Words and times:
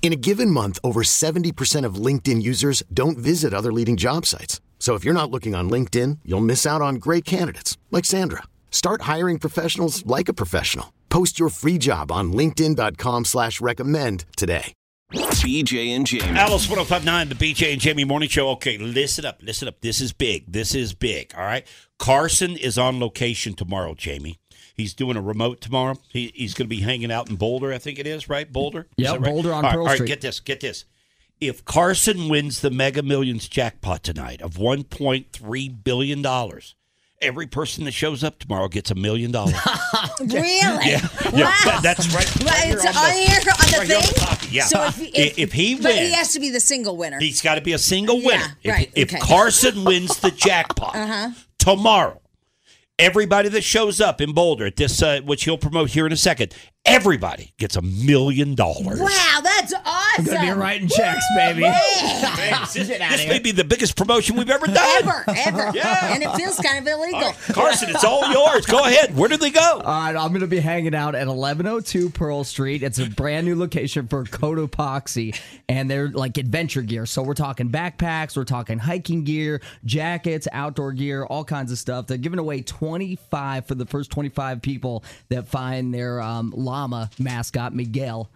In 0.00 0.12
a 0.12 0.16
given 0.16 0.50
month, 0.50 0.78
over 0.82 1.02
70% 1.02 1.84
of 1.84 1.96
LinkedIn 1.96 2.40
users 2.40 2.82
don't 2.94 3.18
visit 3.18 3.52
other 3.52 3.72
leading 3.72 3.98
job 3.98 4.24
sites. 4.24 4.62
So 4.78 4.94
if 4.94 5.04
you're 5.04 5.12
not 5.12 5.30
looking 5.30 5.54
on 5.54 5.68
LinkedIn, 5.68 6.20
you'll 6.24 6.40
miss 6.40 6.64
out 6.64 6.80
on 6.80 6.94
great 6.94 7.26
candidates 7.26 7.76
like 7.90 8.06
Sandra. 8.06 8.44
Start 8.70 9.02
hiring 9.02 9.38
professionals 9.38 10.06
like 10.06 10.30
a 10.30 10.32
professional. 10.32 10.94
Post 11.10 11.38
your 11.38 11.50
free 11.50 11.76
job 11.76 12.10
on 12.10 12.32
LinkedIn.com 12.32 13.26
slash 13.26 13.60
recommend 13.60 14.24
today. 14.36 14.72
BJ 15.12 15.96
and 15.96 16.06
Jamie. 16.06 16.38
Alice 16.38 16.68
1059, 16.68 17.30
the 17.30 17.34
BJ 17.34 17.72
and 17.72 17.80
Jamie 17.80 18.04
Morning 18.04 18.28
Show. 18.28 18.50
Okay, 18.50 18.76
listen 18.76 19.24
up, 19.24 19.38
listen 19.42 19.66
up. 19.66 19.80
This 19.80 20.02
is 20.02 20.12
big. 20.12 20.44
This 20.52 20.74
is 20.74 20.92
big. 20.92 21.32
All 21.34 21.44
right. 21.44 21.66
Carson 21.98 22.56
is 22.58 22.76
on 22.76 23.00
location 23.00 23.54
tomorrow, 23.54 23.94
Jamie. 23.94 24.38
He's 24.74 24.94
doing 24.94 25.16
a 25.16 25.22
remote 25.22 25.60
tomorrow. 25.60 25.96
He, 26.08 26.32
he's 26.34 26.54
going 26.54 26.68
to 26.68 26.74
be 26.74 26.82
hanging 26.82 27.10
out 27.12 27.28
in 27.30 27.36
Boulder, 27.36 27.72
I 27.72 27.78
think 27.78 27.98
it 27.98 28.06
is, 28.06 28.28
right? 28.28 28.50
Boulder? 28.52 28.86
Yeah, 28.96 29.12
right? 29.12 29.22
Boulder 29.22 29.52
on 29.52 29.56
all 29.56 29.62
right, 29.62 29.72
Pearl 29.72 29.80
all 29.82 29.86
right, 29.88 29.94
Street. 29.96 30.06
get 30.08 30.20
this, 30.20 30.40
get 30.40 30.60
this. 30.60 30.84
If 31.40 31.64
Carson 31.64 32.28
wins 32.28 32.60
the 32.62 32.70
Mega 32.70 33.02
Millions 33.02 33.48
jackpot 33.48 34.02
tonight 34.02 34.42
of 34.42 34.54
$1.3 34.54 35.84
billion, 35.84 36.26
every 37.20 37.46
person 37.46 37.84
that 37.84 37.92
shows 37.92 38.22
up 38.24 38.38
tomorrow 38.38 38.68
gets 38.68 38.90
a 38.90 38.94
million 38.94 39.30
dollars. 39.30 39.54
Really? 40.20 40.40
Yeah, 40.52 40.78
Wow. 40.80 41.30
yeah, 41.32 41.54
that- 41.64 41.80
that's 41.82 42.12
right. 42.12 42.44
Right 42.44 42.72
it's 42.72 42.82
here 42.82 42.90
on, 42.92 42.96
on 42.96 43.10
the- 43.10 43.18
here 43.20 43.38
on 43.38 43.70
the 43.70 43.78
right 43.78 43.86
here 43.86 43.96
on 43.96 44.02
the 44.02 44.36
thing. 44.36 44.48
yeah. 44.52 44.64
So 44.64 44.82
if, 44.84 45.00
if, 45.00 45.38
If 45.38 45.52
he 45.52 45.74
wins, 45.74 45.84
but 45.84 45.94
he 45.94 46.12
has 46.12 46.32
to 46.34 46.40
be 46.40 46.50
the 46.50 46.58
single 46.60 46.96
winner. 46.96 47.20
He's 47.20 47.40
got 47.40 47.54
to 47.54 47.60
be 47.60 47.72
a 47.72 47.78
single 47.78 48.16
winner. 48.16 48.56
Yeah, 48.62 48.72
if, 48.72 48.72
right, 48.72 48.92
if 48.96 49.08
okay. 49.14 49.20
Carson 49.20 49.84
wins 49.84 50.18
the 50.18 50.30
jackpot 50.36 50.96
Uh-huh. 50.96 51.30
tomorrow, 51.58 52.20
everybody 52.98 53.48
that 53.50 53.62
shows 53.62 54.00
up 54.00 54.20
in 54.20 54.32
Boulder 54.32 54.66
at 54.66 54.76
this, 54.76 55.02
uh, 55.02 55.20
which 55.24 55.44
he'll 55.44 55.58
promote 55.58 55.90
here 55.90 56.06
in 56.06 56.12
a 56.12 56.16
second, 56.16 56.54
everybody 56.84 57.52
gets 57.58 57.76
a 57.76 57.82
million 57.82 58.54
dollars. 58.54 58.98
Wow, 59.00 59.40
that's 59.42 59.72
awesome. 59.84 59.84
I'm 60.18 60.24
gonna 60.24 60.54
be 60.54 60.58
writing 60.58 60.88
checks, 60.88 61.24
baby. 61.36 61.60
Yeah. 61.60 62.66
This, 62.72 62.88
this 62.88 63.28
may 63.28 63.38
be 63.38 63.52
the 63.52 63.64
biggest 63.64 63.96
promotion 63.96 64.36
we've 64.36 64.50
ever 64.50 64.66
done. 64.66 64.76
Ever, 65.02 65.24
ever. 65.28 65.72
Yeah. 65.78 66.14
And 66.14 66.22
it 66.22 66.30
feels 66.34 66.56
kind 66.56 66.78
of 66.78 66.92
illegal. 66.92 67.18
All 67.18 67.22
right, 67.22 67.36
Carson, 67.52 67.90
it's 67.90 68.02
all 68.04 68.30
yours. 68.32 68.66
Go 68.66 68.84
ahead. 68.84 69.16
Where 69.16 69.28
do 69.28 69.36
they 69.36 69.50
go? 69.50 69.60
All 69.60 69.80
right, 69.80 70.16
I'm 70.16 70.28
going 70.30 70.40
to 70.40 70.46
be 70.46 70.58
hanging 70.60 70.94
out 70.94 71.14
at 71.14 71.26
1102 71.28 72.10
Pearl 72.10 72.42
Street. 72.42 72.82
It's 72.82 72.98
a 72.98 73.08
brand 73.08 73.46
new 73.46 73.54
location 73.54 74.08
for 74.08 74.24
Cotopaxi, 74.24 75.38
and 75.68 75.90
they're 75.90 76.08
like 76.08 76.38
adventure 76.38 76.82
gear. 76.82 77.06
So 77.06 77.22
we're 77.22 77.34
talking 77.34 77.70
backpacks, 77.70 78.36
we're 78.36 78.44
talking 78.44 78.78
hiking 78.78 79.24
gear, 79.24 79.60
jackets, 79.84 80.48
outdoor 80.52 80.92
gear, 80.92 81.24
all 81.24 81.44
kinds 81.44 81.70
of 81.70 81.78
stuff. 81.78 82.06
They're 82.06 82.16
giving 82.18 82.38
away 82.38 82.62
25 82.62 83.66
for 83.66 83.74
the 83.74 83.86
first 83.86 84.10
25 84.10 84.62
people 84.62 85.04
that 85.28 85.46
find 85.46 85.92
their 85.94 86.20
um, 86.20 86.52
llama 86.68 87.10
mascot, 87.18 87.74
Miguel. 87.74 88.28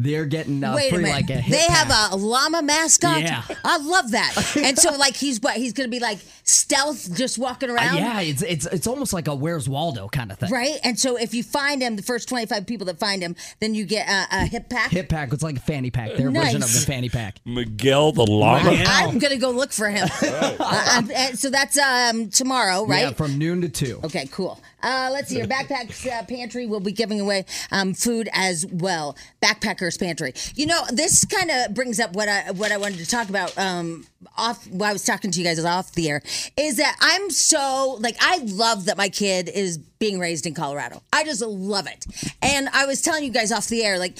They're 0.00 0.26
getting 0.26 0.62
uh, 0.62 0.76
Wait 0.76 0.92
a 0.92 0.96
minute. 0.96 1.10
like 1.10 1.28
a 1.30 1.40
hip 1.40 1.50
they 1.50 1.66
pack. 1.66 1.88
have 1.88 2.12
a 2.12 2.16
llama 2.16 2.62
mascot. 2.62 3.20
Yeah. 3.20 3.42
I 3.64 3.78
love 3.78 4.12
that. 4.12 4.32
And 4.56 4.78
so, 4.78 4.92
like, 4.96 5.16
he's 5.16 5.40
what? 5.40 5.56
He's 5.56 5.72
going 5.72 5.88
to 5.88 5.90
be 5.90 5.98
like 5.98 6.20
stealth, 6.44 7.12
just 7.16 7.36
walking 7.36 7.68
Uh, 7.68 7.74
around. 7.74 7.96
yeah, 7.96 8.20
it's 8.20 8.42
it's 8.42 8.66
it's 8.66 8.86
almost 8.86 9.12
like 9.12 9.26
a 9.26 9.34
Where's 9.34 9.68
Waldo 9.68 10.06
kind 10.06 10.30
of 10.30 10.38
thing. 10.38 10.50
Right. 10.52 10.78
And 10.84 10.96
so, 11.00 11.16
if 11.16 11.34
you 11.34 11.42
find 11.42 11.82
him, 11.82 11.96
the 11.96 12.02
first 12.04 12.28
twenty-five 12.28 12.64
people 12.64 12.86
that 12.86 13.00
find 13.00 13.20
him, 13.20 13.34
then 13.58 13.74
you 13.74 13.84
get 13.86 14.08
a, 14.08 14.36
a 14.36 14.46
hip 14.46 14.68
pack. 14.70 14.92
Hip 14.92 15.08
pack. 15.08 15.32
It's 15.32 15.42
like 15.42 15.56
a 15.56 15.60
fanny 15.60 15.90
pack. 15.90 16.14
Their 16.14 16.30
version 16.30 16.62
of 16.62 16.72
the 16.72 16.78
fanny 16.86 17.08
pack. 17.08 17.40
Miguel 17.44 18.12
the 18.12 18.24
llama. 18.24 18.70
I'm 18.86 19.18
going 19.18 19.32
to 19.32 19.38
go 19.40 19.50
look 19.50 19.72
for 19.72 19.88
him. 19.90 20.06
Uh, 20.22 20.56
I'm- 20.60 21.10
uh, 21.12 21.32
so 21.34 21.50
that's 21.50 21.76
um, 21.76 22.28
tomorrow, 22.30 22.84
right? 22.86 23.00
Yeah, 23.00 23.10
from 23.14 23.36
noon 23.36 23.62
to 23.62 23.68
two. 23.68 23.98
Okay, 24.04 24.28
cool. 24.30 24.60
Uh, 24.82 25.10
let's 25.12 25.28
see. 25.28 25.38
Your 25.38 25.46
backpacks 25.46 26.06
uh, 26.06 26.22
pantry 26.24 26.66
will 26.66 26.80
be 26.80 26.92
giving 26.92 27.20
away 27.20 27.44
um, 27.70 27.94
food 27.94 28.28
as 28.32 28.66
well. 28.66 29.16
Backpackers 29.42 29.98
pantry. 29.98 30.34
You 30.54 30.66
know, 30.66 30.82
this 30.92 31.24
kind 31.24 31.50
of 31.50 31.74
brings 31.74 31.98
up 32.00 32.12
what 32.12 32.28
I 32.28 32.52
what 32.52 32.72
I 32.72 32.76
wanted 32.76 32.98
to 32.98 33.06
talk 33.06 33.28
about. 33.28 33.56
Um, 33.58 34.06
off 34.36 34.66
while 34.68 34.90
I 34.90 34.92
was 34.92 35.04
talking 35.04 35.30
to 35.30 35.38
you 35.38 35.44
guys 35.44 35.64
off 35.64 35.92
the 35.92 36.08
air, 36.08 36.22
is 36.56 36.76
that 36.76 36.96
I'm 37.00 37.30
so 37.30 37.98
like 38.00 38.16
I 38.20 38.38
love 38.38 38.86
that 38.86 38.96
my 38.96 39.08
kid 39.08 39.48
is 39.48 39.78
being 39.78 40.18
raised 40.18 40.46
in 40.46 40.54
Colorado. 40.54 41.02
I 41.12 41.24
just 41.24 41.42
love 41.42 41.86
it, 41.86 42.06
and 42.42 42.68
I 42.68 42.86
was 42.86 43.02
telling 43.02 43.24
you 43.24 43.30
guys 43.30 43.52
off 43.52 43.68
the 43.68 43.84
air 43.84 43.98
like 43.98 44.18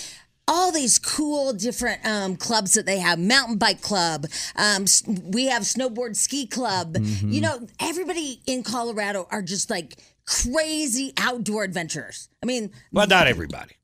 all 0.51 0.73
these 0.73 0.99
cool 0.99 1.53
different 1.53 2.05
um, 2.07 2.35
clubs 2.35 2.73
that 2.73 2.87
they 2.87 2.99
have 2.99 3.19
mountain 3.19 3.59
bike 3.59 3.83
club 3.83 4.25
um, 4.57 4.87
we 5.25 5.47
have 5.47 5.63
snowboard 5.63 6.17
ski 6.17 6.47
club 6.47 6.97
you 6.99 7.43
know 7.43 7.61
everybody 7.79 8.41
in 8.47 8.63
colorado 8.63 9.29
are 9.31 9.43
just 9.43 9.69
like 9.69 9.99
crazy 10.29 11.13
outdoor 11.17 11.65
adventurers 11.65 12.29
i 12.43 12.47
mean 12.47 12.71
Well, 12.93 13.07
not 13.07 13.27
everybody. 13.27 13.78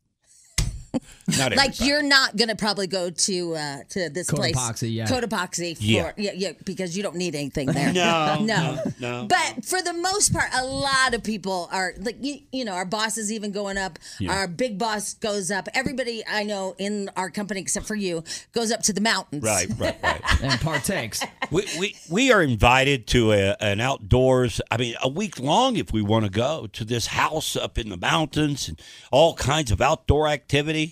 Not 1.39 1.57
like 1.57 1.81
you're 1.81 2.03
not 2.03 2.37
gonna 2.37 2.55
probably 2.57 2.87
go 2.87 3.11
to 3.11 3.55
uh 3.55 3.79
to 3.91 4.09
this 4.11 4.31
place 4.31 4.55
Cotopaxi, 4.57 4.95
yeah. 4.95 5.07
Cotopaxi 5.07 5.77
for 5.77 5.83
Yeah. 5.83 6.13
yeah. 6.17 6.33
yeah 6.35 6.53
because 6.65 6.97
you 6.97 7.03
don't 7.03 7.17
need 7.17 7.35
anything 7.35 7.67
there 7.69 7.93
No, 7.95 8.37
no 8.41 8.45
no, 8.45 8.83
no. 9.01 9.27
but 9.27 9.65
for 9.65 9.81
the 9.83 9.93
most 9.95 10.33
part 10.33 10.51
a 10.55 10.65
lot 10.65 11.15
of 11.15 11.23
people 11.23 11.69
are 11.73 11.95
like 11.99 12.17
you, 12.21 12.39
you 12.53 12.65
know 12.65 12.73
our 12.73 12.85
boss 12.85 13.17
is 13.19 13.33
even 13.33 13.53
going 13.53 13.79
up 13.79 13.99
our 14.29 14.47
big 14.47 14.79
boss 14.79 15.15
goes 15.15 15.51
up 15.51 15.69
everybody 15.75 16.23
i 16.31 16.43
know 16.45 16.75
in 16.79 17.11
our 17.17 17.31
company 17.31 17.61
except 17.61 17.87
for 17.87 17.95
you 17.95 18.23
goes 18.53 18.71
up 18.71 18.83
to 18.83 18.93
the 18.93 19.01
mountains 19.01 19.43
Right, 19.43 19.69
right, 19.79 19.97
right. 20.03 20.43
And 20.43 20.61
partakes. 20.61 21.23
we, 21.51 21.65
we 21.79 21.97
we 22.11 22.33
are 22.33 22.43
invited 22.43 23.07
to 23.09 23.33
a, 23.33 23.57
an 23.61 23.81
outdoors. 23.81 24.61
I 24.71 24.77
mean, 24.77 24.95
a 25.03 25.09
week 25.09 25.39
long 25.41 25.77
if 25.77 25.93
we 25.93 26.03
want 26.03 26.25
to 26.25 26.31
go 26.31 26.67
to 26.73 26.85
this 26.85 27.07
house 27.07 27.57
up 27.57 27.79
in 27.79 27.89
the 27.89 27.97
mountains 27.97 28.69
and 28.69 28.81
all 29.11 29.35
kinds 29.35 29.71
of 29.71 29.81
outdoor 29.81 30.29
activity. 30.29 30.84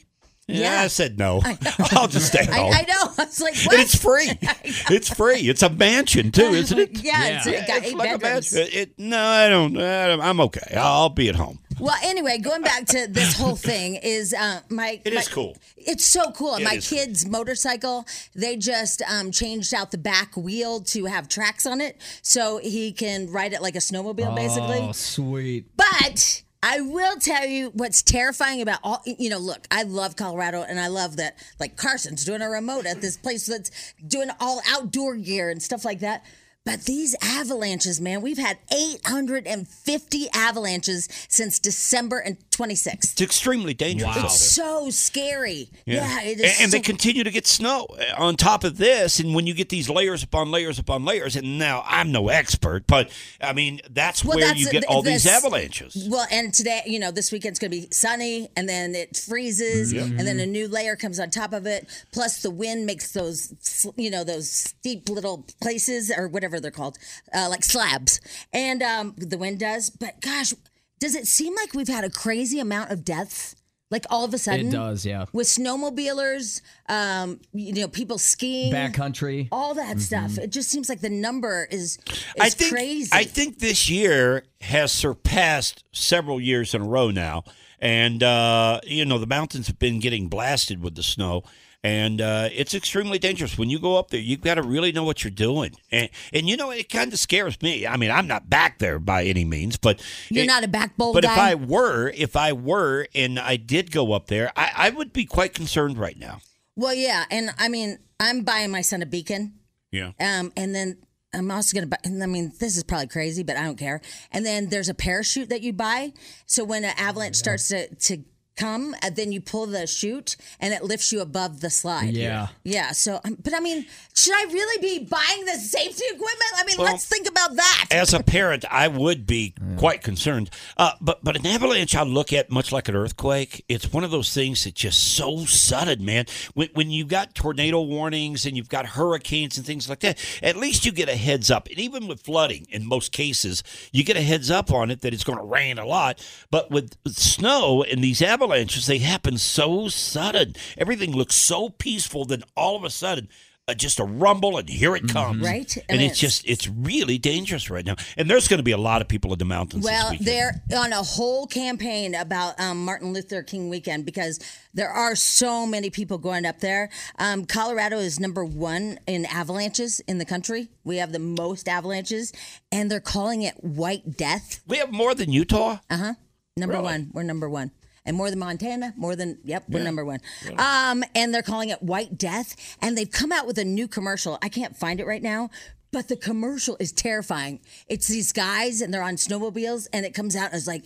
Yeah, 0.53 0.73
Yeah. 0.79 0.83
I 0.83 0.87
said 0.89 1.19
no. 1.19 1.41
I'll 1.93 2.09
just 2.09 2.27
stay 2.29 2.41
I, 2.49 2.55
home. 2.59 2.73
I 2.75 2.83
know. 2.83 3.13
I 3.19 3.25
was 3.25 3.41
like, 3.41 3.57
what? 3.65 3.79
It's 3.81 3.95
free. 3.97 4.31
It's 4.95 5.09
free. 5.09 5.49
It's 5.49 5.63
a 5.63 5.71
mansion 5.71 6.31
too, 6.33 6.43
isn't 6.55 6.79
it? 6.79 7.03
Yeah, 7.03 7.39
it's, 7.39 7.47
it 7.47 7.67
got 7.67 7.79
It's 7.79 7.87
eight 7.89 7.97
like 7.97 8.15
a 8.15 8.19
bedrooms. 8.19 8.53
mansion. 8.55 8.79
It- 8.81 8.99
no, 8.99 9.19
I 9.23 9.49
don't. 9.49 9.77
uh, 9.77 10.19
I'm 10.21 10.41
okay. 10.43 10.75
I'll 10.77 11.09
be 11.09 11.29
at 11.29 11.35
home. 11.37 11.59
Well, 11.81 11.97
anyway, 12.05 12.39
going 12.39 12.63
back 12.63 12.87
to 12.87 13.07
this 13.09 13.37
whole 13.37 13.57
thing 13.57 13.97
is 13.97 14.33
uh, 14.35 14.61
my. 14.69 15.01
It 15.05 15.15
my, 15.15 15.21
is 15.21 15.29
cool. 15.29 15.57
It's 15.77 16.05
so 16.07 16.31
cool. 16.33 16.57
It 16.57 16.65
my 16.65 16.75
is 16.75 16.89
cool. 16.89 16.99
kid's 16.99 17.27
motorcycle, 17.27 18.07
they 18.35 18.57
just 18.57 19.03
um, 19.03 19.31
changed 19.33 19.73
out 19.75 19.91
the 19.91 19.99
back 19.99 20.37
wheel 20.37 20.81
to 20.81 21.07
have 21.07 21.29
tracks 21.29 21.67
on 21.67 21.81
it, 21.81 22.01
so 22.23 22.59
he 22.59 22.93
can 22.93 23.27
ride 23.31 23.53
it 23.53 23.63
like 23.63 23.75
a 23.75 23.79
snowmobile, 23.81 24.35
basically. 24.37 24.79
Oh, 24.81 24.93
sweet. 24.93 25.77
But 25.77 26.43
I 26.63 26.81
will 26.81 27.17
tell 27.17 27.45
you 27.45 27.71
what's 27.71 28.03
terrifying 28.03 28.63
about 28.63 28.79
all. 28.85 29.03
You 29.05 29.31
know, 29.31 29.39
look, 29.39 29.67
I 29.71 29.83
love 29.83 30.15
Colorado, 30.15 30.63
and 30.63 30.79
I 30.79 30.87
love 30.87 31.17
that 31.17 31.37
like 31.59 31.77
Carson's 31.77 32.25
doing 32.25 32.41
a 32.41 32.49
remote 32.49 32.87
at 32.87 33.01
this 33.01 33.17
place 33.17 33.47
that's 33.47 33.95
doing 34.07 34.31
all 34.39 34.61
outdoor 34.69 35.17
gear 35.17 35.51
and 35.51 35.61
stuff 35.61 35.85
like 35.85 36.01
that. 36.01 36.25
But 36.65 36.85
these 36.85 37.17
avalanches, 37.21 38.01
man, 38.01 38.23
we've 38.23 38.39
had 38.39 38.59
850 38.73 40.29
avalanches 40.33 41.09
since 41.29 41.59
December 41.59 42.19
and 42.21 42.39
26th. 42.51 43.13
It's 43.13 43.21
extremely 43.21 43.75
dangerous. 43.75 44.17
out 44.17 44.21
there. 44.23 44.29
So 44.29 44.91
scary. 44.91 45.71
Yeah, 45.87 46.23
it 46.23 46.39
is. 46.39 46.43
and, 46.43 46.65
and 46.65 46.73
they 46.73 46.79
continue 46.81 47.25
to 47.25 47.31
get 47.33 47.49
snow 47.49 47.87
uh, 47.91 48.23
on 48.23 48.37
top 48.37 48.63
of 48.63 48.77
this. 48.79 49.19
And 49.19 49.35
when 49.35 49.47
you 49.47 49.55
get 49.55 49.71
these 49.71 49.91
layers 49.91 50.23
upon 50.23 50.53
layers 50.53 50.79
upon 50.79 51.05
layers, 51.05 51.35
and 51.35 51.59
now 51.59 51.83
I'm 51.85 52.13
no 52.13 52.29
expert, 52.29 52.87
but 52.87 53.11
I 53.41 53.53
mean 53.55 53.81
that's 53.91 54.25
Well, 54.25 54.37
where 54.39 54.47
that's 54.47 54.61
you 54.61 54.71
get 54.71 54.85
all 54.85 55.03
these 55.03 55.27
avalanches. 55.27 56.07
Well, 56.09 56.27
and 56.31 56.55
today, 56.55 56.83
you 56.87 57.01
know, 57.01 57.11
this 57.11 57.33
weekend's 57.33 57.59
going 57.59 57.73
to 57.73 57.77
be 57.77 57.89
sunny, 57.91 58.49
and 58.57 58.69
then 58.69 58.95
it 58.95 59.17
freezes, 59.17 59.93
and 59.93 60.21
then 60.21 60.39
a 60.39 60.47
new 60.47 60.69
layer 60.69 60.95
comes 60.95 61.19
on 61.19 61.31
top 61.31 61.53
of 61.53 61.67
it. 61.67 61.89
Plus, 62.13 62.43
the 62.43 62.51
wind 62.51 62.87
makes 62.87 63.11
those, 63.13 63.53
you 63.97 64.11
know, 64.11 64.23
those 64.23 64.49
steep 64.51 65.09
little 65.09 65.45
places 65.61 66.13
or 66.17 66.29
whatever 66.29 66.52
they're 66.61 66.71
called, 66.71 66.99
uh, 67.35 67.49
like 67.51 67.65
slabs, 67.65 68.21
and 68.53 68.83
um, 68.83 69.15
the 69.17 69.39
wind 69.39 69.59
does. 69.61 69.91
But 69.91 70.21
gosh, 70.21 70.55
does 70.99 71.15
it 71.15 71.27
seem 71.27 71.55
like 71.57 71.75
we've 71.75 71.89
had 71.89 72.05
a 72.05 72.11
crazy 72.11 72.61
amount 72.61 72.91
of 72.91 73.05
deaths 73.05 73.57
Like 73.91 74.07
all 74.09 74.25
of 74.25 74.33
a 74.33 74.39
sudden, 74.39 74.69
It 74.69 74.73
does, 74.73 75.05
yeah. 75.05 75.27
With 75.35 75.47
snowmobilers, 75.47 76.63
um, 76.89 77.41
you 77.53 77.75
know, 77.75 77.89
people 77.89 78.17
skiing, 78.19 78.73
Backcountry. 78.73 79.49
all 79.53 79.75
that 79.75 80.01
stuff. 80.01 80.39
It 80.39 80.51
just 80.51 80.71
seems 80.71 80.89
like 80.89 81.01
the 81.01 81.11
number 81.11 81.69
is, 81.71 81.99
is 82.09 82.25
I 82.41 82.49
think 82.49 82.73
crazy. 82.73 83.11
I 83.13 83.25
think 83.25 83.59
this 83.59 83.91
year 83.91 84.45
has 84.63 84.93
surpassed 84.93 85.85
several 85.93 86.41
years 86.41 86.75
in 86.75 86.81
a 86.83 86.87
row 86.87 87.11
now, 87.11 87.45
and 87.81 88.23
uh, 88.23 88.81
you 88.85 89.05
know 89.05 89.19
the 89.19 89.27
mountains 89.27 89.67
have 89.67 89.79
been 89.79 90.01
getting 90.01 90.29
blasted 90.29 90.83
with 90.83 90.95
the 90.95 91.03
snow, 91.03 91.43
and 91.85 92.21
uh, 92.21 92.49
it's 92.53 92.75
extremely 92.75 93.19
dangerous. 93.19 93.59
When 93.59 93.69
you 93.71 93.79
go 93.79 93.97
up 93.97 94.11
there, 94.11 94.21
you've 94.21 94.41
got 94.41 94.55
to 94.55 94.63
really 94.63 94.93
know 94.93 95.05
what 95.05 95.25
you're 95.25 95.31
doing, 95.31 95.73
and 95.91 96.09
and 96.33 96.49
you 96.49 96.57
know 96.57 96.71
it 96.71 96.89
kind 96.89 97.13
of 97.13 97.19
scares 97.19 97.61
me. 97.63 97.87
I 97.87 97.97
mean, 97.97 98.11
I'm 98.11 98.27
not 98.27 98.49
back 98.49 98.79
there 98.79 98.99
by 98.99 99.25
any 99.25 99.45
means, 99.45 99.77
but 99.77 100.03
You're 100.29 100.45
it- 100.45 100.49
not 100.49 100.65
a 100.65 100.69
back 100.69 100.97
bowl 100.97 101.13
But 101.13 101.25
if? 101.25 101.31
I 101.31 101.55
were, 101.55 102.09
if 102.15 102.37
I 102.37 102.53
were, 102.53 103.07
and 103.15 103.39
I 103.39 103.57
did 103.57 103.91
go 103.91 104.13
up 104.13 104.29
there, 104.29 104.53
I, 104.57 104.71
I 104.77 104.91
would 104.91 105.13
be 105.13 105.25
quite 105.25 105.55
concerned 105.55 105.99
right 105.99 106.19
now. 106.19 106.41
well, 106.77 106.95
yeah, 106.95 107.25
and 107.31 107.51
I 107.59 107.69
mean, 107.69 107.99
I'm 108.21 108.43
buying 108.43 108.71
my 108.71 108.83
son 108.83 109.03
a 109.03 109.07
beacon. 109.07 109.55
Yeah. 109.91 110.13
Um, 110.21 110.53
and 110.57 110.75
then 110.75 110.99
I'm 111.35 111.51
also 111.51 111.75
gonna 111.75 111.87
buy. 111.87 111.99
And 112.05 112.23
I 112.23 112.27
mean, 112.27 112.53
this 112.61 112.77
is 112.77 112.85
probably 112.85 113.09
crazy, 113.09 113.43
but 113.43 113.57
I 113.57 113.65
don't 113.65 113.79
care. 113.79 114.01
And 114.31 114.47
then 114.47 114.69
there's 114.69 114.89
a 114.89 114.95
parachute 114.95 115.49
that 115.51 115.63
you 115.63 115.73
buy. 115.73 116.13
So 116.47 116.63
when 116.65 116.85
an 116.85 116.95
avalanche 116.97 117.37
starts 117.37 117.69
to 117.69 117.93
to 117.95 118.19
come, 118.57 118.95
and 119.03 119.17
then 119.17 119.33
you 119.33 119.41
pull 119.41 119.67
the 119.67 119.87
chute, 119.87 120.37
and 120.61 120.73
it 120.75 120.83
lifts 120.85 121.13
you 121.13 121.21
above 121.21 121.61
the 121.61 121.71
slide. 121.71 122.15
Yeah. 122.15 122.49
Yeah. 122.65 122.93
So, 122.93 123.21
um, 123.25 123.37
but 123.43 123.55
I 123.55 123.61
mean, 123.61 123.87
should 124.15 124.35
I 124.35 124.45
really 124.53 124.81
be 124.81 125.05
buying 125.05 125.45
the 125.45 125.53
safety 125.55 126.05
equipment? 126.09 126.53
I 126.57 126.65
mean, 126.65 126.77
Well, 126.79 126.87
let's 126.87 127.07
think 127.07 127.29
about 127.29 127.57
that. 127.57 127.87
As 127.91 128.13
a 128.15 128.23
parent, 128.23 128.65
I 128.71 128.89
would 128.89 129.27
be 129.27 129.55
quite 129.77 130.03
concerned. 130.03 130.51
Uh, 130.77 130.93
but 131.01 131.23
but 131.25 131.37
an 131.37 131.47
avalanche, 131.47 131.95
I 131.95 132.03
look 132.03 132.33
at 132.33 132.51
much 132.51 132.73
like 132.73 132.89
an 132.89 132.97
earthquake. 132.97 133.65
It's 133.69 133.93
one 133.93 134.05
of 134.05 134.11
those 134.11 134.33
things 134.33 134.65
that's 134.65 134.77
just 134.77 135.15
so 135.17 135.45
sudden, 135.45 136.05
man. 136.05 136.27
When 136.55 136.69
when 136.75 136.91
you've 136.91 137.09
got 137.09 137.35
tornado 137.35 137.81
warnings 137.83 138.47
and 138.47 138.57
you've 138.57 138.69
got 138.69 138.87
hurricanes 138.87 139.57
and 139.57 139.67
things 139.67 139.89
like 139.89 140.01
that, 140.01 140.19
at 140.43 140.57
least 140.57 140.85
you 140.85 140.93
get 140.93 141.09
a 141.09 141.17
heads 141.17 141.51
up. 141.51 141.69
And 141.69 141.79
even 141.79 142.07
with 142.07 142.21
flooding, 142.23 142.67
in 142.71 142.87
most 142.87 143.13
cases, 143.13 143.63
you 143.93 144.05
get 144.05 144.17
a 144.17 144.23
heads 144.23 144.51
up 144.51 144.73
on 144.73 144.91
it 144.91 145.01
that 145.03 145.15
it's 145.15 145.25
going 145.25 145.39
to 145.39 145.45
rain 145.45 145.79
a 145.79 145.87
lot. 145.87 146.25
But 146.51 146.71
with 146.71 146.95
snow 147.09 147.83
and 147.83 148.03
these 148.03 148.21
avalanches, 148.23 148.42
they 148.87 148.99
happen 148.99 149.39
so 149.39 149.89
sudden. 149.89 150.55
Everything 150.77 151.13
looks 151.13 151.35
so 151.35 151.69
peaceful. 151.69 152.25
Then 152.25 152.43
all 152.57 152.77
of 152.77 152.85
a 152.85 152.91
sudden. 152.91 153.29
Uh, 153.69 153.75
just 153.75 154.01
a 154.01 154.05
rumble 154.05 154.59
and 154.59 154.69
here 154.69 154.97
it 154.97 155.07
comes 155.07 155.41
Right? 155.41 155.73
I 155.79 155.85
and 155.89 155.99
mean, 156.01 156.11
it's 156.11 156.19
just 156.19 156.45
it's 156.49 156.67
really 156.67 157.17
dangerous 157.17 157.71
right 157.71 157.87
now 157.87 157.95
and 158.17 158.29
there's 158.29 158.49
going 158.49 158.59
to 158.59 158.65
be 158.65 158.73
a 158.73 158.77
lot 158.77 159.03
of 159.03 159.07
people 159.07 159.33
in 159.33 159.39
the 159.39 159.45
mountains 159.45 159.85
Well, 159.85 160.11
this 160.11 160.21
they're 160.21 160.61
on 160.77 160.93
a 160.93 161.05
whole 161.05 161.47
campaign 161.47 162.17
about 162.17 162.59
um, 162.59 162.85
Martin 162.85 163.13
Luther 163.13 163.41
King 163.45 163.69
weekend 163.69 164.05
because 164.05 164.41
there 164.75 164.89
are 164.91 165.15
so 165.15 165.65
many 165.65 165.91
people 165.91 166.19
going 166.19 166.45
up 166.45 166.59
there. 166.59 166.91
Um, 167.21 167.45
Colorado 167.45 167.99
is 167.99 168.19
number 168.19 168.45
one 168.45 168.99
in 169.07 169.27
avalanches 169.27 170.01
in 170.09 170.19
the 170.19 170.25
country. 170.25 170.69
We 170.83 170.97
have 170.97 171.13
the 171.13 171.21
most 171.21 171.69
avalanches, 171.69 172.33
and 172.73 172.91
they're 172.91 172.99
calling 172.99 173.43
it 173.43 173.63
White 173.63 174.17
Death. 174.17 174.61
we 174.67 174.79
have 174.79 174.91
more 174.91 175.15
than 175.15 175.31
utah 175.31 175.79
uh-huh 175.89 176.15
Number 176.57 176.75
Really? 176.75 176.85
one. 176.85 177.11
We're 177.15 177.23
number 177.23 177.49
one. 177.49 177.71
And 178.05 178.17
more 178.17 178.31
than 178.31 178.41
Montana, 178.41 178.95
more 178.97 179.15
than 179.15 179.39
yep, 179.45 179.65
we're 179.69 179.83
number 179.85 180.05
one. 180.05 180.21
Um, 180.59 181.05
and 181.15 181.33
they're 181.33 181.43
calling 181.43 181.69
it 181.69 181.83
White 181.83 182.19
Death. 182.19 182.77
And 182.81 182.99
they've 182.99 183.11
come 183.11 183.31
out 183.31 183.47
with 183.47 183.59
a 183.59 183.65
new 183.65 183.87
commercial. 183.87 184.39
I 184.43 184.49
can't 184.49 184.77
find 184.77 184.99
it 184.99 185.07
right 185.07 185.23
now, 185.23 185.51
but 185.93 186.09
the 186.09 186.17
commercial 186.17 186.77
is 186.81 186.91
terrifying. 186.91 187.61
It's 187.87 188.09
these 188.09 188.33
guys 188.33 188.81
and 188.81 188.93
they're 188.93 189.03
on 189.05 189.15
snowmobiles, 189.17 189.87
and 189.93 190.05
it 190.05 190.15
comes 190.15 190.35
out 190.35 190.53
as 190.53 190.67
like 190.67 190.85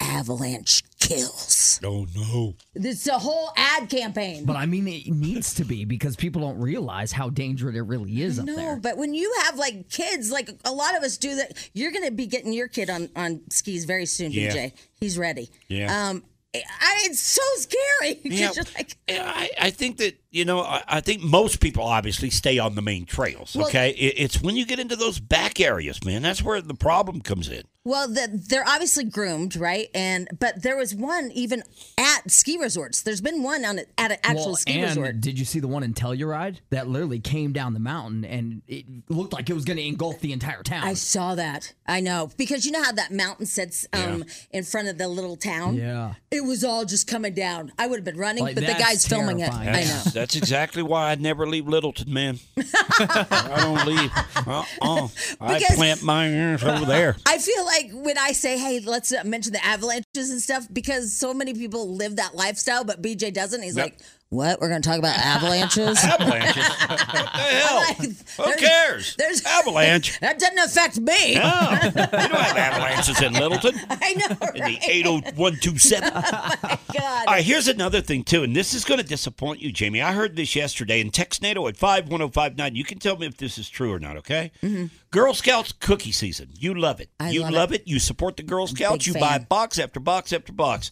avalanche 0.00 0.82
kills. 0.98 1.78
oh 1.84 2.06
no 2.16 2.54
It's 2.74 3.06
a 3.06 3.12
whole 3.18 3.50
ad 3.56 3.88
campaign. 3.88 4.44
But 4.44 4.56
I 4.56 4.66
mean, 4.66 4.88
it 4.88 5.06
needs 5.06 5.54
to 5.54 5.64
be 5.64 5.84
because 5.84 6.16
people 6.16 6.40
don't 6.42 6.58
realize 6.58 7.12
how 7.12 7.30
dangerous 7.30 7.76
it 7.76 7.80
really 7.82 8.22
is 8.22 8.38
up 8.38 8.46
no, 8.46 8.56
there. 8.56 8.76
but 8.76 8.96
when 8.96 9.14
you 9.14 9.32
have 9.44 9.56
like 9.58 9.88
kids, 9.90 10.30
like 10.32 10.50
a 10.64 10.72
lot 10.72 10.96
of 10.96 11.02
us 11.02 11.16
do 11.16 11.36
that, 11.36 11.52
you're 11.74 11.92
going 11.92 12.04
to 12.06 12.10
be 12.10 12.26
getting 12.26 12.52
your 12.52 12.68
kid 12.68 12.90
on 12.90 13.08
on 13.14 13.42
skis 13.50 13.84
very 13.84 14.06
soon, 14.06 14.32
Yeah. 14.32 14.50
DJ. 14.52 14.72
He's 14.98 15.16
ready. 15.18 15.50
Yeah. 15.68 16.08
Um, 16.08 16.24
I, 16.54 17.02
it's 17.04 17.20
so 17.20 17.42
scary. 17.56 18.20
yeah, 18.24 18.50
like, 18.76 18.96
oh. 19.08 19.14
I, 19.18 19.50
I 19.60 19.70
think 19.70 19.96
that 19.98 20.18
you 20.30 20.44
know 20.44 20.60
I, 20.60 20.82
I 20.86 21.00
think 21.00 21.22
most 21.22 21.60
people 21.60 21.84
obviously 21.84 22.30
stay 22.30 22.58
on 22.58 22.74
the 22.74 22.82
main 22.82 23.06
trails 23.06 23.56
Well- 23.56 23.66
okay? 23.66 23.90
It, 23.90 24.14
it's 24.16 24.40
when 24.40 24.56
you 24.56 24.66
get 24.66 24.78
into 24.78 24.96
those 24.96 25.18
back 25.18 25.60
areas 25.60 26.04
man 26.04 26.22
that's 26.22 26.42
where 26.42 26.60
the 26.60 26.74
problem 26.74 27.20
comes 27.20 27.48
in 27.48 27.64
Well, 27.86 28.08
the, 28.08 28.28
they're 28.48 28.66
obviously 28.66 29.04
groomed, 29.04 29.56
right? 29.56 29.88
And 29.94 30.26
but 30.38 30.62
there 30.62 30.74
was 30.74 30.94
one 30.94 31.30
even 31.34 31.62
at 31.98 32.30
ski 32.30 32.56
resorts. 32.58 33.02
There's 33.02 33.20
been 33.20 33.42
one 33.42 33.62
on 33.66 33.78
at 33.98 34.10
an 34.12 34.16
actual 34.24 34.46
Well, 34.46 34.56
ski 34.56 34.80
and 34.80 34.96
resort. 34.96 35.20
did 35.20 35.38
you 35.38 35.44
see 35.44 35.60
the 35.60 35.68
one 35.68 35.82
in 35.82 35.92
Telluride 35.92 36.60
that 36.70 36.88
literally 36.88 37.20
came 37.20 37.52
down 37.52 37.74
the 37.74 37.80
mountain 37.80 38.24
and 38.24 38.62
it 38.66 38.86
looked 39.10 39.34
like 39.34 39.50
it 39.50 39.52
was 39.52 39.66
going 39.66 39.76
to 39.76 39.82
engulf 39.86 40.20
the 40.20 40.32
entire 40.32 40.62
town? 40.62 40.82
I 40.82 40.94
saw 40.94 41.34
that. 41.34 41.74
I 41.86 42.00
know 42.00 42.30
because 42.38 42.64
you 42.64 42.72
know 42.72 42.82
how 42.82 42.92
that 42.92 43.12
mountain 43.12 43.44
sits 43.44 43.86
um, 43.92 44.24
in 44.50 44.64
front 44.64 44.88
of 44.88 44.96
the 44.96 45.06
little 45.06 45.36
town. 45.36 45.74
Yeah. 45.74 46.14
it 46.30 46.42
was 46.42 46.64
all 46.64 46.86
just 46.86 47.06
coming 47.06 47.34
down. 47.34 47.70
I 47.78 47.86
would 47.86 47.96
have 47.98 48.04
been 48.06 48.16
running, 48.16 48.44
Like, 48.44 48.54
but 48.54 48.62
the 48.62 48.68
that's 48.68 48.82
guy's 48.82 49.06
filming 49.06 49.40
it. 49.40 49.50
terrifying. 49.50 49.68
I 49.68 49.72
know. 49.82 49.86
that's, 49.88 50.12
that's 50.12 50.36
exactly 50.36 50.82
why 50.82 51.10
I 51.10 51.16
never 51.16 51.46
leave 51.46 51.68
Littleton 51.68 52.10
man 52.10 52.38
I 52.56 53.56
don't 53.60 53.86
leave 53.86 54.10
uh-uh. 54.46 55.08
I 55.42 55.60
plant 55.74 56.02
my 56.02 56.28
ears 56.28 56.64
over 56.64 56.86
there 56.86 57.16
I 57.26 57.36
feel 57.38 57.64
like 57.66 57.73
when 57.92 58.18
I 58.18 58.32
say, 58.32 58.58
"Hey, 58.58 58.80
let's 58.80 59.12
uh, 59.12 59.22
mention 59.24 59.52
the 59.52 59.64
avalanches 59.64 60.30
and 60.30 60.40
stuff," 60.40 60.66
because 60.72 61.12
so 61.12 61.34
many 61.34 61.54
people 61.54 61.94
live 61.94 62.16
that 62.16 62.34
lifestyle, 62.34 62.84
but 62.84 63.02
BJ 63.02 63.32
doesn't. 63.32 63.62
He's 63.62 63.76
Yep. 63.76 63.84
like, 63.84 63.98
"What? 64.34 64.60
We're 64.60 64.68
going 64.68 64.82
to 64.82 64.88
talk 64.88 64.98
about 64.98 65.16
avalanches?" 65.16 65.98
avalanches 66.04 66.66
what 66.66 66.98
the 66.98 67.38
hell 67.40 67.76
like, 67.88 67.96
who 67.98 68.56
cares 68.56 69.14
there's- 69.16 69.44
avalanche 69.46 70.18
that 70.20 70.38
doesn't 70.38 70.58
affect 70.58 70.98
me. 71.00 71.36
Oh, 71.40 71.80
you 71.84 71.90
don't 71.92 72.32
have 72.34 72.56
avalanches 72.56 73.22
in 73.22 73.32
Littleton. 73.34 73.74
I 73.90 74.14
know, 74.14 74.26
In 74.26 74.54
the 74.54 74.60
right? 74.60 74.88
80127. 74.88 76.10
God. 76.12 76.74
All 76.96 77.24
right, 77.34 77.44
here's 77.44 77.68
another 77.68 78.00
thing, 78.00 78.22
too, 78.24 78.42
and 78.42 78.54
this 78.54 78.74
is 78.74 78.84
going 78.84 79.00
to 79.00 79.06
disappoint 79.06 79.60
you, 79.60 79.72
Jamie. 79.72 80.02
I 80.02 80.12
heard 80.12 80.36
this 80.36 80.54
yesterday, 80.56 81.00
in 81.00 81.10
text 81.10 81.42
NATO 81.42 81.66
at 81.68 81.76
51059. 81.76 82.74
You 82.74 82.84
can 82.84 82.98
tell 82.98 83.16
me 83.16 83.26
if 83.26 83.36
this 83.36 83.58
is 83.58 83.68
true 83.68 83.92
or 83.92 83.98
not, 83.98 84.16
okay? 84.18 84.50
Hmm. 84.60 84.86
Girl 85.10 85.34
Scouts 85.34 85.72
cookie 85.72 86.12
season. 86.12 86.50
You 86.58 86.74
love 86.74 87.00
it. 87.00 87.08
Mm-hmm. 87.20 87.26
I 87.26 87.30
you 87.30 87.40
love 87.42 87.52
love 87.52 87.72
it. 87.72 87.82
it. 87.82 87.88
You 87.88 87.98
support 87.98 88.36
the 88.36 88.42
Girl 88.42 88.66
Scouts. 88.66 89.06
You 89.06 89.14
buy 89.14 89.38
box 89.38 89.78
after 89.78 90.00
box 90.00 90.32
after 90.32 90.52
box. 90.52 90.90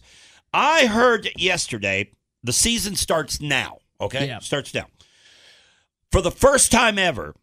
I 0.53 0.85
heard 0.85 1.29
yesterday 1.35 2.11
the 2.43 2.53
season 2.53 2.95
starts 2.95 3.41
now, 3.41 3.79
okay? 4.01 4.27
Yeah. 4.27 4.39
Starts 4.39 4.73
now. 4.73 4.87
For 6.11 6.21
the 6.21 6.31
first 6.31 6.71
time 6.71 6.99
ever, 6.99 7.35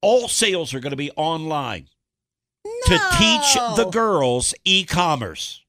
all 0.00 0.28
sales 0.28 0.74
are 0.74 0.80
going 0.80 0.90
to 0.90 0.96
be 0.96 1.10
online 1.16 1.88
no. 2.64 2.72
to 2.86 2.98
teach 3.18 3.54
the 3.76 3.88
girls 3.90 4.54
e-commerce. 4.64 5.62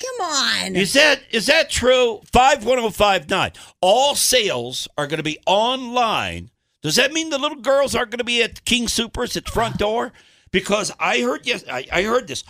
Come 0.00 0.26
on. 0.26 0.76
Is 0.76 0.94
that 0.94 1.22
is 1.30 1.46
that 1.46 1.70
true? 1.70 2.22
Five 2.32 2.64
one 2.64 2.78
zero 2.78 2.90
five 2.90 3.30
nine. 3.30 3.52
All 3.80 4.14
sales 4.16 4.88
are 4.98 5.06
going 5.06 5.18
to 5.18 5.22
be 5.22 5.38
online. 5.46 6.50
Does 6.82 6.96
that 6.96 7.12
mean 7.12 7.30
the 7.30 7.38
little 7.38 7.60
girls 7.60 7.94
aren't 7.94 8.10
going 8.10 8.18
to 8.18 8.24
be 8.24 8.42
at 8.42 8.64
King 8.64 8.88
Supers 8.88 9.36
at 9.36 9.44
the 9.44 9.52
front 9.52 9.78
door? 9.78 10.12
Because 10.50 10.92
I 10.98 11.20
heard 11.20 11.46
yes, 11.46 11.64
I, 11.70 11.86
I 11.92 12.02
heard 12.02 12.26
this. 12.26 12.42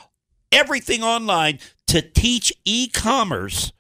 Everything 0.51 1.03
online 1.03 1.59
to 1.89 2.01
teach 2.01 2.53
e-commerce 2.65 3.73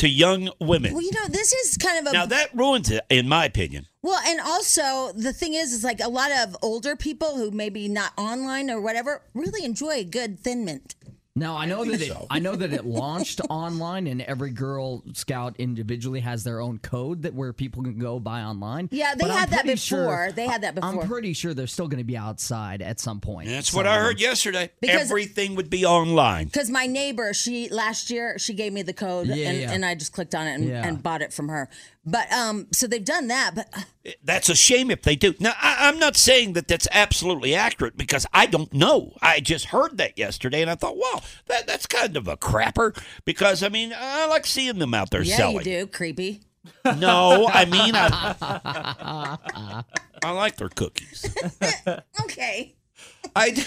to 0.00 0.08
young 0.08 0.50
women. 0.60 0.94
well, 0.94 1.02
you 1.02 1.12
know, 1.12 1.28
this 1.28 1.52
is 1.52 1.76
kind 1.76 1.98
of 1.98 2.10
a 2.10 2.12
Now 2.14 2.26
that 2.26 2.56
ruins 2.56 2.90
it, 2.90 3.04
in 3.10 3.28
my 3.28 3.44
opinion. 3.44 3.86
Well, 4.02 4.18
and 4.26 4.40
also 4.40 5.12
the 5.12 5.34
thing 5.34 5.52
is, 5.52 5.74
is 5.74 5.84
like 5.84 6.00
a 6.00 6.08
lot 6.08 6.32
of 6.32 6.56
older 6.62 6.96
people 6.96 7.36
who 7.36 7.50
maybe 7.50 7.86
not 7.86 8.12
online 8.16 8.70
or 8.70 8.80
whatever 8.80 9.22
really 9.34 9.62
enjoy 9.62 9.90
a 9.90 10.04
good 10.04 10.40
thin 10.40 10.64
mint. 10.64 10.94
Now 11.36 11.56
I 11.56 11.64
know 11.64 11.84
that 11.84 12.00
it, 12.02 12.12
I 12.28 12.40
know 12.40 12.56
that 12.56 12.72
it 12.72 12.84
launched 12.84 13.40
online, 13.48 14.08
and 14.08 14.20
every 14.20 14.50
Girl 14.50 15.04
Scout 15.14 15.54
individually 15.58 16.18
has 16.20 16.42
their 16.42 16.60
own 16.60 16.78
code 16.78 17.22
that 17.22 17.34
where 17.34 17.52
people 17.52 17.84
can 17.84 18.00
go 18.00 18.18
buy 18.18 18.42
online. 18.42 18.88
Yeah, 18.90 19.14
they 19.14 19.22
But 19.22 19.30
I'm 19.30 19.36
had 19.38 19.50
that 19.50 19.62
before. 19.64 19.76
Sure, 19.76 20.32
They 20.32 20.48
had 20.48 20.62
that 20.64 20.74
before. 20.74 20.90
I'm 21.02 21.08
pretty 21.08 21.32
sure 21.32 21.54
they're 21.54 21.68
still 21.68 21.86
going 21.86 21.98
to 21.98 22.04
be 22.04 22.16
outside 22.16 22.82
at 22.82 22.98
some 22.98 23.20
point. 23.20 23.48
That's 23.48 23.70
So- 23.70 23.76
what 23.76 23.86
I 23.86 23.98
heard 23.98 24.20
yesterday. 24.20 24.70
Because- 24.80 25.02
Everything 25.02 25.54
would 25.54 25.70
be 25.70 25.84
online. 25.86 26.46
Because 26.46 26.68
my 26.68 26.86
neighbor, 26.88 27.32
she 27.32 27.68
last 27.68 28.10
year 28.10 28.36
she 28.38 28.52
gave 28.52 28.72
me 28.72 28.82
the 28.82 28.92
code, 28.92 29.28
Yeah, 29.28 29.50
and, 29.50 29.58
yeah. 29.60 29.70
and 29.72 29.84
I 29.84 29.94
just 29.94 30.12
clicked 30.12 30.34
on 30.34 30.48
it 30.48 30.54
and, 30.54 30.64
Yeah. 30.68 30.84
and 30.84 31.00
bought 31.00 31.22
it 31.22 31.32
from 31.32 31.48
her. 31.48 31.68
But 32.04 32.32
um, 32.32 32.66
so 32.72 32.86
they've 32.86 33.04
done 33.04 33.28
that. 33.28 33.54
But 33.54 33.68
uh, 33.76 34.10
That's 34.24 34.48
a 34.48 34.54
shame 34.54 34.90
if 34.90 35.02
they 35.02 35.16
do. 35.16 35.34
Now, 35.38 35.52
I, 35.60 35.88
I'm 35.88 35.98
not 35.98 36.16
saying 36.16 36.54
that 36.54 36.66
that's 36.66 36.88
absolutely 36.92 37.54
accurate 37.54 37.96
because 37.96 38.26
I 38.32 38.46
don't 38.46 38.72
know. 38.72 39.12
I 39.20 39.40
just 39.40 39.66
heard 39.66 39.98
that 39.98 40.18
yesterday 40.18 40.62
and 40.62 40.70
I 40.70 40.76
thought, 40.76 40.96
wow, 40.96 41.20
that, 41.48 41.66
that's 41.66 41.86
kind 41.86 42.16
of 42.16 42.26
a 42.26 42.36
crapper 42.38 42.98
because, 43.26 43.62
I 43.62 43.68
mean, 43.68 43.92
I 43.94 44.26
like 44.28 44.46
seeing 44.46 44.78
them 44.78 44.94
out 44.94 45.10
there 45.10 45.22
yeah, 45.22 45.36
selling. 45.36 45.58
you 45.58 45.62
do, 45.64 45.86
creepy. 45.88 46.40
No, 46.84 47.48
I 47.52 47.64
mean, 47.66 47.92
I, 47.94 49.84
I 50.22 50.30
like 50.30 50.56
their 50.56 50.68
cookies. 50.70 51.34
Okay. 52.22 52.76
I 53.36 53.50
do. 53.50 53.62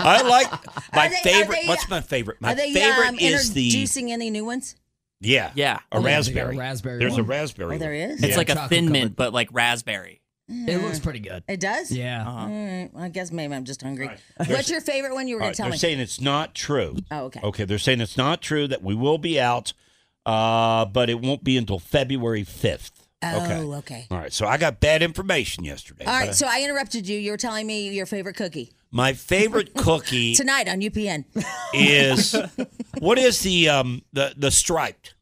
I 0.00 0.22
like 0.22 0.50
my 0.94 1.08
they- 1.08 1.16
favorite. 1.22 1.58
they- 1.62 1.68
what's 1.68 1.88
my 1.88 2.00
favorite? 2.00 2.40
My 2.40 2.52
Are 2.52 2.54
they 2.54 2.72
favorite 2.72 3.08
um, 3.08 3.18
is 3.18 3.52
the 3.52 3.66
introducing 3.66 4.12
any 4.12 4.30
new 4.30 4.44
ones? 4.44 4.76
Yeah. 5.20 5.52
Yeah. 5.54 5.78
A 5.92 5.96
Oh, 5.96 6.00
yeah, 6.00 6.00
a 6.00 6.02
raspberry. 6.16 6.56
raspberry 6.56 6.98
There's 6.98 7.18
a 7.18 7.22
raspberry. 7.22 7.76
Oh, 7.76 7.78
there 7.78 7.90
one. 7.90 8.10
is? 8.12 8.22
It's 8.22 8.36
like 8.36 8.48
a 8.48 8.54
Chocolate 8.54 8.70
thin 8.70 8.84
covered. 8.86 8.92
mint, 8.92 9.16
but 9.16 9.32
like 9.32 9.48
raspberry. 9.52 10.20
It 10.52 10.82
looks 10.82 10.98
pretty 10.98 11.20
good. 11.20 11.44
It 11.46 11.60
does? 11.60 11.92
Yeah. 11.92 12.22
Uh-huh. 12.26 12.40
All 12.40 12.48
right. 12.48 12.90
Well, 12.92 13.04
I 13.04 13.08
guess 13.08 13.30
maybe 13.30 13.54
I'm 13.54 13.64
just 13.64 13.82
hungry. 13.82 14.10
What's 14.36 14.68
your 14.68 14.80
favorite 14.80 15.14
one 15.14 15.28
you 15.28 15.36
were 15.36 15.40
going 15.40 15.50
right, 15.50 15.54
to 15.54 15.56
tell 15.56 15.66
they're 15.66 15.72
me? 15.72 15.78
saying 15.78 16.00
it's 16.00 16.20
not 16.20 16.56
true. 16.56 16.96
Oh, 17.12 17.26
okay. 17.26 17.40
Okay, 17.40 17.64
they're 17.64 17.78
saying 17.78 18.00
it's 18.00 18.16
not 18.16 18.42
true 18.42 18.66
that 18.66 18.82
we 18.82 18.96
will 18.96 19.18
be 19.18 19.38
out, 19.38 19.72
uh, 20.26 20.86
but 20.86 21.08
it 21.08 21.20
won't 21.20 21.44
be 21.44 21.56
until 21.56 21.78
February 21.78 22.42
5th. 22.42 22.90
okay. 23.22 23.60
Oh, 23.60 23.74
okay. 23.74 24.06
All 24.10 24.18
right, 24.18 24.32
so 24.32 24.44
I 24.44 24.56
got 24.56 24.80
bad 24.80 25.02
information 25.02 25.62
yesterday. 25.62 26.04
All 26.04 26.12
right. 26.14 26.18
but, 26.20 26.24
right, 26.26 26.30
uh, 26.30 26.34
so 26.34 26.46
I 26.50 26.62
interrupted 26.64 27.06
you. 27.06 27.16
You 27.18 27.30
were 27.30 27.36
telling 27.36 27.64
me 27.66 27.88
your 27.90 28.06
favorite 28.06 28.34
cookie 28.34 28.72
my 28.90 29.12
favorite 29.12 29.74
cookie 29.76 30.34
tonight 30.34 30.68
on 30.68 30.80
UPN. 30.80 31.24
is 31.72 32.34
what 32.98 33.18
is 33.18 33.40
the 33.40 33.68
um 33.68 34.02
the 34.12 34.34
the 34.36 34.50
striped? 34.50 35.14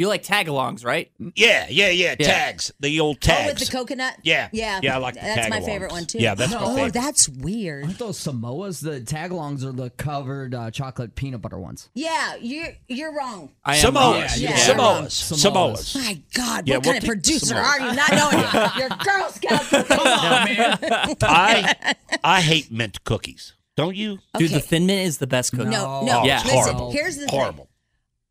You 0.00 0.08
like 0.08 0.22
tagalongs, 0.22 0.82
right? 0.82 1.10
Yeah, 1.36 1.66
yeah, 1.68 1.90
yeah, 1.90 2.14
Yeah. 2.18 2.26
tags. 2.26 2.72
The 2.80 2.98
old 3.00 3.16
Oh, 3.16 3.20
tags. 3.20 3.60
with 3.60 3.68
the 3.68 3.76
coconut. 3.76 4.14
Yeah. 4.22 4.48
yeah, 4.50 4.80
Yeah, 4.82 4.94
I 4.94 4.98
like 4.98 5.12
the 5.12 5.20
That's 5.20 5.50
my 5.50 5.60
tagalongs. 5.60 5.66
favorite 5.66 5.92
one 5.92 6.06
too. 6.06 6.18
Yeah, 6.18 6.34
that's 6.34 6.52
my 6.54 6.58
favorite. 6.74 6.82
oh, 6.84 6.88
that's 6.88 7.28
weird. 7.28 7.84
Aren't 7.84 7.98
those 7.98 8.18
Samoas? 8.18 8.80
The 8.80 9.00
tagalongs 9.02 9.62
are 9.62 9.72
the 9.72 9.90
covered 9.90 10.54
uh, 10.54 10.70
chocolate 10.70 11.14
peanut 11.16 11.42
butter 11.42 11.58
ones. 11.58 11.90
Yeah, 11.92 12.36
you're 12.40 12.68
you're 12.88 13.14
wrong. 13.14 13.50
I 13.62 13.76
am 13.76 13.92
Samoas. 13.92 13.94
wrong. 13.94 14.14
Yeah, 14.16 14.26
Samoas. 14.26 14.40
yeah. 14.40 15.36
Samoas. 15.36 15.92
Samoas. 15.92 15.94
My 15.96 16.20
God, 16.32 16.66
Yeah, 16.66 16.76
what 16.76 16.86
we'll 16.86 16.92
kind 16.94 16.96
of 16.96 17.02
take 17.02 17.08
producer 17.10 17.54
Samoas. 17.54 17.64
are 17.64 17.80
you? 17.80 17.94
Not 17.94 18.10
knowing 18.12 18.70
your 18.78 18.88
Girl 18.88 19.28
Scout 19.30 19.60
cookies. 19.68 19.88
Come 19.88 20.06
on, 20.06 20.44
man. 20.46 20.78
I 21.22 21.94
I 22.24 22.40
hate 22.40 22.72
mint 22.72 23.04
cookies. 23.04 23.52
Don't 23.76 23.96
you? 23.96 24.18
Dude, 24.38 24.48
Okay. 24.50 24.54
the 24.54 24.60
thin 24.60 24.86
mint 24.86 25.06
is 25.06 25.18
the 25.18 25.26
best 25.26 25.52
cookie. 25.52 25.70
No, 25.70 26.00
Oh, 26.02 26.06
no. 26.06 26.24
Yeah. 26.24 26.42
Listen, 26.42 26.58
Horrible. 26.58 26.92
here's 26.92 27.16
the 27.16 27.28
Horrible. 27.28 27.68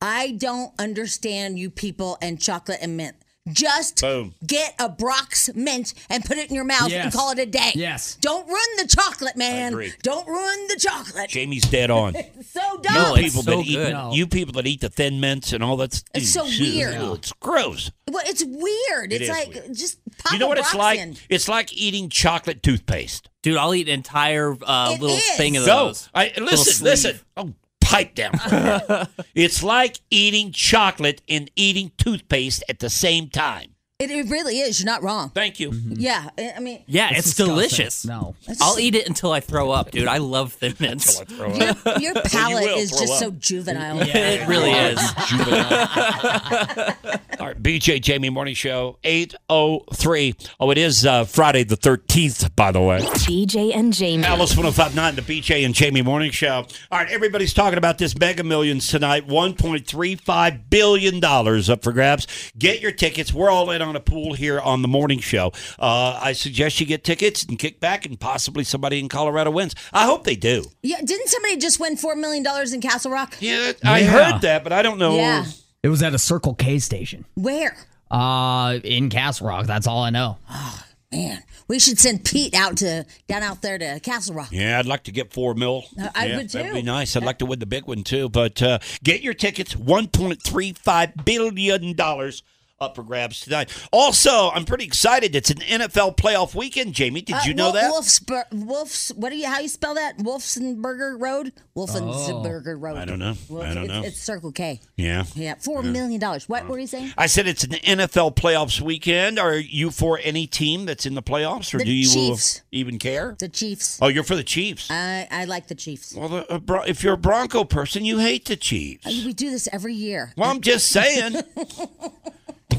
Thing. 0.02 0.10
I 0.10 0.32
don't 0.32 0.72
understand 0.80 1.60
you 1.60 1.70
people 1.70 2.18
and 2.22 2.40
chocolate 2.40 2.80
and 2.82 2.98
mint. 2.98 3.16
Just 3.52 4.02
Boom. 4.02 4.36
get 4.46 4.76
a 4.78 4.88
Brach's 4.90 5.50
mint 5.56 5.96
and 6.08 6.24
put 6.24 6.38
it 6.38 6.50
in 6.50 6.56
your 6.56 6.66
mouth 6.66 6.92
and 6.92 7.12
call 7.12 7.32
it 7.32 7.40
a 7.40 7.48
day. 7.48 7.72
Yes. 7.74 8.16
Don't 8.22 8.48
ruin 8.48 8.62
the 8.78 8.86
chocolate, 8.88 9.36
man. 9.36 9.74
Don't 10.04 10.28
ruin 10.28 10.68
the 10.68 10.76
chocolate. 10.78 11.30
Jamie's 11.32 11.64
dead 11.64 11.90
on. 11.90 12.14
so 12.46 12.62
You 12.74 12.80
dumb. 12.84 12.94
No, 12.94 13.16
it's 13.16 13.24
people 13.24 13.42
so 13.42 13.58
that 13.58 13.66
eat. 13.66 13.90
No. 13.90 14.12
you 14.14 14.28
people 14.28 14.54
that 14.54 14.68
eat 14.68 14.82
the 14.82 14.90
thin 14.90 15.20
mints 15.20 15.52
and 15.52 15.64
all 15.64 15.78
that. 15.78 16.04
It's 16.14 16.30
so 16.32 16.46
Ew, 16.46 16.74
weird. 16.76 16.94
ew, 17.02 17.14
It's 17.14 17.32
gross. 17.34 17.90
well, 18.12 18.24
it's 18.28 18.44
weird. 18.44 19.12
It 19.14 19.22
it's 19.22 19.24
is 19.24 19.30
like 19.30 19.48
weird. 19.54 19.74
just 19.74 19.98
pop 20.20 20.34
you 20.34 20.38
know 20.40 20.46
a 20.46 20.50
what 20.50 20.58
it's 20.60 20.76
like? 20.76 21.00
in. 21.00 21.16
It's 21.30 21.48
like 21.50 21.74
eating 21.74 22.10
chocolate 22.10 22.62
toothpaste. 22.62 23.30
Dude, 23.42 23.58
I'll 23.58 23.74
eat 23.74 23.88
an 23.88 23.96
entire 23.96 24.56
uh, 24.64 24.92
little 25.00 25.16
is. 25.18 25.38
thing 25.38 25.58
of 25.58 25.66
Go. 25.66 25.86
those. 25.88 26.08
I, 26.14 26.34
listen, 26.38 26.86
listen. 26.86 27.20
Oh, 27.36 27.54
pipe 27.90 28.16
down. 28.16 28.32
it's 29.36 29.64
like 29.64 30.00
eating 30.12 30.52
chocolate 30.52 31.22
and 31.28 31.50
eating 31.56 31.92
toothpaste 31.98 32.64
at 32.70 32.80
the 32.80 32.90
same 32.90 33.30
time. 33.30 33.76
It, 34.00 34.10
it 34.12 34.30
really 34.30 34.62
is. 34.62 34.80
You're 34.80 34.86
not 34.86 35.04
wrong. 35.04 35.30
Thank 35.32 35.60
you. 35.60 35.74
Yeah, 35.74 36.30
I 36.38 36.54
I 36.56 36.60
mean, 36.62 36.82
Yeah, 36.88 37.10
it's, 37.10 37.24
disgusting. 37.34 37.48
delicious. 37.48 38.06
No. 38.06 38.34
I'll 38.62 38.80
eat 38.80 38.96
it 38.96 39.06
until 39.10 39.34
I 39.34 39.42
throw 39.42 39.72
up, 39.72 39.92
dude. 39.92 40.08
I 40.08 40.20
love 40.20 40.54
thin 40.54 40.74
mints. 40.80 41.20
Until 41.20 41.44
I 41.44 41.74
throw 41.74 41.92
up. 41.92 42.02
your 42.02 42.14
palate 42.24 42.64
will 42.64 42.78
is 42.78 42.92
throw 42.92 43.00
just 43.02 43.12
up. 43.12 43.20
so 43.20 43.32
juvenile. 43.32 43.98
it 44.02 44.48
really 44.48 44.72
is. 44.72 44.98
All 47.42 47.48
right, 47.48 47.62
BJ 47.62 48.02
Jamie 48.02 48.30
Morning 48.30 48.54
Show, 48.56 48.98
803. 49.04 50.36
Oh, 50.62 50.72
it 50.72 50.78
is 50.78 51.06
uh, 51.06 51.26
Friday 51.26 51.66
the 51.66 51.76
13th, 51.78 52.56
by 52.56 52.72
the 52.72 52.80
way. 52.82 53.00
BJ 53.02 53.76
and 53.76 53.92
Jamie. 53.92 54.24
Alice 54.24 54.56
1059, 54.56 55.16
the 55.16 55.22
BJ 55.22 55.66
and 55.66 55.76
Jamie 55.76 56.02
Morning 56.02 56.32
Show. 56.32 56.66
All 56.90 57.00
right, 57.00 57.10
everybody's 57.10 57.54
talking 57.54 57.78
about 57.78 57.98
this 57.98 58.18
Mega 58.18 58.46
Millions 58.46 58.88
tonight. 58.88 59.28
$1.35 59.28 60.70
billion 60.70 61.22
up 61.26 61.84
for 61.84 61.92
grabs. 61.92 62.28
Get 62.58 62.80
your 62.80 62.94
tickets. 62.94 63.34
We're 63.34 63.50
all 63.50 63.72
in 63.72 63.82
on 63.82 63.89
a 63.96 64.00
pool 64.00 64.34
here 64.34 64.60
on 64.60 64.82
the 64.82 64.88
morning 64.88 65.20
show. 65.20 65.52
Uh, 65.78 66.20
I 66.22 66.34
suggest 66.34 66.80
you 66.80 66.86
get 66.86 67.04
tickets 67.04 67.44
and 67.44 67.58
kick 67.60 67.80
back, 67.80 68.06
and 68.06 68.20
possibly 68.20 68.64
somebody 68.64 69.00
in 69.00 69.10
Colorado 69.10 69.52
wins. 69.52 69.76
I 69.94 70.06
hope 70.06 70.24
they 70.24 70.36
do. 70.36 70.66
Yeah, 70.82 70.98
didn't 71.04 71.28
somebody 71.30 71.58
just 71.58 71.80
win 71.80 71.96
$4 71.96 72.18
million 72.18 72.46
in 72.74 72.82
Castle 72.82 73.12
Rock? 73.12 73.36
Yeah, 73.40 73.74
I 73.84 74.00
Yeah. 74.00 74.06
heard 74.32 74.42
that, 74.42 74.64
but 74.64 74.74
I 74.74 74.82
don't 74.82 74.98
know. 75.00 75.16
Yeah. 75.16 75.46
It 75.84 75.90
was 75.90 76.04
at 76.04 76.14
a 76.14 76.20
Circle 76.20 76.56
K 76.56 76.80
station. 76.80 77.26
Where? 77.36 77.76
Uh, 78.12 78.80
in 78.84 79.10
Castle 79.10 79.48
Rock. 79.48 79.66
That's 79.66 79.88
all 79.88 80.04
I 80.04 80.10
know. 80.10 80.38
Oh, 80.50 80.84
Man, 81.12 81.42
we 81.68 81.80
should 81.80 81.98
send 81.98 82.24
Pete 82.24 82.54
out 82.54 82.78
to 82.78 83.04
down 83.28 83.42
out 83.42 83.64
there 83.64 83.80
to 83.80 84.00
Castle 84.00 84.36
Rock. 84.36 84.50
Yeah, 84.52 84.78
I'd 84.78 84.86
like 84.86 85.06
to 85.06 85.12
get 85.12 85.34
four 85.34 85.56
mil. 85.56 85.86
I 86.14 86.28
yeah, 86.28 86.38
would 86.38 86.50
That'd 86.52 86.74
be 86.74 86.84
nice. 86.84 87.16
I'd 87.16 87.24
like 87.24 87.40
to 87.40 87.48
win 87.48 87.58
the 87.58 87.66
big 87.66 87.88
one 87.88 88.04
too. 88.04 88.30
But 88.30 88.62
uh, 88.62 88.78
get 89.04 89.22
your 89.22 89.34
tickets. 89.34 89.76
One 89.76 90.08
point 90.08 90.44
three 90.44 90.74
five 90.74 91.14
billion 91.26 91.96
dollars 91.96 92.44
up 92.82 92.96
for 92.96 93.04
grabs 93.04 93.42
tonight. 93.42 93.70
Also, 93.92 94.50
I'm 94.52 94.64
pretty 94.64 94.86
excited. 94.86 95.36
It's 95.36 95.50
an 95.50 95.58
NFL 95.58 96.16
playoff 96.16 96.56
weekend. 96.56 96.94
Jamie, 96.94 97.22
did 97.22 97.36
Uh, 97.36 97.42
you 97.46 97.54
know 97.54 97.72
that? 97.74 97.92
Wolfsbur- 97.92 98.52
Wolfs. 98.54 99.10
What 99.16 99.32
do 99.32 99.36
you? 99.38 99.48
How 99.48 99.60
you 99.60 99.68
spell 99.68 99.96
that? 99.96 100.18
Wolfsenberger 100.20 101.20
Road. 101.20 101.52
Wolfenberger 101.76 102.82
Road. 102.82 102.98
I 102.98 103.04
don't 103.06 103.20
know. 103.20 103.36
I 103.62 103.74
don't 103.74 103.84
it's, 103.84 103.88
know. 103.90 104.02
It's 104.04 104.22
Circle 104.22 104.52
K. 104.54 104.80
yeah. 104.96 105.24
Yeah, 105.36 105.56
four 105.60 105.84
million 105.84 106.20
dollars. 106.22 106.48
What 106.48 106.68
were 106.68 106.80
you 106.80 106.88
saying? 106.88 107.14
I 107.18 107.26
said 107.28 107.48
it's 107.48 107.64
an 107.66 107.72
NFL 107.72 108.36
playoffs 108.36 108.80
weekend. 108.82 109.40
Are 109.40 109.56
you 109.56 109.92
for 109.92 110.20
any 110.24 110.48
team 110.48 110.86
that's 110.86 111.06
in 111.06 111.16
the 111.16 111.24
playoffs, 111.24 111.74
or 111.74 111.80
The 111.80 111.86
do 111.86 111.92
you 111.92 112.10
uh, 112.10 112.14
Chiefs. 112.14 112.62
even 112.72 112.98
care? 112.98 113.36
The 113.40 113.50
Chiefs. 113.50 114.00
Oh, 114.02 114.08
you're 114.08 114.24
for 114.24 114.36
the 114.36 114.44
Chiefs. 114.44 114.90
I 114.90 115.28
I 115.30 115.46
like 115.46 115.68
the 115.68 115.76
Chiefs. 115.76 116.14
well, 116.16 116.30
the, 116.30 116.50
uh, 116.54 116.60
Bro- 116.60 116.84
if 116.84 117.04
you're 117.04 117.14
a 117.14 117.18
Bronco 117.18 117.64
person, 117.66 118.06
you 118.06 118.20
hate 118.20 118.46
the 118.46 118.56
Chiefs. 118.56 119.06
We 119.06 119.34
do 119.34 119.52
this 119.52 119.68
every 119.74 119.94
year. 119.94 120.32
Well, 120.38 120.50
I'm 120.50 120.62
just 120.62 120.88
saying. 120.88 121.36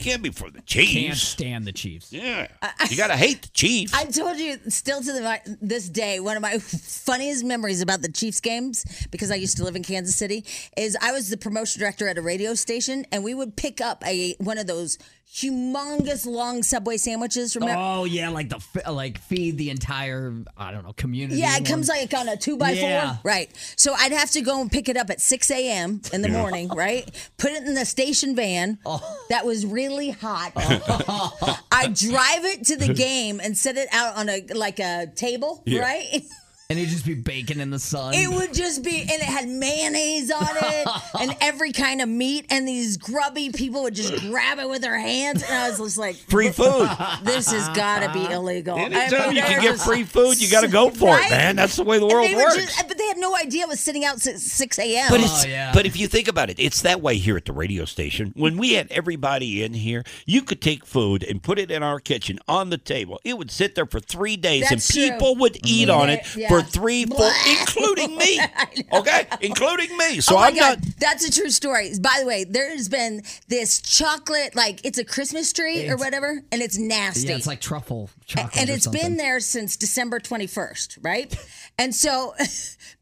you 0.01 0.11
can't 0.11 0.23
be 0.23 0.31
for 0.31 0.51
the 0.51 0.63
Chiefs. 0.63 0.93
Can't 0.93 1.17
stand 1.17 1.67
the 1.67 1.73
Chiefs. 1.73 2.13
Yeah, 2.13 2.49
you 2.89 2.97
gotta 2.97 3.17
hate 3.17 3.43
the 3.43 3.49
Chiefs. 3.49 3.93
I 3.95 4.05
told 4.05 4.39
you 4.39 4.59
still 4.69 5.01
to 5.01 5.13
the, 5.13 5.59
this 5.61 5.89
day 5.89 6.21
one 6.21 6.37
of 6.37 6.43
my 6.43 6.59
funniest 6.59 7.45
memories 7.45 7.83
about 7.83 8.03
the 8.03 8.11
Chiefs 8.11 8.41
games 8.41 8.85
because 9.11 9.31
I 9.31 9.35
used 9.35 9.57
to 9.59 9.65
live 9.65 9.77
in 9.77 9.83
Kansas 9.83 10.17
City 10.17 10.45
is 10.77 10.97
I 11.01 11.13
was 11.13 11.29
the 11.29 11.37
promotion 11.37 11.81
director 11.81 12.09
at 12.09 12.19
a 12.19 12.23
radio 12.23 12.55
station 12.55 13.05
and 13.13 13.23
we 13.23 13.35
would 13.35 13.57
pick 13.57 13.81
up 13.81 14.05
a 14.07 14.35
one 14.39 14.59
of 14.59 14.67
those 14.67 14.99
humongous 15.33 16.27
long 16.27 16.63
Subway 16.63 16.97
sandwiches. 16.97 17.55
Remember? 17.57 17.81
Oh 17.81 18.05
yeah, 18.05 18.29
like 18.31 18.49
the 18.49 18.61
like 18.93 19.19
feed 19.19 19.59
the 19.59 19.71
entire 19.71 20.35
I 20.57 20.73
don't 20.73 20.85
know 20.85 20.93
community. 20.93 21.41
Yeah, 21.41 21.55
it 21.57 21.61
one. 21.61 21.65
comes 21.65 21.89
like 21.89 22.13
on 22.15 22.29
a 22.29 22.37
two 22.37 22.57
by 22.57 22.71
Yeah. 22.73 23.15
four. 23.17 23.21
Right. 23.25 23.51
So 23.77 23.95
I'd 23.97 24.13
have 24.13 24.31
to 24.33 24.41
go 24.41 24.61
and 24.61 24.71
pick 24.71 24.89
it 24.89 24.97
up 24.97 25.09
at 25.11 25.21
6 25.21 25.51
a.m. 25.51 26.01
in 26.13 26.23
the 26.23 26.29
morning, 26.29 26.69
right? 26.69 27.09
Put 27.39 27.53
it 27.53 27.63
in 27.65 27.75
the 27.75 27.85
station 27.85 28.35
van 28.35 28.79
Oh. 28.85 29.01
that 29.29 29.47
was 29.47 29.65
really 29.65 30.11
hot. 30.11 30.53
I 31.73 31.87
drive 31.95 32.45
it 32.45 32.65
to 32.67 32.77
the 32.77 32.93
game 32.93 33.41
and 33.43 33.57
set 33.57 33.77
it 33.77 33.89
out 33.93 34.17
on 34.17 34.29
a 34.29 34.45
like 34.55 34.79
a 34.81 35.07
table, 35.15 35.63
right? 35.67 36.23
and 36.71 36.79
it'd 36.79 36.89
just 36.91 37.05
be 37.05 37.15
bacon 37.15 37.61
in 37.61 37.69
the 37.71 37.79
sun. 37.79 38.15
It 38.15 38.31
would 38.31 38.55
just 38.55 38.83
be, 38.85 39.01
and 39.01 39.11
it 39.11 39.23
had 39.23 39.49
mayonnaise 39.49 40.31
on 40.31 40.47
it 40.49 40.89
and 41.21 41.37
every 41.41 41.73
kind 41.73 42.01
of 42.01 42.09
meat, 42.09 42.47
and 42.49 42.67
these 42.67 42.97
grubby 42.97 43.51
people 43.51 43.83
would 43.83 43.95
just 43.95 44.17
grab 44.21 44.59
it 44.61 44.69
with 44.69 44.81
their 44.81 44.99
hands, 44.99 45.43
and 45.43 45.53
I 45.53 45.69
was 45.69 45.79
just 45.79 45.99
like, 45.99 46.15
Free 46.17 46.51
food. 46.51 46.89
"This 47.25 47.51
has 47.51 47.69
got 47.77 48.01
to 48.01 48.13
be 48.13 48.25
illegal." 48.33 48.79
I 48.79 48.83
Anytime 48.83 49.29
mean, 49.29 49.37
you 49.37 49.43
can 49.43 49.61
get 49.61 49.79
free 49.81 50.05
food, 50.05 50.41
you 50.41 50.49
got 50.51 50.61
to 50.63 50.69
go 50.69 50.91
for 50.91 51.09
Right? 51.09 51.27
it, 51.27 51.31
man. 51.31 51.57
That's 51.57 51.77
the 51.77 51.83
way 51.85 51.99
the 51.99 52.07
world 52.07 52.29
they 52.31 52.35
works. 52.37 52.55
just- 52.57 52.89
but 52.89 52.97
they 52.97 53.00
had 53.00 53.00
no 53.31 53.37
idea 53.37 53.63
it 53.63 53.69
was 53.69 53.81
sitting 53.81 54.05
out 54.05 54.27
at 54.27 54.39
6 54.41 54.79
a.m. 54.79 55.07
But 55.11 55.21
it's 55.21 55.45
Oh, 55.45 55.49
yeah. 55.49 55.71
but 55.73 55.87
if 55.87 55.97
you 55.99 56.07
think 56.09 56.29
about 56.29 56.51
it, 56.51 56.59
it's 56.59 56.83
that 56.83 57.01
way 57.01 57.17
here 57.17 57.37
at 57.37 57.45
the 57.45 57.53
radio 57.53 57.85
station. 57.85 58.33
When 58.37 58.57
we 58.57 58.75
had 58.75 58.91
everybody 58.91 59.63
in 59.63 59.75
here, 59.75 60.05
you 60.27 60.43
could 60.43 60.61
take 60.61 60.85
food 60.85 61.23
and 61.23 61.43
put 61.43 61.59
it 61.59 61.71
in 61.71 61.83
our 61.83 62.01
kitchen 62.01 62.39
on 62.49 62.71
the 62.71 62.79
table. 62.79 63.21
It 63.25 63.39
would 63.39 63.51
sit 63.51 63.75
there 63.75 63.87
for 63.87 64.01
three 64.01 64.37
days, 64.37 64.63
That's 64.69 64.73
and 64.73 64.83
true. 64.83 65.11
people 65.13 65.37
would 65.37 65.55
mm-hmm. 65.55 65.67
eat 65.67 65.91
on 65.91 66.11
it 66.11 66.27
Yeah. 66.37 66.49
for 66.49 66.63
three, 66.63 67.05
four, 67.07 67.31
including 67.49 68.17
me. 68.17 68.41
Okay, 68.93 69.27
including 69.41 69.97
me. 69.97 70.21
So 70.21 70.35
oh 70.35 70.41
my 70.41 70.49
I'm 70.49 70.55
god, 70.57 70.85
not. 70.85 70.95
that's 70.99 71.25
a 71.27 71.31
true 71.33 71.51
story. 71.51 71.91
By 72.01 72.17
the 72.21 72.27
way, 72.27 72.45
there's 72.45 72.89
been 72.89 73.23
this 73.49 73.81
chocolate, 73.81 74.55
like 74.57 74.81
it's 74.85 74.99
a 74.99 75.05
Christmas 75.05 75.53
tree 75.53 75.89
or 75.89 75.97
whatever, 75.97 76.43
and 76.51 76.61
it's 76.63 76.77
nasty. 76.79 77.29
yeah, 77.29 77.37
it's 77.37 77.47
like 77.47 77.61
truffle 77.61 78.11
chocolate. 78.27 78.57
and 78.59 78.71
or 78.71 78.75
it's 78.75 78.85
something. 78.85 79.01
been 79.03 79.17
there 79.17 79.39
since 79.41 79.77
December 79.77 80.19
21st, 80.19 80.99
right? 81.03 81.35
and 81.79 81.95
so 81.95 82.35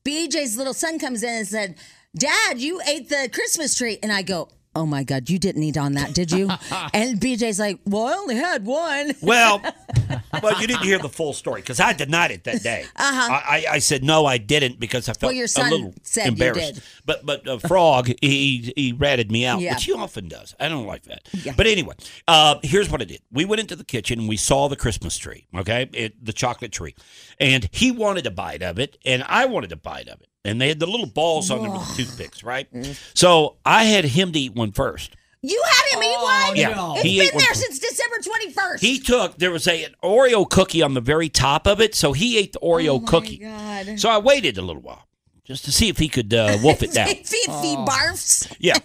BJ's 0.09 0.57
little 0.57 0.75
son 0.75 0.99
comes 0.99 1.23
in 1.23 1.29
and 1.29 1.47
said, 1.47 1.75
Dad, 2.17 2.59
you 2.59 2.81
ate 2.89 3.11
the 3.11 3.29
Christmas 3.31 3.77
tree. 3.77 3.99
And 4.03 4.11
I 4.11 4.23
go, 4.23 4.49
Oh 4.75 4.87
my 4.87 5.03
God, 5.03 5.29
you 5.29 5.41
didn't 5.41 5.63
eat 5.65 5.77
on 5.77 5.95
that, 5.95 6.15
did 6.15 6.31
you? 6.31 6.49
and 6.95 7.19
BJ's 7.21 7.59
like, 7.59 7.81
Well, 7.85 8.07
I 8.07 8.13
only 8.13 8.37
had 8.37 8.65
one. 8.65 9.13
Well, 9.23 9.61
well, 10.43 10.61
you 10.61 10.67
didn't 10.67 10.83
hear 10.85 10.99
the 10.99 11.09
full 11.09 11.33
story 11.33 11.61
because 11.61 11.81
I 11.81 11.93
denied 11.93 12.31
it 12.31 12.45
that 12.45 12.63
day. 12.63 12.85
Uh-huh. 12.95 13.33
I, 13.33 13.65
I, 13.69 13.73
I 13.73 13.79
said 13.81 14.05
no, 14.05 14.25
I 14.25 14.39
didn't 14.39 14.79
because 14.79 15.09
I 15.09 15.13
felt 15.15 15.31
Well, 15.31 15.37
your 15.37 15.47
son 15.49 15.67
a 15.67 15.71
little 15.75 15.95
said 16.03 16.27
you 16.27 16.33
embarrassed. 16.33 16.75
did. 16.75 16.83
But 17.05 17.27
but 17.27 17.49
uh, 17.49 17.59
Frog 17.59 18.11
he 18.23 18.73
he 18.77 18.93
ratted 18.93 19.33
me 19.33 19.45
out, 19.45 19.61
Yeah. 19.61 19.75
which 19.75 19.85
he 19.85 19.93
often 19.93 20.29
does. 20.29 20.55
I 20.61 20.69
don't 20.69 20.87
like 20.87 21.03
that. 21.05 21.23
But 21.57 21.67
anyway, 21.67 21.95
uh, 22.29 22.57
here's 22.63 22.89
what 22.91 23.01
I 23.03 23.05
did. 23.05 23.21
We 23.33 23.45
went 23.45 23.61
into 23.61 23.75
the 23.77 23.85
kitchen 23.85 24.21
and 24.21 24.29
we 24.29 24.37
saw 24.37 24.69
the 24.69 24.77
Christmas 24.77 25.19
tree. 25.19 25.47
Okay, 25.57 25.89
it, 25.93 26.25
the 26.25 26.33
chocolate 26.33 26.73
tree, 26.73 26.95
and 27.41 27.69
he 27.73 27.91
wanted 27.93 28.27
a 28.27 28.31
bite 28.31 28.63
of 28.63 28.79
it, 28.79 28.99
and 29.05 29.23
I 29.27 29.47
wanted 29.47 29.73
a 29.73 29.77
bite 29.77 30.09
of 30.09 30.21
it. 30.21 30.29
and 30.45 30.61
they 30.61 30.69
had 30.69 30.79
the 30.81 30.87
little 30.87 31.07
balls 31.07 31.51
on 31.51 31.63
them 31.63 31.73
with 31.73 31.89
the 31.89 31.95
toothpicks, 32.05 32.43
right? 32.43 32.67
So 33.15 33.57
I 33.65 33.85
had 33.85 34.05
him 34.05 34.33
to 34.33 34.39
eat 34.39 34.55
one 34.55 34.73
first. 34.73 35.15
You 35.43 35.63
had 35.69 35.97
him 35.97 36.03
eat 36.03 36.21
one? 36.21 36.57
Yeah, 36.57 36.75
no. 36.75 36.95
It's 36.95 37.03
he 37.05 37.21
ate 37.21 37.29
been 37.31 37.35
one 37.37 37.39
there 37.45 37.49
first. 37.55 37.61
since 37.63 37.79
December 37.79 38.17
21st. 38.19 38.81
He 38.81 38.99
took 38.99 39.39
there 39.39 39.51
was 39.53 39.69
a 39.69 39.85
an 39.85 39.95
Oreo 40.03 40.49
cookie 40.49 40.83
on 40.83 40.95
the 40.95 41.01
very 41.01 41.29
top 41.29 41.67
of 41.69 41.81
it, 41.81 41.95
so 41.95 42.13
he 42.13 42.39
ate 42.39 42.53
the 42.55 42.59
Oreo 42.61 42.97
Oh, 42.97 43.01
my 43.01 43.07
cookie. 43.09 43.39
God. 43.39 44.01
So 44.01 44.09
I 44.09 44.19
waited 44.19 44.59
a 44.59 44.63
little 44.63 44.83
while 44.83 45.07
just 45.45 45.65
to 45.67 45.73
see 45.73 45.89
if 45.89 45.99
he 45.99 46.09
could 46.09 46.35
uh, 46.35 46.59
wolf 46.63 46.83
it 46.83 46.93
down. 46.93 47.09
if 47.09 47.29
he, 47.31 47.37
if 47.37 47.63
he 47.63 47.77
barfs. 47.77 48.53
Yeah. 48.59 48.79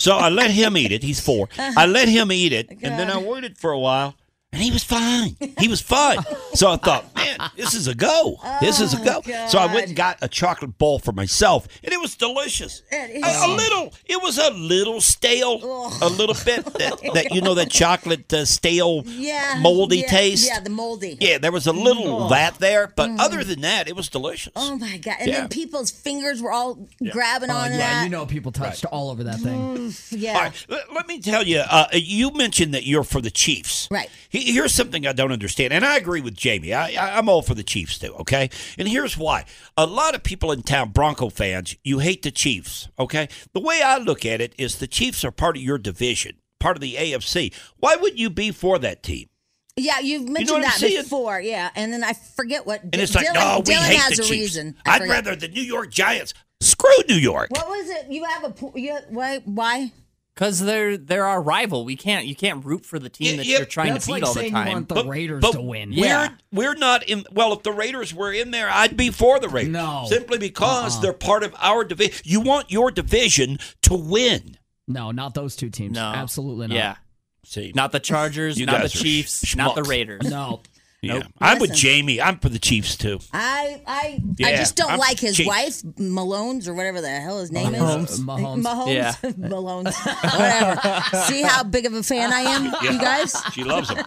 So 0.00 0.16
I 0.16 0.28
let 0.30 0.50
him 0.50 0.76
eat 0.78 0.92
it. 0.92 1.02
He's 1.02 1.20
four. 1.20 1.48
I 1.58 1.84
let 1.86 2.08
him 2.08 2.32
eat 2.32 2.52
it, 2.54 2.70
and 2.70 2.98
then 2.98 3.10
I 3.10 3.18
waited 3.18 3.58
for 3.58 3.70
a 3.72 3.78
while, 3.78 4.14
and 4.52 4.62
he 4.62 4.70
was 4.70 4.82
fine. 4.82 5.36
He 5.58 5.68
was 5.68 5.80
fine. 5.82 6.18
So 6.54 6.70
I 6.70 6.76
thought, 6.76 7.14
man, 7.14 7.38
this 7.56 7.74
is 7.74 7.86
a 7.86 7.94
go. 7.94 8.36
This 8.60 8.80
is 8.80 8.94
a 8.94 9.04
go. 9.04 9.20
So 9.48 9.58
I 9.58 9.66
went 9.72 9.88
and 9.88 9.96
got 9.96 10.18
a 10.22 10.28
chocolate 10.28 10.78
bowl 10.78 10.98
for 10.98 11.12
myself, 11.12 11.68
and 11.84 11.92
it 11.92 12.00
was 12.00 12.16
delicious. 12.16 12.82
It 12.90 13.22
A, 13.22 13.46
a 13.46 13.48
little. 13.54 13.92
It 14.06 14.20
was 14.22 14.38
a 14.38 14.50
little 14.50 15.00
stale, 15.02 15.56
a 16.02 16.08
little 16.08 16.34
bit 16.46 16.64
that, 16.64 17.00
that 17.14 17.34
you 17.34 17.42
know 17.42 17.54
that 17.54 17.70
chocolate 17.70 18.32
uh, 18.32 18.44
stale, 18.46 19.02
Yeah. 19.06 19.58
moldy 19.60 19.98
yeah, 19.98 20.06
taste. 20.08 20.46
Yeah, 20.48 20.60
the 20.60 20.70
moldy. 20.70 21.18
Yeah, 21.20 21.36
there 21.38 21.52
was 21.52 21.66
a 21.66 21.72
little 21.72 22.24
of 22.24 22.30
that 22.30 22.54
there, 22.58 22.86
but 22.96 23.10
other 23.20 23.44
than 23.44 23.60
that, 23.60 23.86
it 23.86 23.94
was 23.96 24.08
delicious. 24.08 24.52
Oh 24.56 24.78
my 24.78 24.96
god! 24.96 25.16
And 25.20 25.28
Yeah. 25.28 25.40
then 25.40 25.48
people's 25.50 25.90
fingers 25.90 26.40
were 26.40 26.52
all 26.52 26.88
grabbing 27.12 27.50
Oh, 27.50 27.54
on 27.56 27.70
yeah, 27.72 27.76
that. 27.78 28.04
you 28.04 28.08
know 28.10 28.24
people 28.24 28.50
touched 28.52 28.86
all 28.86 29.10
over 29.10 29.24
that 29.24 29.40
thing. 29.40 29.92
yeah. 30.10 30.32
All 30.32 30.40
right, 30.40 30.66
let, 30.68 30.92
let 30.94 31.06
me 31.06 31.20
tell 31.20 31.46
you. 31.46 31.58
Uh, 31.58 31.86
you 31.92 32.30
mentioned 32.32 32.72
that 32.74 32.86
you're 32.86 33.04
for 33.04 33.20
the 33.20 33.30
Chiefs, 33.30 33.88
Right. 33.90 34.08
He- 34.30 34.37
Here's 34.40 34.72
something 34.74 35.06
I 35.06 35.12
don't 35.12 35.32
understand, 35.32 35.72
and 35.72 35.84
I 35.84 35.96
agree 35.96 36.20
with 36.20 36.34
Jamie. 36.34 36.72
I, 36.74 37.18
I'm 37.18 37.28
all 37.28 37.42
for 37.42 37.54
the 37.54 37.62
Chiefs 37.62 37.98
too. 37.98 38.14
Okay, 38.20 38.50
and 38.78 38.88
here's 38.88 39.16
why: 39.16 39.44
a 39.76 39.86
lot 39.86 40.14
of 40.14 40.22
people 40.22 40.52
in 40.52 40.62
town, 40.62 40.90
Bronco 40.90 41.28
fans, 41.30 41.76
you 41.84 41.98
hate 41.98 42.22
the 42.22 42.30
Chiefs. 42.30 42.88
Okay, 42.98 43.28
the 43.52 43.60
way 43.60 43.80
I 43.82 43.98
look 43.98 44.24
at 44.26 44.40
it 44.40 44.54
is 44.58 44.78
the 44.78 44.86
Chiefs 44.86 45.24
are 45.24 45.30
part 45.30 45.56
of 45.56 45.62
your 45.62 45.78
division, 45.78 46.36
part 46.60 46.76
of 46.76 46.80
the 46.80 46.94
AFC. 46.94 47.54
Why 47.78 47.96
would 47.96 48.18
you 48.18 48.30
be 48.30 48.50
for 48.50 48.78
that 48.78 49.02
team? 49.02 49.28
Yeah, 49.76 50.00
you've 50.00 50.28
mentioned 50.28 50.50
what 50.50 50.56
I'm 50.56 50.62
that 50.62 50.72
saying? 50.78 51.02
before. 51.02 51.40
Yeah, 51.40 51.70
and 51.76 51.92
then 51.92 52.02
I 52.02 52.12
forget 52.12 52.66
what. 52.66 52.82
And 52.82 52.94
it's 52.96 53.14
like, 53.14 53.26
Dylan, 53.26 53.34
no, 53.34 53.62
we 53.64 53.74
Dylan 53.74 53.78
hate 53.82 53.98
has 54.00 54.16
the 54.16 54.22
a 54.22 54.26
Chiefs. 54.26 54.30
reason. 54.30 54.76
I 54.84 54.90
I'd 54.94 54.98
forget. 55.02 55.14
rather 55.14 55.36
the 55.36 55.48
New 55.48 55.62
York 55.62 55.90
Giants. 55.92 56.34
Screw 56.60 56.90
New 57.08 57.14
York. 57.14 57.50
What 57.50 57.68
was 57.68 57.88
it? 57.88 58.06
You 58.10 58.24
have 58.24 58.44
a. 58.44 58.54
You, 58.74 58.98
why? 59.10 59.38
Why? 59.44 59.92
Because 60.38 60.60
they're 60.60 60.96
they're 60.96 61.24
our 61.24 61.42
rival. 61.42 61.84
We 61.84 61.96
can't 61.96 62.24
you 62.24 62.36
can't 62.36 62.64
root 62.64 62.86
for 62.86 63.00
the 63.00 63.08
team 63.08 63.32
Yeah, 63.32 63.36
that 63.38 63.46
yeah, 63.46 63.56
you're 63.56 63.66
trying 63.66 63.98
to 63.98 64.06
beat 64.06 64.12
like 64.12 64.22
all 64.22 64.34
the 64.34 64.40
saying 64.40 64.52
you 64.52 64.62
time. 64.62 64.72
want 64.72 64.88
the 64.88 65.04
Raiders 65.04 65.42
to 65.50 65.60
win. 65.60 65.90
We're, 65.90 65.96
Yeah. 66.06 66.28
we're 66.52 66.76
not 66.76 67.02
in. 67.08 67.24
Well, 67.32 67.52
if 67.54 67.64
the 67.64 67.72
Raiders 67.72 68.14
were 68.14 68.32
in 68.32 68.52
there, 68.52 68.70
I'd 68.70 68.96
be 68.96 69.10
for 69.10 69.40
the 69.40 69.48
Raiders. 69.48 69.72
No. 69.72 70.04
Simply 70.08 70.38
because 70.38 70.94
uh-uh. 70.94 71.02
they're 71.02 71.12
part 71.12 71.42
of 71.42 71.56
our 71.58 71.82
division. 71.82 72.22
You 72.24 72.40
want 72.40 72.70
your 72.70 72.92
division 72.92 73.58
to 73.82 73.94
win. 73.96 74.56
No, 74.86 75.10
not 75.10 75.34
those 75.34 75.56
two 75.56 75.70
teams. 75.70 75.96
no, 75.96 76.04
Absolutely 76.04 76.68
not. 76.68 76.74
Yeah, 76.76 76.96
See, 77.44 77.72
not 77.74 77.90
the 77.90 77.98
Chargers, 78.00 78.60
You 78.60 78.66
not 78.66 78.82
the 78.82 78.88
Chiefs, 78.88 79.44
sch- 79.44 79.56
not 79.56 79.74
the. 79.74 79.82
Raiders. 79.82 80.30
No. 80.30 80.60
Yeah. 81.02 81.22
I'm 81.40 81.58
with 81.58 81.72
Jamie. 81.74 82.20
I'm 82.20 82.38
for 82.38 82.48
the 82.48 82.58
Chiefs 82.58 82.96
too. 82.96 83.20
I 83.32 83.80
I 83.86 84.22
I 84.44 84.56
just 84.56 84.76
don't 84.76 84.90
I'm 84.92 84.98
like 84.98 85.20
his 85.20 85.36
Chiefs. 85.36 85.48
wife 85.48 85.82
Malone's 85.98 86.66
or 86.68 86.74
whatever 86.74 87.00
the 87.00 87.08
hell 87.08 87.38
his 87.40 87.52
name 87.52 87.72
Mahomes. 87.72 88.10
is. 88.10 88.20
Mahomes. 88.24 88.62
Mahomes. 88.64 88.94
Yeah. 88.94 89.14
Malone's. 89.48 89.96
Whatever. 89.96 91.02
See 91.26 91.42
how 91.42 91.62
big 91.64 91.86
of 91.86 91.94
a 91.94 92.02
fan 92.02 92.32
I 92.32 92.40
am, 92.40 92.64
you 92.82 92.98
guys? 93.00 93.34
She 93.52 93.64
loves 93.64 93.90
him. 93.90 93.98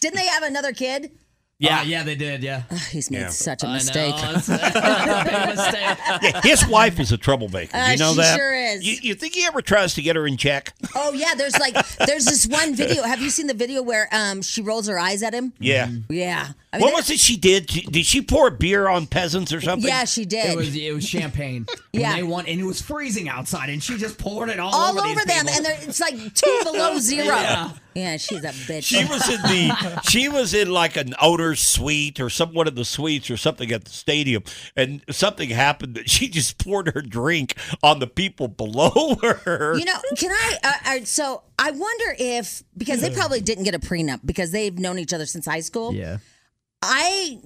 Didn't 0.00 0.16
they 0.16 0.26
have 0.26 0.42
another 0.42 0.72
kid? 0.72 1.12
Yeah, 1.62 1.80
Uh, 1.80 1.82
yeah, 1.84 2.02
they 2.02 2.14
did. 2.16 2.42
Yeah. 2.42 2.62
He's 2.90 3.10
made 3.10 3.20
Yeah. 3.20 3.28
such 3.28 3.62
a 3.62 3.66
I 3.66 3.68
know, 3.70 3.74
mistake. 3.74 4.14
it's 4.18 4.48
a 4.48 5.22
big 5.24 5.56
mistake. 5.56 5.98
Yeah, 6.22 6.40
his 6.42 6.66
wife 6.66 6.98
is 6.98 7.12
a 7.12 7.16
troublemaker. 7.16 7.76
Uh, 7.76 7.90
you 7.92 7.98
know 7.98 8.14
that? 8.14 8.22
she 8.24 8.30
that? 8.30 8.36
sure 8.36 8.54
is. 8.54 8.84
You, 8.84 8.96
you 9.02 9.14
think 9.14 9.34
he 9.34 9.44
ever 9.46 9.62
tries 9.62 9.94
to 9.94 10.02
get 10.02 10.16
her 10.16 10.26
in 10.26 10.36
check? 10.36 10.74
Oh 10.96 11.12
yeah, 11.12 11.34
there's 11.36 11.56
like 11.58 11.74
there's 11.98 12.24
this 12.24 12.46
one 12.46 12.74
video. 12.74 13.04
Have 13.04 13.20
you 13.20 13.30
seen 13.30 13.46
the 13.46 13.54
video 13.54 13.80
where 13.82 14.08
um 14.12 14.42
she 14.42 14.60
rolls 14.60 14.88
her 14.88 14.98
eyes 14.98 15.22
at 15.22 15.32
him? 15.34 15.52
Yeah. 15.60 15.88
Yeah. 16.08 16.48
I 16.74 16.78
mean, 16.78 16.84
What 16.86 16.94
was 16.94 17.10
it 17.10 17.20
she 17.20 17.36
did? 17.36 17.66
Did 17.66 18.06
she 18.06 18.22
pour 18.22 18.50
beer 18.50 18.88
on 18.88 19.06
peasants 19.06 19.52
or 19.52 19.60
something? 19.60 19.86
Yeah, 19.88 20.04
she 20.04 20.24
did. 20.24 20.50
It 20.52 20.56
was 20.56 20.74
it 20.74 20.92
was 20.94 21.06
champagne. 21.08 21.66
Yeah. 21.94 22.12
And 22.12 22.18
they 22.18 22.22
won, 22.22 22.46
and 22.46 22.58
it 22.58 22.64
was 22.64 22.80
freezing 22.80 23.28
outside, 23.28 23.68
and 23.68 23.82
she 23.82 23.98
just 23.98 24.16
poured 24.16 24.48
it 24.48 24.58
all, 24.58 24.74
all 24.74 24.92
over, 24.98 25.00
over 25.06 25.14
these 25.16 25.24
them, 25.26 25.44
people. 25.46 25.66
and 25.66 25.82
it's 25.86 26.00
like 26.00 26.14
two 26.34 26.60
below 26.64 26.98
zero. 26.98 27.26
Yeah. 27.26 27.70
Yeah, 27.94 28.16
she's 28.16 28.44
a 28.44 28.48
bitch. 28.48 28.84
She 28.84 29.04
was 29.04 29.28
in 29.28 29.40
the 29.42 30.00
she 30.08 30.28
was 30.28 30.54
in 30.54 30.70
like 30.70 30.96
an 30.96 31.14
owner's 31.20 31.60
suite 31.60 32.20
or 32.20 32.30
some 32.30 32.54
one 32.54 32.66
of 32.68 32.74
the 32.74 32.84
suites 32.84 33.30
or 33.30 33.36
something 33.36 33.70
at 33.72 33.84
the 33.84 33.90
stadium, 33.90 34.42
and 34.76 35.02
something 35.10 35.50
happened 35.50 35.94
that 35.94 36.08
she 36.10 36.28
just 36.28 36.62
poured 36.62 36.88
her 36.94 37.02
drink 37.02 37.56
on 37.82 37.98
the 37.98 38.06
people 38.06 38.48
below 38.48 39.14
her. 39.44 39.76
You 39.78 39.84
know, 39.84 39.98
can 40.16 40.30
I? 40.30 40.58
Uh, 40.62 40.72
uh, 40.86 41.04
so 41.04 41.42
I 41.58 41.70
wonder 41.70 42.16
if 42.18 42.62
because 42.76 43.00
they 43.00 43.10
probably 43.10 43.40
didn't 43.40 43.64
get 43.64 43.74
a 43.74 43.78
prenup 43.78 44.20
because 44.24 44.50
they've 44.50 44.78
known 44.78 44.98
each 44.98 45.12
other 45.12 45.26
since 45.26 45.46
high 45.46 45.60
school. 45.60 45.94
yeah. 45.94 46.18
I 46.84 47.40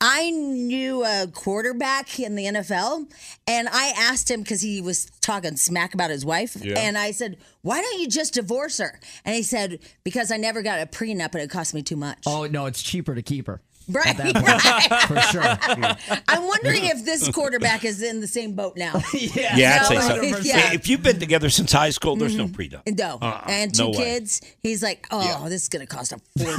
I 0.00 0.30
knew 0.30 1.04
a 1.04 1.26
quarterback 1.26 2.20
in 2.20 2.36
the 2.36 2.44
NFL, 2.44 3.10
and 3.46 3.68
I 3.68 3.92
asked 3.96 4.30
him 4.30 4.42
because 4.42 4.60
he 4.60 4.80
was 4.80 5.06
talking 5.20 5.56
smack 5.56 5.94
about 5.94 6.10
his 6.10 6.24
wife, 6.24 6.56
and 6.76 6.96
I 6.96 7.10
said, 7.10 7.38
"Why 7.62 7.80
don't 7.80 8.00
you 8.00 8.06
just 8.06 8.34
divorce 8.34 8.78
her?" 8.78 9.00
And 9.24 9.34
he 9.34 9.42
said, 9.42 9.80
"Because 10.04 10.30
I 10.30 10.36
never 10.36 10.62
got 10.62 10.80
a 10.80 10.86
prenup, 10.86 11.34
and 11.34 11.42
it 11.42 11.50
cost 11.50 11.74
me 11.74 11.82
too 11.82 11.96
much." 11.96 12.18
Oh 12.26 12.46
no, 12.46 12.66
it's 12.66 12.82
cheaper 12.82 13.14
to 13.14 13.22
keep 13.22 13.46
her. 13.48 13.60
Right. 13.88 14.06
At 14.06 14.16
that 14.18 15.08
point, 15.08 15.08
for 15.08 15.20
sure. 15.32 16.22
I'm 16.28 16.46
wondering 16.46 16.84
if 16.84 17.04
this 17.04 17.28
quarterback 17.30 17.84
is 17.84 18.02
in 18.02 18.20
the 18.20 18.26
same 18.26 18.54
boat 18.54 18.76
now. 18.76 19.02
Yeah. 19.18 19.56
yeah, 19.56 19.78
I'd 19.80 19.86
say 19.86 20.00
so. 20.00 20.38
yeah. 20.42 20.72
If 20.72 20.88
you've 20.88 21.02
been 21.02 21.18
together 21.18 21.50
since 21.50 21.72
high 21.72 21.90
school, 21.90 22.14
there's 22.16 22.36
no 22.36 22.46
mm-hmm. 22.46 22.76
prenup. 22.76 22.98
No, 22.98 23.18
Uh-uh, 23.20 23.44
and 23.48 23.74
two 23.74 23.84
no 23.84 23.90
way. 23.90 23.96
kids. 23.96 24.40
He's 24.62 24.82
like, 24.82 25.06
"Oh, 25.10 25.48
this 25.48 25.62
is 25.62 25.68
gonna 25.68 25.86
cost 25.86 26.12
a 26.12 26.18
fortune." 26.38 26.58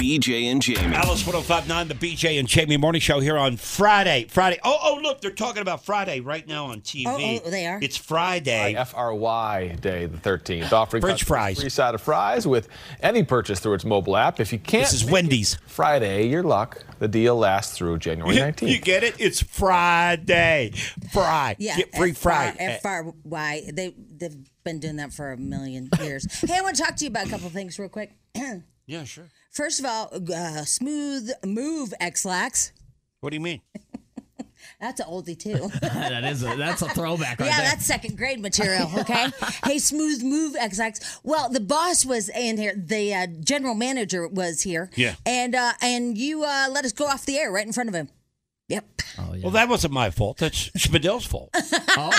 BJ 0.00 0.44
and 0.50 0.60
Jamie. 0.60 0.94
Alice 0.94 1.26
1059, 1.26 1.88
the 1.88 1.94
BJ 1.94 2.38
and 2.38 2.46
Jamie 2.46 2.76
Morning 2.76 3.00
Show 3.00 3.20
here 3.20 3.36
on 3.36 3.56
Friday. 3.56 4.26
Friday. 4.28 4.58
Oh, 4.64 4.78
oh, 4.82 5.00
look, 5.02 5.20
they're 5.20 5.30
talking 5.30 5.62
about 5.62 5.84
Friday 5.84 6.20
right 6.20 6.46
now 6.46 6.66
on 6.66 6.80
TV. 6.80 7.06
Oh, 7.06 7.42
oh, 7.46 7.50
they 7.50 7.66
are? 7.66 7.78
It's 7.82 7.96
Friday. 7.96 8.74
FRY 8.84 9.76
Day, 9.80 10.06
the 10.06 10.18
13th, 10.18 10.72
offering 10.72 11.00
French 11.00 11.24
fries. 11.24 11.60
free 11.60 11.68
side 11.70 11.94
of 11.94 12.00
fries 12.00 12.46
with 12.46 12.68
any 13.00 13.22
purchase 13.22 13.60
through 13.60 13.74
its 13.74 13.84
mobile 13.84 14.16
app. 14.16 14.40
If 14.40 14.52
you 14.52 14.58
can't, 14.58 14.84
This 14.84 15.02
is 15.02 15.10
Wendy's. 15.10 15.58
Friday, 15.66 15.99
your 16.00 16.42
luck. 16.42 16.82
The 16.98 17.08
deal 17.08 17.36
lasts 17.36 17.76
through 17.76 17.98
January 17.98 18.36
19th. 18.36 18.68
you 18.68 18.78
get 18.80 19.02
it? 19.04 19.14
It's 19.18 19.42
Friday. 19.42 20.72
Fry. 21.12 21.56
Yeah, 21.58 21.76
Get 21.76 21.94
free 21.96 22.12
fry. 22.12 22.54
F 22.58 22.84
R 22.84 23.12
Y. 23.24 23.62
They 23.72 23.94
they've 24.16 24.36
been 24.64 24.80
doing 24.80 24.96
that 24.96 25.12
for 25.12 25.32
a 25.32 25.36
million 25.36 25.88
years. 26.02 26.26
hey, 26.40 26.58
I 26.58 26.60
want 26.62 26.76
to 26.76 26.82
talk 26.82 26.96
to 26.96 27.04
you 27.04 27.10
about 27.10 27.26
a 27.26 27.30
couple 27.30 27.48
things 27.50 27.78
real 27.78 27.88
quick. 27.88 28.12
Yeah, 28.86 29.04
sure. 29.04 29.28
First 29.52 29.78
of 29.78 29.86
all, 29.86 30.10
uh, 30.34 30.64
smooth 30.64 31.30
move 31.46 31.94
X-Lax. 32.00 32.72
What 33.20 33.30
do 33.30 33.36
you 33.36 33.40
mean? 33.40 33.60
That's 34.80 34.98
an 35.00 35.06
oldie 35.06 35.38
too. 35.38 35.68
that 35.80 36.24
is 36.24 36.42
a 36.42 36.56
that's 36.56 36.80
a 36.80 36.88
throwback 36.88 37.38
right 37.38 37.46
yeah, 37.46 37.58
there. 37.58 37.70
that's 37.70 37.84
second 37.84 38.16
grade 38.16 38.40
material. 38.40 38.90
Okay. 38.98 39.26
hey, 39.64 39.78
smooth 39.78 40.22
move 40.22 40.56
X-Lax. 40.56 41.20
Well, 41.22 41.50
the 41.50 41.60
boss 41.60 42.06
was 42.06 42.30
in 42.30 42.56
here. 42.56 42.74
The 42.74 43.14
uh, 43.14 43.26
general 43.40 43.74
manager 43.74 44.26
was 44.26 44.62
here. 44.62 44.90
Yeah. 44.96 45.16
And 45.26 45.54
uh, 45.54 45.72
and 45.82 46.16
you 46.16 46.44
uh, 46.44 46.68
let 46.70 46.86
us 46.86 46.92
go 46.92 47.06
off 47.06 47.26
the 47.26 47.36
air 47.36 47.52
right 47.52 47.66
in 47.66 47.74
front 47.74 47.90
of 47.90 47.94
him. 47.94 48.08
Yep. 48.68 49.02
Oh, 49.18 49.34
yeah. 49.34 49.42
Well, 49.42 49.50
that 49.50 49.68
wasn't 49.68 49.92
my 49.92 50.10
fault. 50.10 50.38
That's 50.38 50.70
Spadel's 50.76 51.26
fault. 51.26 51.54
Oh. 51.96 52.12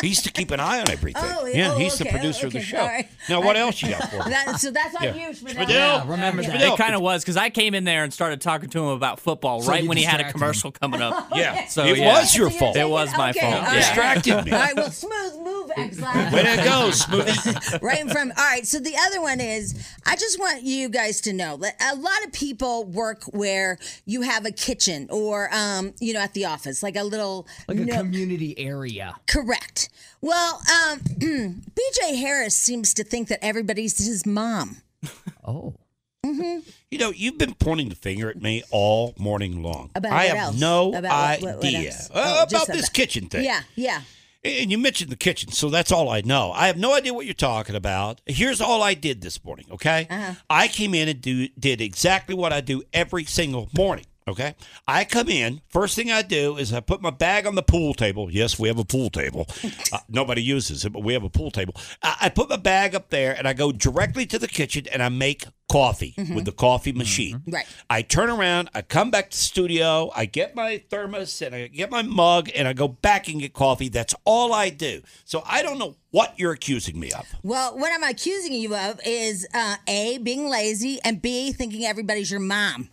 He 0.00 0.08
used 0.08 0.24
to 0.24 0.32
keep 0.32 0.50
an 0.50 0.60
eye 0.60 0.80
on 0.80 0.90
everything. 0.90 1.22
Oh, 1.22 1.44
yeah, 1.44 1.72
oh, 1.74 1.78
he's 1.78 1.98
the 1.98 2.08
okay, 2.08 2.12
producer 2.12 2.46
of 2.46 2.54
the 2.54 2.60
show. 2.62 2.78
all 2.78 2.86
right. 2.86 3.06
Now, 3.28 3.40
what 3.42 3.56
else 3.56 3.82
you 3.82 3.90
got 3.90 4.10
for 4.10 4.16
me? 4.16 4.30
That, 4.30 4.56
so 4.58 4.70
that's 4.70 4.94
on 4.96 5.02
Yeah. 5.02 5.14
you, 5.14 5.28
Spadell. 5.34 5.54
Spadell. 5.54 5.68
Yeah, 5.68 6.08
remember 6.08 6.42
that. 6.42 6.52
Spadell. 6.52 6.74
It 6.74 6.78
kind 6.78 6.94
of 6.94 7.02
was 7.02 7.22
because 7.22 7.36
I 7.36 7.50
came 7.50 7.74
in 7.74 7.84
there 7.84 8.02
and 8.04 8.12
started 8.12 8.40
talking 8.40 8.70
to 8.70 8.78
him 8.78 8.88
about 8.88 9.20
football 9.20 9.60
So 9.62 9.70
right 9.70 9.86
when 9.86 9.96
he 9.98 10.04
had 10.04 10.20
a 10.20 10.24
distracted 10.24 10.38
commercial 10.38 10.72
coming 10.72 11.02
up. 11.02 11.28
Yeah, 11.36 11.66
So, 11.66 11.84
it 11.84 11.98
yeah. 11.98 12.08
was 12.20 12.34
your 12.34 12.50
So 12.50 12.58
fault. 12.58 12.76
It 12.76 12.88
was 12.88 13.10
my 13.16 13.30
okay, 13.30 13.40
fault. 13.40 13.54
all 13.54 13.60
right. 13.62 13.76
Distracted 13.76 14.44
me. 14.44 14.52
All 14.52 14.58
right, 14.58 14.76
well, 14.76 14.90
smooth 14.90 15.38
move, 15.42 15.70
X-Lax. 15.76 16.32
Way 16.34 16.42
to 16.42 16.56
go, 16.64 16.90
Smoothie. 16.90 17.82
right 17.82 18.00
in 18.00 18.08
front. 18.08 18.32
All 18.38 18.44
right. 18.44 18.66
So 18.66 18.78
the 18.78 18.94
other 19.06 19.20
one 19.20 19.40
is, 19.40 19.74
I 20.06 20.16
just 20.16 20.38
want 20.38 20.62
you 20.62 20.88
guys 20.88 21.20
to 21.22 21.32
know 21.32 21.56
that 21.58 21.74
a 21.80 21.96
lot 21.96 22.24
of 22.26 22.32
people 22.32 22.84
work 22.84 23.24
where 23.24 23.78
you 24.06 24.22
have 24.22 24.44
a 24.46 24.50
kitchen 24.50 25.06
or, 25.10 25.48
um, 25.54 25.94
you 26.00 26.12
know, 26.12 26.20
at 26.20 26.32
the 26.34 26.46
office, 26.46 26.82
like 26.82 26.96
a 26.96 27.04
little 27.04 27.46
like 27.68 27.78
a 27.78 27.80
nook. 27.84 27.96
community 27.96 28.58
area. 28.58 29.14
Correct. 29.26 29.88
Well, 30.20 30.60
um, 30.90 30.98
BJ 31.00 32.18
Harris 32.18 32.56
seems 32.56 32.92
to 32.94 33.04
think 33.04 33.28
that 33.28 33.42
everybody's 33.44 33.98
his 34.04 34.24
mom. 34.26 34.78
Oh. 35.42 35.74
You 36.22 36.98
know, 36.98 37.10
you've 37.10 37.38
been 37.38 37.54
pointing 37.54 37.88
the 37.88 37.94
finger 37.96 38.28
at 38.30 38.40
me 38.40 38.62
all 38.70 39.14
morning 39.18 39.62
long. 39.62 39.90
About 39.94 40.12
I 40.12 40.26
what 40.28 40.36
have 40.36 40.36
else? 40.48 40.60
no 40.60 40.94
About 40.94 41.40
what- 41.40 41.42
what- 41.42 41.56
what 41.56 41.64
idea 41.64 41.90
uh, 41.90 41.94
Oh, 42.14 42.42
about 42.42 42.52
about 42.52 42.66
this 42.68 42.82
that. 42.86 42.92
kitchen 42.92 43.28
thing. 43.28 43.44
Yeah, 43.44 43.62
yeah. 43.74 44.02
And 44.44 44.70
you 44.70 44.78
mentioned 44.78 45.10
the 45.10 45.16
kitchen, 45.16 45.50
so 45.50 45.70
that's 45.70 45.90
all 45.90 46.08
I 46.08 46.20
know. 46.20 46.52
I 46.52 46.66
have 46.68 46.76
no 46.76 46.94
idea 46.94 47.12
what 47.14 47.24
you're 47.26 47.34
talking 47.34 47.74
about. 47.74 48.20
Here's 48.26 48.60
all 48.60 48.82
I 48.82 48.94
did 48.94 49.22
this 49.22 49.42
morning, 49.44 49.66
okay? 49.72 50.06
Uh-huh. 50.08 50.34
I 50.48 50.68
came 50.68 50.94
in 50.94 51.08
and 51.08 51.20
do, 51.20 51.48
did 51.58 51.80
exactly 51.80 52.34
what 52.34 52.52
I 52.52 52.60
do 52.60 52.82
every 52.92 53.24
single 53.24 53.68
morning, 53.76 54.04
Okay. 54.30 54.54
I 54.86 55.04
come 55.04 55.28
in. 55.28 55.60
First 55.68 55.96
thing 55.96 56.12
I 56.12 56.22
do 56.22 56.56
is 56.56 56.72
I 56.72 56.78
put 56.78 57.02
my 57.02 57.10
bag 57.10 57.46
on 57.46 57.56
the 57.56 57.62
pool 57.62 57.94
table. 57.94 58.30
Yes, 58.30 58.58
we 58.60 58.68
have 58.68 58.78
a 58.78 58.84
pool 58.84 59.10
table. 59.10 59.46
Uh, 59.92 59.98
nobody 60.08 60.40
uses 60.42 60.84
it, 60.84 60.92
but 60.92 61.02
we 61.02 61.14
have 61.14 61.24
a 61.24 61.28
pool 61.28 61.50
table. 61.50 61.74
I, 62.00 62.16
I 62.22 62.28
put 62.28 62.48
my 62.48 62.56
bag 62.56 62.94
up 62.94 63.10
there 63.10 63.36
and 63.36 63.48
I 63.48 63.54
go 63.54 63.72
directly 63.72 64.24
to 64.26 64.38
the 64.38 64.46
kitchen 64.46 64.86
and 64.92 65.02
I 65.02 65.08
make 65.08 65.44
coffee 65.70 66.14
with 66.16 66.44
the 66.44 66.52
coffee 66.52 66.92
machine. 66.92 67.42
Right. 67.46 67.66
I 67.88 68.02
turn 68.02 68.30
around, 68.30 68.70
I 68.74 68.82
come 68.82 69.10
back 69.10 69.30
to 69.30 69.36
the 69.36 69.42
studio, 69.42 70.10
I 70.14 70.26
get 70.26 70.54
my 70.54 70.82
thermos 70.90 71.42
and 71.42 71.54
I 71.54 71.66
get 71.68 71.90
my 71.90 72.02
mug 72.02 72.50
and 72.54 72.68
I 72.68 72.72
go 72.72 72.86
back 72.88 73.28
and 73.28 73.40
get 73.40 73.52
coffee. 73.52 73.88
That's 73.88 74.14
all 74.24 74.52
I 74.52 74.70
do. 74.70 75.02
So 75.24 75.42
I 75.46 75.62
don't 75.62 75.78
know 75.78 75.96
what 76.10 76.38
you're 76.38 76.52
accusing 76.52 76.98
me 77.00 77.10
of. 77.12 77.26
Well, 77.42 77.76
what 77.76 77.92
I'm 77.92 78.04
accusing 78.04 78.52
you 78.52 78.76
of 78.76 79.00
is 79.04 79.46
uh, 79.54 79.76
A, 79.88 80.18
being 80.18 80.48
lazy, 80.48 81.00
and 81.04 81.20
B, 81.20 81.52
thinking 81.52 81.84
everybody's 81.84 82.30
your 82.30 82.40
mom. 82.40 82.90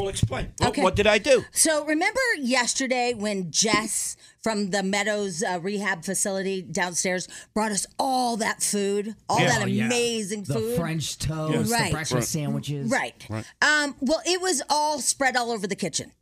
Well, 0.00 0.08
explain. 0.08 0.52
What, 0.58 0.70
Okay. 0.70 0.82
what 0.82 0.96
did 0.96 1.06
I 1.06 1.18
do? 1.18 1.44
So 1.52 1.84
remember 1.84 2.20
yesterday 2.38 3.14
when 3.14 3.50
Jess 3.50 4.16
from 4.42 4.70
the 4.70 4.82
Meadows 4.82 5.42
uh, 5.42 5.58
Rehab 5.60 6.04
Facility 6.04 6.62
downstairs 6.62 7.28
brought 7.54 7.72
us 7.72 7.86
all 7.98 8.36
that 8.38 8.62
food, 8.62 9.14
all 9.28 9.40
Yeah. 9.40 9.48
that 9.50 9.62
Oh, 9.62 9.66
yeah. 9.66 9.86
amazing 9.86 10.44
The 10.44 10.54
food. 10.54 10.76
French 10.76 11.18
toast, 11.18 11.70
Right. 11.70 11.86
the 11.86 11.92
breakfast 11.92 12.12
Right. 12.12 12.24
sandwiches. 12.24 12.90
Right. 12.90 13.14
Um, 13.60 13.94
well, 14.00 14.22
it 14.24 14.40
was 14.40 14.62
all 14.70 15.00
spread 15.00 15.36
all 15.36 15.50
over 15.50 15.66
the 15.66 15.76
kitchen. 15.76 16.12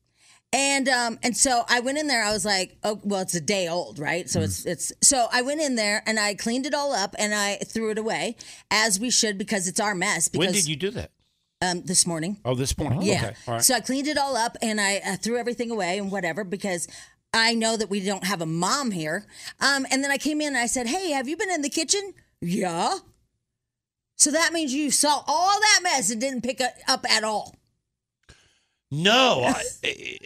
And 0.51 0.88
um 0.88 1.19
and 1.23 1.37
so 1.37 1.64
I 1.69 1.81
went 1.81 1.99
in 1.99 2.07
there. 2.07 2.25
I 2.25 2.33
was 2.33 2.47
like, 2.47 2.79
oh 2.83 2.99
well, 3.05 3.21
it's 3.21 3.35
a 3.35 3.41
day 3.41 3.69
old, 3.69 3.99
right? 3.99 4.31
So 4.31 4.41
it's 4.41 4.64
it's 4.64 4.93
so 5.03 5.29
I 5.31 5.43
went 5.43 5.61
in 5.61 5.75
there 5.77 6.03
and 6.07 6.19
I 6.19 6.33
cleaned 6.35 6.64
it 6.64 6.73
all 6.73 6.95
up 6.95 7.14
and 7.19 7.35
I 7.35 7.57
threw 7.67 7.91
it 7.91 7.99
away 7.99 8.35
as 8.71 8.99
we 8.99 9.11
should 9.11 9.37
because 9.37 9.69
it's 9.69 9.79
our 9.79 9.95
mess. 9.95 10.27
Because 10.29 10.47
When 10.47 10.55
did 10.55 10.67
you 10.67 10.77
do 10.77 10.91
that? 10.93 11.11
Um 11.61 11.83
this 11.83 12.07
morning. 12.07 12.38
Oh, 12.44 12.55
this 12.55 12.77
morning. 12.79 13.03
Yeah. 13.03 13.16
Okay. 13.16 13.35
All 13.47 13.55
right. 13.55 13.62
So 13.62 13.75
I 13.75 13.81
cleaned 13.81 14.07
it 14.09 14.18
all 14.18 14.37
up 14.37 14.57
and 14.62 14.81
I 14.81 15.01
uh, 15.05 15.16
threw 15.16 15.37
everything 15.37 15.71
away 15.71 15.99
and 15.99 16.11
whatever 16.11 16.44
because 16.44 16.88
I 17.33 17.55
know 17.55 17.77
that 17.77 17.90
we 17.90 18.01
don't 18.01 18.25
have 18.25 18.40
a 18.40 18.47
mom 18.47 18.90
here. 18.90 19.27
Um, 19.61 19.87
and 19.90 20.03
then 20.03 20.11
I 20.11 20.18
came 20.18 20.40
in 20.40 20.49
and 20.49 20.57
I 20.57 20.66
said, 20.66 20.87
Hey, 20.87 21.11
have 21.11 21.29
you 21.29 21.37
been 21.37 21.51
in 21.51 21.62
the 21.62 21.68
kitchen? 21.68 22.14
Yeah. 22.40 22.99
So 24.16 24.31
that 24.33 24.53
means 24.53 24.73
you 24.75 24.90
saw 24.90 25.23
all 25.27 25.61
that 25.61 25.81
mess 25.83 26.11
and 26.11 26.21
didn't 26.21 26.42
pick 26.42 26.61
up 26.88 27.05
at 27.09 27.25
all. 27.25 27.55
No, 28.90 29.44
I, 29.44 29.62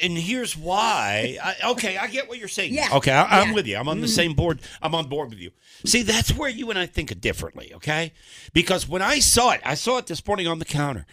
and 0.01 0.16
here's 0.16 0.57
why. 0.57 1.37
I, 1.42 1.70
okay, 1.72 1.96
I 1.96 2.07
get 2.07 2.29
what 2.29 2.38
you're 2.38 2.46
saying. 2.46 2.75
Yeah. 2.75 2.90
Okay, 2.92 3.11
I, 3.11 3.40
I'm 3.40 3.48
Yeah. 3.48 3.55
with 3.55 3.66
you. 3.66 3.77
I'm 3.77 3.88
on 3.88 4.01
the 4.01 4.07
mm-hmm. 4.07 4.14
same 4.14 4.35
board. 4.35 4.61
I'm 4.81 4.94
on 4.94 5.09
board 5.09 5.31
with 5.31 5.40
you. 5.40 5.51
See, 5.85 6.03
that's 6.03 6.33
where 6.37 6.48
you 6.48 6.70
and 6.70 6.79
I 6.79 6.87
think 6.87 7.20
differently. 7.20 7.72
Okay, 7.75 8.12
because 8.53 8.88
when 8.88 9.03
I 9.03 9.18
saw 9.18 9.51
it, 9.51 9.61
I 9.64 9.75
saw 9.75 9.98
it 9.98 10.07
this 10.07 10.25
morning 10.25 10.46
on 10.46 10.61
the 10.61 10.64
counter. 10.64 11.07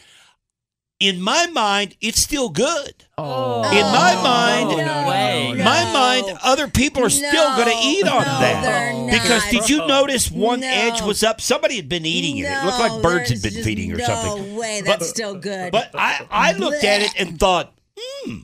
In 1.00 1.22
my 1.22 1.48
mind, 1.48 1.96
it's 2.02 2.20
still 2.20 2.50
good. 2.50 3.06
Oh. 3.18 3.64
In 3.72 3.84
my 3.86 4.16
mind, 4.22 4.70
No 4.86 5.08
way. 5.08 5.54
my 5.64 5.94
mind, 5.94 6.38
other 6.44 6.68
people 6.68 7.06
are 7.06 7.10
still 7.10 7.56
going 7.56 7.70
to 7.70 7.78
eat 7.88 8.04
on 8.06 8.20
No, 8.20 8.40
that. 8.42 9.10
Because 9.10 9.44
did 9.50 9.70
you 9.70 9.88
notice 9.88 10.30
one 10.30 10.60
No. 10.60 10.68
edge 10.68 11.02
was 11.02 11.24
up? 11.24 11.40
Somebody 11.40 11.78
had 11.78 11.88
been 11.88 12.06
eating 12.06 12.38
it. 12.40 12.50
It 12.52 12.66
looked 12.66 12.80
like 12.80 13.02
birds 13.02 13.30
had 13.30 13.42
been 13.42 13.64
feeding 13.64 13.94
or 13.94 13.98
no 13.98 14.06
something. 14.06 14.56
way. 14.58 14.82
But- 14.82 15.00
That's 15.00 15.10
still 15.10 15.36
good. 15.36 15.72
But 15.72 15.92
I, 15.94 16.28
I 16.30 16.52
looked 16.54 16.84
at 16.84 17.02
it 17.02 17.12
and 17.18 17.40
thought, 17.40 17.74
hmm, 17.98 18.40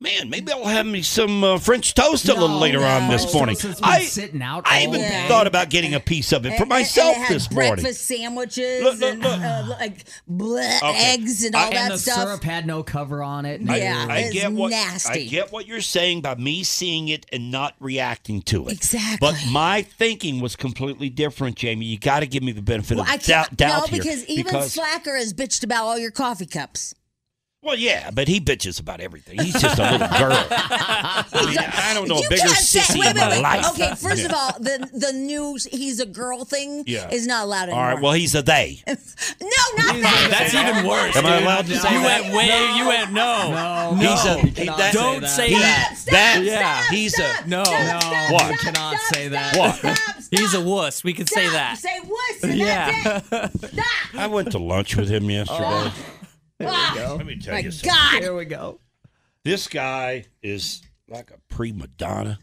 man, 0.00 0.30
maybe 0.30 0.52
I'll 0.52 0.64
have 0.64 0.86
me 0.86 1.02
some 1.02 1.42
uh, 1.42 1.58
French 1.58 1.92
toast 1.94 2.28
a 2.28 2.32
little 2.32 2.48
No, 2.48 2.58
later 2.58 2.84
on 2.84 3.08
this 3.08 3.32
morning. 3.34 3.56
Toast 3.56 3.66
has 3.66 3.80
been 3.80 3.88
I, 3.88 4.00
sitting 4.00 4.42
out 4.42 4.62
I 4.66 4.82
even 4.84 5.00
day. 5.00 5.24
thought 5.28 5.46
about 5.48 5.70
getting 5.70 5.94
a 5.94 6.00
piece 6.00 6.32
of 6.32 6.46
it 6.46 6.54
for 6.56 6.62
And- 6.62 6.68
myself 6.68 7.16
and 7.16 7.28
this 7.34 7.50
morning. 7.50 7.74
breakfast 7.74 8.04
sandwiches 8.06 8.82
Look, 8.84 9.00
look, 9.00 9.12
and. 9.14 9.24
Uh, 9.24 9.64
like 9.68 10.04
bleh, 10.30 10.76
Okay. 10.82 11.12
eggs 11.14 11.44
and 11.44 11.56
I- 11.56 11.58
all 11.60 11.64
And 11.66 11.74
that 11.76 11.90
the 11.92 11.98
stuff. 11.98 12.22
syrup 12.28 12.44
had 12.44 12.66
no 12.66 12.82
cover 12.82 13.22
on 13.22 13.44
it. 13.44 13.60
I- 13.68 13.76
Yeah. 13.78 14.06
I 14.08 14.30
get 14.30 14.52
what 14.52 14.70
nasty. 14.70 15.22
I 15.22 15.24
get 15.24 15.50
what 15.52 15.66
you're 15.66 15.80
saying 15.80 16.20
by 16.20 16.36
me 16.36 16.62
seeing 16.62 17.08
it 17.08 17.26
and 17.32 17.50
not 17.50 17.74
reacting 17.80 18.42
to 18.42 18.68
it. 18.68 18.72
Exactly. 18.74 19.18
But 19.20 19.36
my 19.50 19.82
thinking 19.82 20.40
was 20.40 20.54
completely 20.54 21.10
different, 21.10 21.56
Jamie. 21.56 21.86
You 21.86 21.98
got 21.98 22.20
to 22.20 22.26
give 22.26 22.42
me 22.44 22.52
the 22.52 22.62
benefit 22.62 22.96
Well, 22.98 23.04
of 23.06 23.10
I 23.10 23.16
doubt, 23.16 23.56
doubt 23.56 23.80
no, 23.80 23.86
here. 23.86 24.02
because 24.02 24.24
even 24.26 24.44
because, 24.44 24.72
Slacker 24.74 25.16
has 25.16 25.34
bitched 25.34 25.64
about 25.64 25.84
all 25.84 25.98
your 25.98 26.10
coffee 26.12 26.46
cups. 26.46 26.94
Well, 27.62 27.74
yeah, 27.76 28.10
but 28.12 28.28
he 28.28 28.40
bitches 28.40 28.80
about 28.80 29.00
everything. 29.00 29.38
He's 29.40 29.60
just 29.60 29.78
a 29.78 29.82
little 29.82 29.98
girl. 30.18 30.46
I, 30.50 31.24
mean, 31.46 31.58
I 31.74 31.92
don't 31.92 32.08
know 32.08 32.18
you 32.20 32.26
a 32.26 32.28
bigger 32.28 32.42
can't 32.42 32.56
say, 32.56 32.78
sissy 32.80 33.00
wait, 33.00 33.10
in 33.10 33.16
my 33.16 33.28
wait. 33.30 33.42
life. 33.42 33.70
Okay, 33.72 33.94
first 33.96 34.24
of 34.24 34.32
all, 34.32 34.52
the 34.60 34.88
the 34.94 35.12
new 35.12 35.58
he's 35.70 35.98
a 36.00 36.06
girl 36.06 36.44
thing 36.44 36.84
Yeah. 36.86 37.10
is 37.10 37.26
not 37.26 37.44
allowed 37.44 37.68
All 37.70 37.74
anymore. 37.74 37.84
right, 37.94 38.02
well, 38.02 38.12
he's 38.12 38.34
a 38.36 38.42
they. 38.42 38.80
no, 38.86 38.94
not 38.94 39.96
that. 40.00 40.28
That's 40.30 40.54
even 40.54 40.86
worse. 40.86 41.16
Am 41.16 41.26
I 41.26 41.40
allowed 41.40 41.66
to 41.66 41.76
say 41.76 41.92
You 41.92 41.98
that? 42.02 42.22
went 42.22 42.34
way. 42.34 42.76
You 42.78 42.86
went 42.88 43.12
no. 43.12 43.50
No, 43.50 43.96
He's 43.96 44.24
a- 44.24 44.36
no, 44.36 44.38
he- 44.42 44.64
that- 44.66 44.94
Don't 44.94 45.26
say 45.26 45.48
He- 45.48 45.58
that. 45.58 45.98
that, 46.10 46.40
Yeah. 46.44 46.88
he's 46.90 47.18
a 47.18 47.46
No. 47.48 47.64
No, 47.64 48.28
What? 48.30 48.50
you 48.52 48.58
cannot 48.58 48.96
say 49.12 49.28
that. 49.28 49.56
What? 49.56 49.74
Stop, 49.76 49.96
stop, 49.96 50.24
He's 50.30 50.54
a 50.54 50.60
wuss. 50.60 51.02
We 51.02 51.12
could 51.12 51.28
say 51.28 51.48
that. 51.48 51.78
Say 51.78 51.98
wuss, 52.04 52.54
Yeah. 52.54 53.20
Stop. 53.20 53.84
I 54.14 54.26
went 54.28 54.52
to 54.52 54.58
lunch 54.58 54.94
with 54.96 55.08
him 55.10 55.28
yesterday. 55.30 55.58
Oh. 55.64 55.94
Ah, 56.60 57.14
Let 57.16 57.26
me 57.26 57.38
tell 57.38 57.54
my 57.54 57.60
you 57.60 57.70
something. 57.70 57.90
God. 57.90 58.22
Here 58.22 58.34
we 58.34 58.44
go. 58.44 58.80
This 59.44 59.68
guy 59.68 60.24
is 60.42 60.82
like 61.08 61.30
a 61.30 61.38
prima 61.54 61.86
donna. 61.86 62.38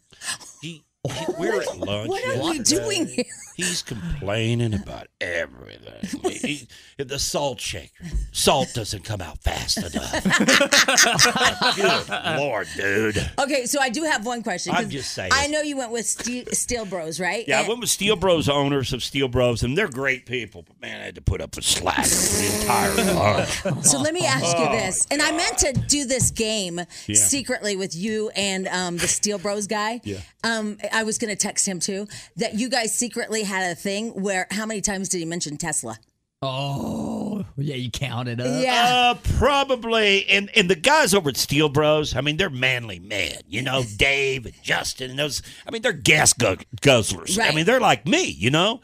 He 1.07 1.25
we're 1.37 1.61
at 1.61 1.77
lunch. 1.77 2.09
What 2.09 2.25
are 2.37 2.49
we 2.51 2.59
doing 2.59 3.07
here? 3.07 3.25
He's 3.55 3.81
complaining 3.81 4.73
about 4.73 5.07
everything. 5.21 6.21
He- 6.31 6.67
he- 6.97 7.03
the 7.03 7.19
salt 7.19 7.59
shaker, 7.61 8.05
salt 8.31 8.69
doesn't 8.73 9.03
come 9.03 9.21
out 9.21 9.41
fast 9.43 9.77
enough. 9.77 10.23
Good 11.75 12.37
lord, 12.39 12.67
dude. 12.75 13.31
Okay, 13.39 13.65
so 13.65 13.79
I 13.81 13.89
do 13.89 14.03
have 14.03 14.25
one 14.25 14.43
question. 14.43 14.73
I'm 14.75 14.89
just 14.89 15.11
saying. 15.13 15.31
I 15.33 15.47
know 15.47 15.61
you 15.61 15.77
went 15.77 15.91
with 15.91 16.05
Steel, 16.05 16.45
Steel 16.51 16.85
Bros, 16.85 17.19
right? 17.19 17.45
Yeah, 17.47 17.61
I 17.61 17.67
went 17.67 17.79
with 17.81 17.89
Steel 17.89 18.15
Bros 18.15 18.47
owners 18.49 18.93
of 18.93 19.03
Steel 19.03 19.27
Bros, 19.27 19.63
and 19.63 19.77
they're 19.77 19.87
great 19.89 20.25
people. 20.25 20.63
But 20.67 20.81
man, 20.81 21.01
I 21.01 21.05
had 21.05 21.15
to 21.15 21.21
put 21.21 21.41
up 21.41 21.55
with 21.55 21.65
slack 21.65 22.05
the 22.05 22.59
entire 22.61 22.93
lunch. 23.13 23.61
So 23.85 23.99
let 23.99 24.13
me 24.13 24.25
ask 24.25 24.57
you 24.57 24.65
Oh, 24.65 24.71
this, 24.71 25.05
and 25.11 25.21
I 25.21 25.31
meant 25.31 25.57
to 25.59 25.73
do 25.73 26.05
this 26.05 26.31
game 26.31 26.79
Yeah. 27.07 27.15
secretly 27.15 27.75
with 27.75 27.95
you 27.95 28.29
and 28.35 28.67
um, 28.67 28.97
the 28.97 29.07
Steel 29.07 29.37
Bros 29.37 29.67
guy. 29.67 30.01
Yeah. 30.03 30.17
Um, 30.43 30.77
I 30.95 31.03
was 31.03 31.17
going 31.17 31.29
to 31.29 31.35
text 31.35 31.67
him 31.67 31.79
too 31.79 32.07
that 32.37 32.55
you 32.55 32.69
guys 32.69 32.95
secretly 32.95 33.43
had 33.43 33.69
a 33.69 33.75
thing 33.75 34.11
where 34.11 34.47
how 34.49 34.65
many 34.65 34.79
times 34.79 35.09
did 35.09 35.19
he 35.19 35.25
mention 35.25 35.57
Tesla? 35.57 35.99
Oh, 36.41 37.43
yeah, 37.57 37.75
you 37.75 37.91
counted 37.91 38.39
up. 38.39 38.47
Yeah. 38.63 39.13
Uh, 39.13 39.15
probably. 39.37 40.25
And 40.27 40.49
and 40.55 40.69
the 40.69 40.75
guys 40.75 41.13
over 41.13 41.29
at 41.29 41.37
Steel 41.37 41.69
Bros, 41.69 42.15
I 42.15 42.21
mean, 42.21 42.37
they're 42.37 42.49
manly 42.49 42.99
men. 42.99 43.39
You 43.47 43.61
know, 43.61 43.83
Dave 43.97 44.45
and 44.45 44.55
Justin 44.63 45.09
and 45.11 45.19
those. 45.19 45.41
I 45.67 45.71
mean, 45.71 45.81
they're 45.81 45.91
gas 45.91 46.33
gu- 46.33 46.57
guzzlers. 46.81 47.39
I 47.39 47.53
mean, 47.53 47.65
they're 47.65 47.79
like 47.79 48.07
me. 48.07 48.25
You 48.25 48.51
know. 48.51 48.81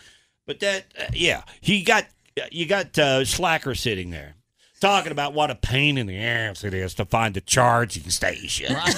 But 0.47 0.59
that, 0.61 0.85
uh, 0.99 1.05
yeah, 1.13 1.43
he 1.61 1.83
got 1.83 2.07
you 2.51 2.65
got 2.65 2.97
uh, 2.97 3.23
Slacker 3.23 3.75
sitting 3.75 4.09
there. 4.09 4.35
Talking 4.81 5.11
about 5.11 5.33
what 5.33 5.51
a 5.51 5.55
pain 5.55 5.99
in 5.99 6.07
the 6.07 6.17
ass 6.17 6.63
it 6.63 6.73
is 6.73 6.95
to 6.95 7.05
find 7.05 7.37
a 7.37 7.41
charging 7.41 8.09
station. 8.09 8.75
I 8.75 8.89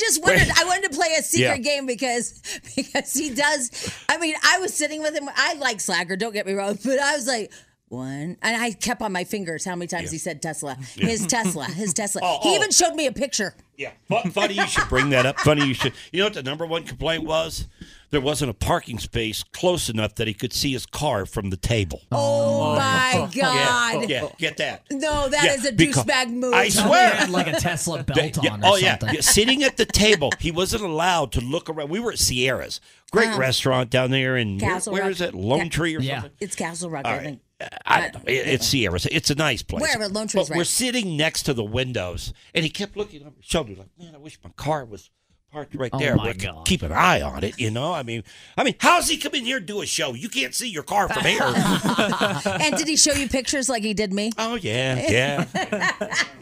just 0.00 0.20
wanted 0.20 0.50
I 0.56 0.64
wanted 0.64 0.90
to 0.90 0.96
play 0.96 1.14
a 1.16 1.22
secret 1.22 1.58
Yeah. 1.58 1.58
game 1.58 1.86
because 1.86 2.42
because 2.74 3.14
he 3.14 3.30
does. 3.30 3.70
I 4.08 4.18
mean, 4.18 4.34
I 4.42 4.58
was 4.58 4.74
sitting 4.74 5.00
with 5.00 5.14
him. 5.14 5.28
I 5.36 5.54
like 5.54 5.78
Slacker. 5.80 6.16
Don't 6.16 6.32
get 6.32 6.44
me 6.44 6.54
wrong, 6.54 6.76
but 6.84 6.98
I 6.98 7.14
was 7.14 7.28
like. 7.28 7.52
One 7.88 8.36
and 8.42 8.56
I 8.60 8.72
kept 8.72 9.00
on 9.00 9.12
my 9.12 9.22
fingers 9.22 9.64
how 9.64 9.76
many 9.76 9.86
times 9.86 10.10
he 10.10 10.18
said 10.18 10.42
Tesla. 10.42 10.76
His 10.96 11.24
Tesla, 11.24 11.66
his 11.66 11.94
Tesla. 11.94 12.20
Oh, 12.24 12.40
he 12.42 12.48
oh. 12.50 12.56
even 12.56 12.72
showed 12.72 12.96
me 12.96 13.06
a 13.06 13.12
picture. 13.12 13.54
Yeah, 13.76 13.92
funny 14.32 14.54
you 14.54 14.66
should 14.66 14.88
bring 14.88 15.10
that 15.10 15.24
up. 15.24 15.38
Funny 15.38 15.64
you 15.64 15.74
should. 15.74 15.92
You 16.10 16.18
know 16.18 16.26
what 16.26 16.34
the 16.34 16.42
number 16.42 16.66
one 16.66 16.82
complaint 16.82 17.22
was? 17.22 17.68
There 18.10 18.20
wasn't 18.20 18.50
a 18.50 18.54
parking 18.54 18.98
space 18.98 19.42
close 19.42 19.88
enough 19.88 20.14
that 20.14 20.26
he 20.28 20.34
could 20.34 20.52
see 20.52 20.72
his 20.72 20.86
car 20.86 21.26
from 21.26 21.50
the 21.50 21.56
table. 21.56 22.02
Oh, 22.12 22.72
oh 22.72 22.76
my 22.76 23.28
god! 23.34 23.96
Oh, 23.96 24.06
yeah, 24.08 24.28
get 24.38 24.56
that. 24.58 24.82
No, 24.90 25.28
that 25.28 25.44
Yeah, 25.44 25.54
is 25.54 25.64
a 25.66 25.72
douchebag 25.72 26.30
move. 26.30 26.54
I 26.54 26.68
swear. 26.68 27.10
had 27.10 27.30
like 27.30 27.48
a 27.48 27.52
Tesla 27.60 28.04
belt 28.04 28.38
Yeah, 28.42 28.52
on 28.52 28.64
or 28.64 28.68
oh 28.68 28.76
yeah. 28.76 28.92
something. 28.98 29.14
yeah, 29.16 29.20
sitting 29.22 29.62
at 29.64 29.76
the 29.76 29.84
table, 29.84 30.30
he 30.38 30.50
wasn't 30.52 30.82
allowed 30.84 31.32
to 31.32 31.40
look 31.40 31.68
around. 31.68 31.88
We 31.90 31.98
were 32.00 32.12
at 32.12 32.18
Sierra's, 32.18 32.80
great 33.10 33.28
um, 33.30 33.40
restaurant 33.40 33.90
down 33.90 34.10
there 34.12 34.36
in 34.36 34.58
where-. 34.58 34.70
Castle 34.70 34.92
where 34.92 35.02
Rock. 35.02 35.10
is 35.10 35.20
it? 35.20 35.34
Lone 35.34 35.58
Yeah. 35.64 35.68
Tree 35.68 35.96
or 35.96 36.00
Yeah. 36.00 36.14
something? 36.20 36.36
It's 36.40 36.54
Castle 36.54 36.90
Rock, 36.90 37.04
All 37.04 37.12
I 37.12 37.18
think. 37.18 37.40
Uh, 37.60 37.66
I 37.86 38.00
don't 38.02 38.14
know. 38.14 38.20
It's 38.26 38.66
Sierra's. 38.68 39.06
It's 39.06 39.30
a 39.30 39.34
nice 39.34 39.62
place. 39.62 39.80
Wherever, 39.82 40.08
Lone 40.08 40.28
Tree's 40.28 40.48
But 40.48 40.56
we're 40.58 40.64
sitting 40.64 41.16
next 41.16 41.42
to 41.44 41.54
the 41.54 41.64
windows, 41.64 42.32
and 42.54 42.64
he 42.64 42.70
kept 42.70 42.96
looking 42.96 43.22
over 43.22 43.34
his 43.36 43.46
shoulder 43.46 43.74
like, 43.74 43.88
"Man, 43.98 44.14
I 44.14 44.18
wish 44.18 44.38
my 44.44 44.50
car 44.56 44.84
was 44.84 45.10
Parked 45.56 45.74
right 45.74 45.90
Oh, 45.90 45.98
there. 45.98 46.16
my 46.16 46.26
We 46.26 46.34
God. 46.34 46.66
Keep 46.66 46.82
an 46.82 46.92
eye 46.92 47.22
on 47.22 47.42
it, 47.42 47.58
you 47.58 47.70
know. 47.70 47.94
I 47.94 48.02
mean, 48.02 48.24
I 48.58 48.62
mean, 48.62 48.74
how's 48.78 49.08
he 49.08 49.16
come 49.16 49.34
in 49.34 49.46
here 49.46 49.56
and 49.56 49.64
do 49.64 49.80
a 49.80 49.86
show? 49.86 50.12
You 50.12 50.28
can't 50.28 50.54
see 50.54 50.68
your 50.68 50.82
car 50.82 51.08
from 51.08 51.24
here. 51.24 51.40
and 52.60 52.76
did 52.76 52.86
he 52.86 52.94
show 52.94 53.14
you 53.14 53.26
pictures 53.26 53.66
like 53.66 53.82
he 53.82 53.94
did 53.94 54.12
me? 54.12 54.32
oh 54.36 54.56
yeah, 54.56 55.02
yeah. 55.08 55.92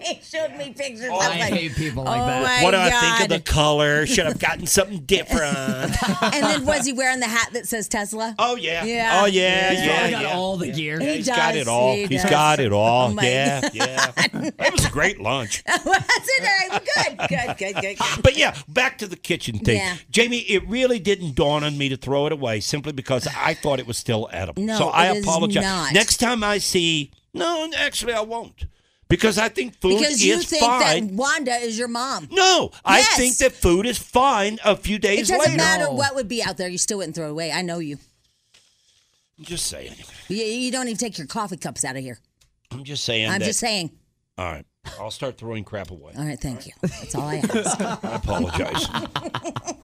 he 0.00 0.20
showed 0.20 0.56
me 0.56 0.74
pictures. 0.76 1.10
Oh, 1.12 1.20
I, 1.20 1.26
I 1.26 1.38
like, 1.38 1.52
hate 1.52 1.76
people 1.76 2.02
like 2.02 2.20
oh 2.20 2.26
that. 2.26 2.64
What 2.64 2.72
do 2.72 2.76
I 2.78 2.90
think 2.90 3.30
of 3.30 3.36
the 3.36 3.52
color? 3.52 4.04
Should 4.04 4.26
have 4.26 4.40
gotten 4.40 4.66
something 4.66 5.02
different. 5.04 5.46
and 5.54 6.42
then 6.44 6.66
was 6.66 6.84
he 6.84 6.92
wearing 6.92 7.20
the 7.20 7.28
hat 7.28 7.50
that 7.52 7.68
says 7.68 7.86
Tesla? 7.86 8.34
Oh 8.40 8.56
yeah. 8.56 8.82
Yeah. 8.82 9.20
Oh 9.22 9.26
yeah. 9.26 9.70
He's 9.70 9.80
yeah. 9.80 9.94
probably 9.94 10.10
got 10.10 10.22
yeah. 10.22 10.36
all 10.36 10.56
the 10.56 10.72
gear. 10.72 10.98
He 10.98 11.16
He's 11.18 11.26
does. 11.26 11.36
got 11.36 11.54
it 11.54 11.68
all. 11.68 11.94
He 11.94 12.06
He's 12.06 12.22
does. 12.22 12.30
got 12.32 12.58
it 12.58 12.72
all. 12.72 13.10
Oh, 13.10 13.14
my 13.14 13.22
yeah, 13.22 13.68
yeah. 13.72 14.10
That 14.10 14.72
was 14.72 14.84
a 14.84 14.90
great 14.90 15.20
lunch. 15.20 15.62
Was 15.84 16.02
it? 16.08 16.82
Good, 16.94 17.18
good, 17.28 17.56
good, 17.58 17.74
good, 17.76 17.98
good. 17.98 18.22
But 18.22 18.36
yeah, 18.36 18.56
back 18.68 18.98
to 18.98 19.03
the 19.06 19.16
kitchen 19.16 19.58
thing. 19.58 19.76
Yeah. 19.78 19.96
Jamie, 20.10 20.38
it 20.40 20.66
really 20.68 20.98
didn't 20.98 21.34
dawn 21.34 21.64
on 21.64 21.76
me 21.78 21.88
to 21.88 21.96
throw 21.96 22.26
it 22.26 22.32
away 22.32 22.60
simply 22.60 22.92
because 22.92 23.26
I 23.36 23.54
thought 23.54 23.78
it 23.78 23.86
was 23.86 23.96
still 23.98 24.28
edible. 24.32 24.62
No, 24.62 24.76
so 24.78 24.88
I 24.88 25.06
apologize. 25.06 25.62
not. 25.62 25.92
Next 25.92 26.16
time 26.18 26.42
I 26.44 26.58
see, 26.58 27.10
no, 27.32 27.70
actually 27.76 28.12
I 28.12 28.20
won't. 28.20 28.64
Because 29.08 29.36
I 29.38 29.48
think 29.50 29.78
food 29.80 29.98
Because 29.98 30.14
is 30.14 30.24
you 30.24 30.38
think 30.40 30.62
fine. 30.62 31.08
that 31.08 31.14
Wanda 31.14 31.54
is 31.56 31.78
your 31.78 31.88
mom. 31.88 32.26
no, 32.32 32.70
I 32.84 32.98
Yes. 32.98 33.16
think 33.16 33.36
that 33.38 33.52
food 33.52 33.86
is 33.86 33.98
fine 33.98 34.58
a 34.64 34.74
few 34.76 34.98
days. 34.98 35.28
It 35.30 35.34
doesn't 35.34 35.52
later. 35.52 35.56
matter 35.62 35.90
what 35.90 36.14
would 36.14 36.26
be 36.26 36.42
out 36.42 36.56
there, 36.56 36.68
you 36.68 36.78
still 36.78 36.98
wouldn't 36.98 37.14
throw 37.14 37.26
it 37.28 37.30
away. 37.32 37.52
I 37.52 37.60
know 37.62 37.78
you. 37.80 37.98
I'm 39.38 39.44
just 39.44 39.66
saying. 39.66 39.92
You, 40.28 40.42
you 40.44 40.72
don't 40.72 40.86
even 40.86 40.96
take 40.96 41.18
your 41.18 41.26
coffee 41.26 41.56
cups 41.56 41.84
out 41.84 41.96
of 41.96 42.02
here. 42.02 42.18
I'm 42.70 42.82
just 42.84 43.04
saying. 43.04 43.28
I'm 43.28 43.40
that, 43.40 43.44
just 43.46 43.60
saying. 43.60 43.90
All 44.38 44.46
right. 44.46 44.64
I'll 44.98 45.10
start 45.10 45.38
throwing 45.38 45.64
crap 45.64 45.90
away. 45.90 46.12
All 46.16 46.24
right, 46.24 46.40
thank 46.40 46.66
you. 46.66 46.72
That's 46.80 47.14
all 47.14 47.22
I 47.22 47.36
ask. 47.36 47.80
I 48.04 48.14
apologize. 48.16 49.74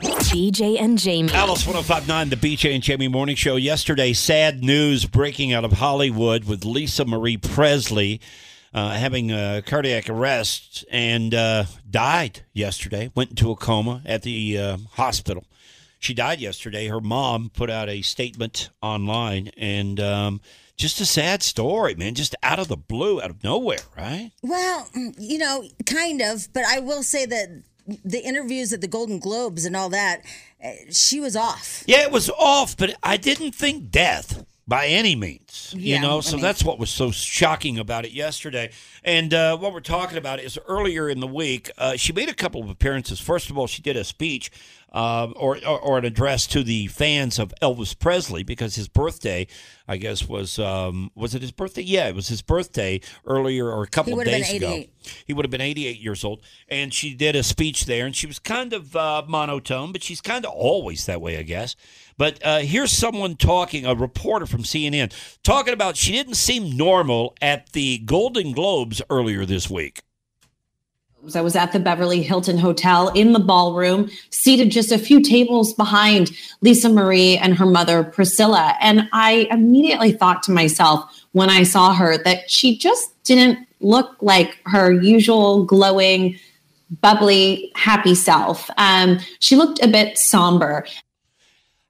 BJ 0.00 0.80
and 0.80 0.98
Jamie. 0.98 1.32
Alice 1.32 1.66
1059, 1.66 2.30
the 2.30 2.36
BJ 2.36 2.74
and 2.74 2.82
Jamie 2.82 3.08
Morning 3.08 3.36
Show. 3.36 3.56
Yesterday, 3.56 4.12
sad 4.12 4.62
news 4.62 5.04
breaking 5.06 5.52
out 5.52 5.64
of 5.64 5.72
Hollywood 5.72 6.44
with 6.44 6.64
Lisa 6.64 7.04
Marie 7.04 7.36
Presley 7.36 8.20
uh, 8.72 8.90
having 8.90 9.30
a 9.30 9.62
cardiac 9.64 10.10
arrest 10.10 10.84
and 10.90 11.32
uh, 11.32 11.64
died 11.88 12.42
yesterday. 12.52 13.12
Went 13.14 13.30
into 13.30 13.52
a 13.52 13.56
coma 13.56 14.02
at 14.04 14.22
the 14.22 14.58
uh, 14.58 14.76
hospital. 14.92 15.44
She 16.00 16.12
died 16.12 16.40
yesterday. 16.40 16.88
Her 16.88 17.00
mom 17.00 17.50
put 17.54 17.70
out 17.70 17.88
a 17.88 18.02
statement 18.02 18.70
online 18.82 19.50
and 19.56 20.00
um, 20.00 20.40
just 20.76 21.00
a 21.00 21.06
sad 21.06 21.42
story, 21.42 21.94
man. 21.94 22.14
Just 22.14 22.34
out 22.42 22.58
of 22.58 22.66
the 22.66 22.76
blue, 22.76 23.22
out 23.22 23.30
of 23.30 23.44
nowhere, 23.44 23.78
right? 23.96 24.32
Well, 24.42 24.88
you 25.18 25.38
know, 25.38 25.64
kind 25.86 26.20
of, 26.20 26.48
but 26.52 26.64
I 26.64 26.80
will 26.80 27.04
say 27.04 27.24
that 27.26 27.62
the 28.04 28.20
interviews 28.20 28.72
at 28.72 28.80
the 28.80 28.88
Golden 28.88 29.18
Globes 29.18 29.64
and 29.64 29.76
all 29.76 29.88
that, 29.90 30.22
uh, 30.64 30.70
she 30.90 31.20
was 31.20 31.36
off. 31.36 31.82
Yeah, 31.86 32.02
it 32.02 32.10
was 32.12 32.30
off, 32.30 32.76
but 32.76 32.94
I 33.02 33.16
didn't 33.16 33.52
think 33.54 33.90
death 33.90 34.44
by 34.66 34.86
any 34.86 35.14
means. 35.14 35.74
Yeah, 35.76 35.96
you 35.96 36.00
know, 36.02 36.18
I 36.18 36.20
so 36.20 36.36
mean- 36.36 36.42
that's 36.42 36.64
what 36.64 36.78
was 36.78 36.88
so 36.88 37.10
shocking 37.10 37.78
about 37.78 38.06
it 38.06 38.12
yesterday. 38.12 38.70
And 39.04 39.34
uh, 39.34 39.58
what 39.58 39.74
we're 39.74 39.80
talking 39.80 40.16
about 40.16 40.40
is 40.40 40.58
earlier 40.66 41.08
in 41.10 41.20
the 41.20 41.26
week, 41.26 41.70
uh, 41.76 41.96
she 41.96 42.14
made 42.14 42.30
a 42.30 42.34
couple 42.34 42.62
of 42.62 42.70
appearances. 42.70 43.20
First 43.20 43.50
of 43.50 43.58
all, 43.58 43.66
she 43.66 43.82
did 43.82 43.96
a 43.96 44.04
speech 44.04 44.50
uh, 44.94 45.32
or, 45.34 45.58
or 45.66 45.80
or 45.80 45.98
an 45.98 46.04
address 46.04 46.46
to 46.46 46.62
the 46.62 46.86
fans 46.86 47.38
of 47.38 47.52
Elvis 47.60 47.98
Presley 47.98 48.44
because 48.44 48.76
his 48.76 48.88
birthday, 48.88 49.46
I 49.88 49.96
guess, 49.96 50.28
was 50.28 50.58
um, 50.58 51.10
was 51.16 51.34
it 51.34 51.42
his 51.42 51.50
birthday? 51.50 51.82
Yeah, 51.82 52.08
it 52.08 52.14
was 52.14 52.28
his 52.28 52.40
birthday 52.40 53.00
earlier 53.26 53.68
or 53.68 53.82
a 53.82 53.88
couple 53.88 54.18
of 54.18 54.24
days 54.24 54.52
ago. 54.52 54.84
He 55.26 55.32
would 55.32 55.44
have 55.44 55.50
been 55.50 55.60
88 55.60 56.00
years 56.00 56.24
old. 56.24 56.40
And 56.68 56.94
she 56.94 57.12
did 57.14 57.36
a 57.36 57.42
speech 57.42 57.86
there, 57.86 58.06
and 58.06 58.14
she 58.14 58.26
was 58.26 58.38
kind 58.38 58.72
of 58.72 58.94
uh, 58.96 59.24
monotone, 59.26 59.92
but 59.92 60.02
she's 60.02 60.20
kind 60.20 60.46
of 60.46 60.52
always 60.52 61.06
that 61.06 61.20
way, 61.20 61.38
I 61.38 61.42
guess. 61.42 61.76
But 62.16 62.38
uh, 62.44 62.60
here's 62.60 62.92
someone 62.92 63.36
talking, 63.36 63.84
a 63.84 63.94
reporter 63.94 64.46
from 64.46 64.62
CNN, 64.62 65.12
talking 65.42 65.74
about 65.74 65.96
she 65.96 66.12
didn't 66.12 66.34
seem 66.34 66.76
normal 66.76 67.36
at 67.42 67.72
the 67.72 67.98
Golden 67.98 68.52
Globes 68.52 69.02
earlier 69.10 69.44
this 69.44 69.68
week. 69.68 70.02
I 71.34 71.40
was 71.40 71.56
at 71.56 71.72
the 71.72 71.80
Beverly 71.80 72.22
Hilton 72.22 72.58
Hotel 72.58 73.08
in 73.10 73.32
the 73.32 73.38
ballroom, 73.38 74.10
seated 74.30 74.70
just 74.70 74.92
a 74.92 74.98
few 74.98 75.22
tables 75.22 75.72
behind 75.72 76.30
Lisa 76.60 76.88
Marie 76.90 77.38
and 77.38 77.56
her 77.56 77.66
mother, 77.66 78.04
Priscilla. 78.04 78.74
And 78.80 79.08
I 79.12 79.48
immediately 79.50 80.12
thought 80.12 80.42
to 80.44 80.52
myself 80.52 81.24
when 81.32 81.48
I 81.50 81.62
saw 81.62 81.94
her 81.94 82.18
that 82.18 82.50
she 82.50 82.76
just 82.76 83.10
didn't 83.24 83.66
look 83.80 84.16
like 84.20 84.58
her 84.66 84.92
usual 84.92 85.64
glowing, 85.64 86.38
bubbly, 87.00 87.72
happy 87.74 88.14
self. 88.14 88.68
Um, 88.76 89.18
she 89.40 89.56
looked 89.56 89.82
a 89.82 89.88
bit 89.88 90.18
somber. 90.18 90.86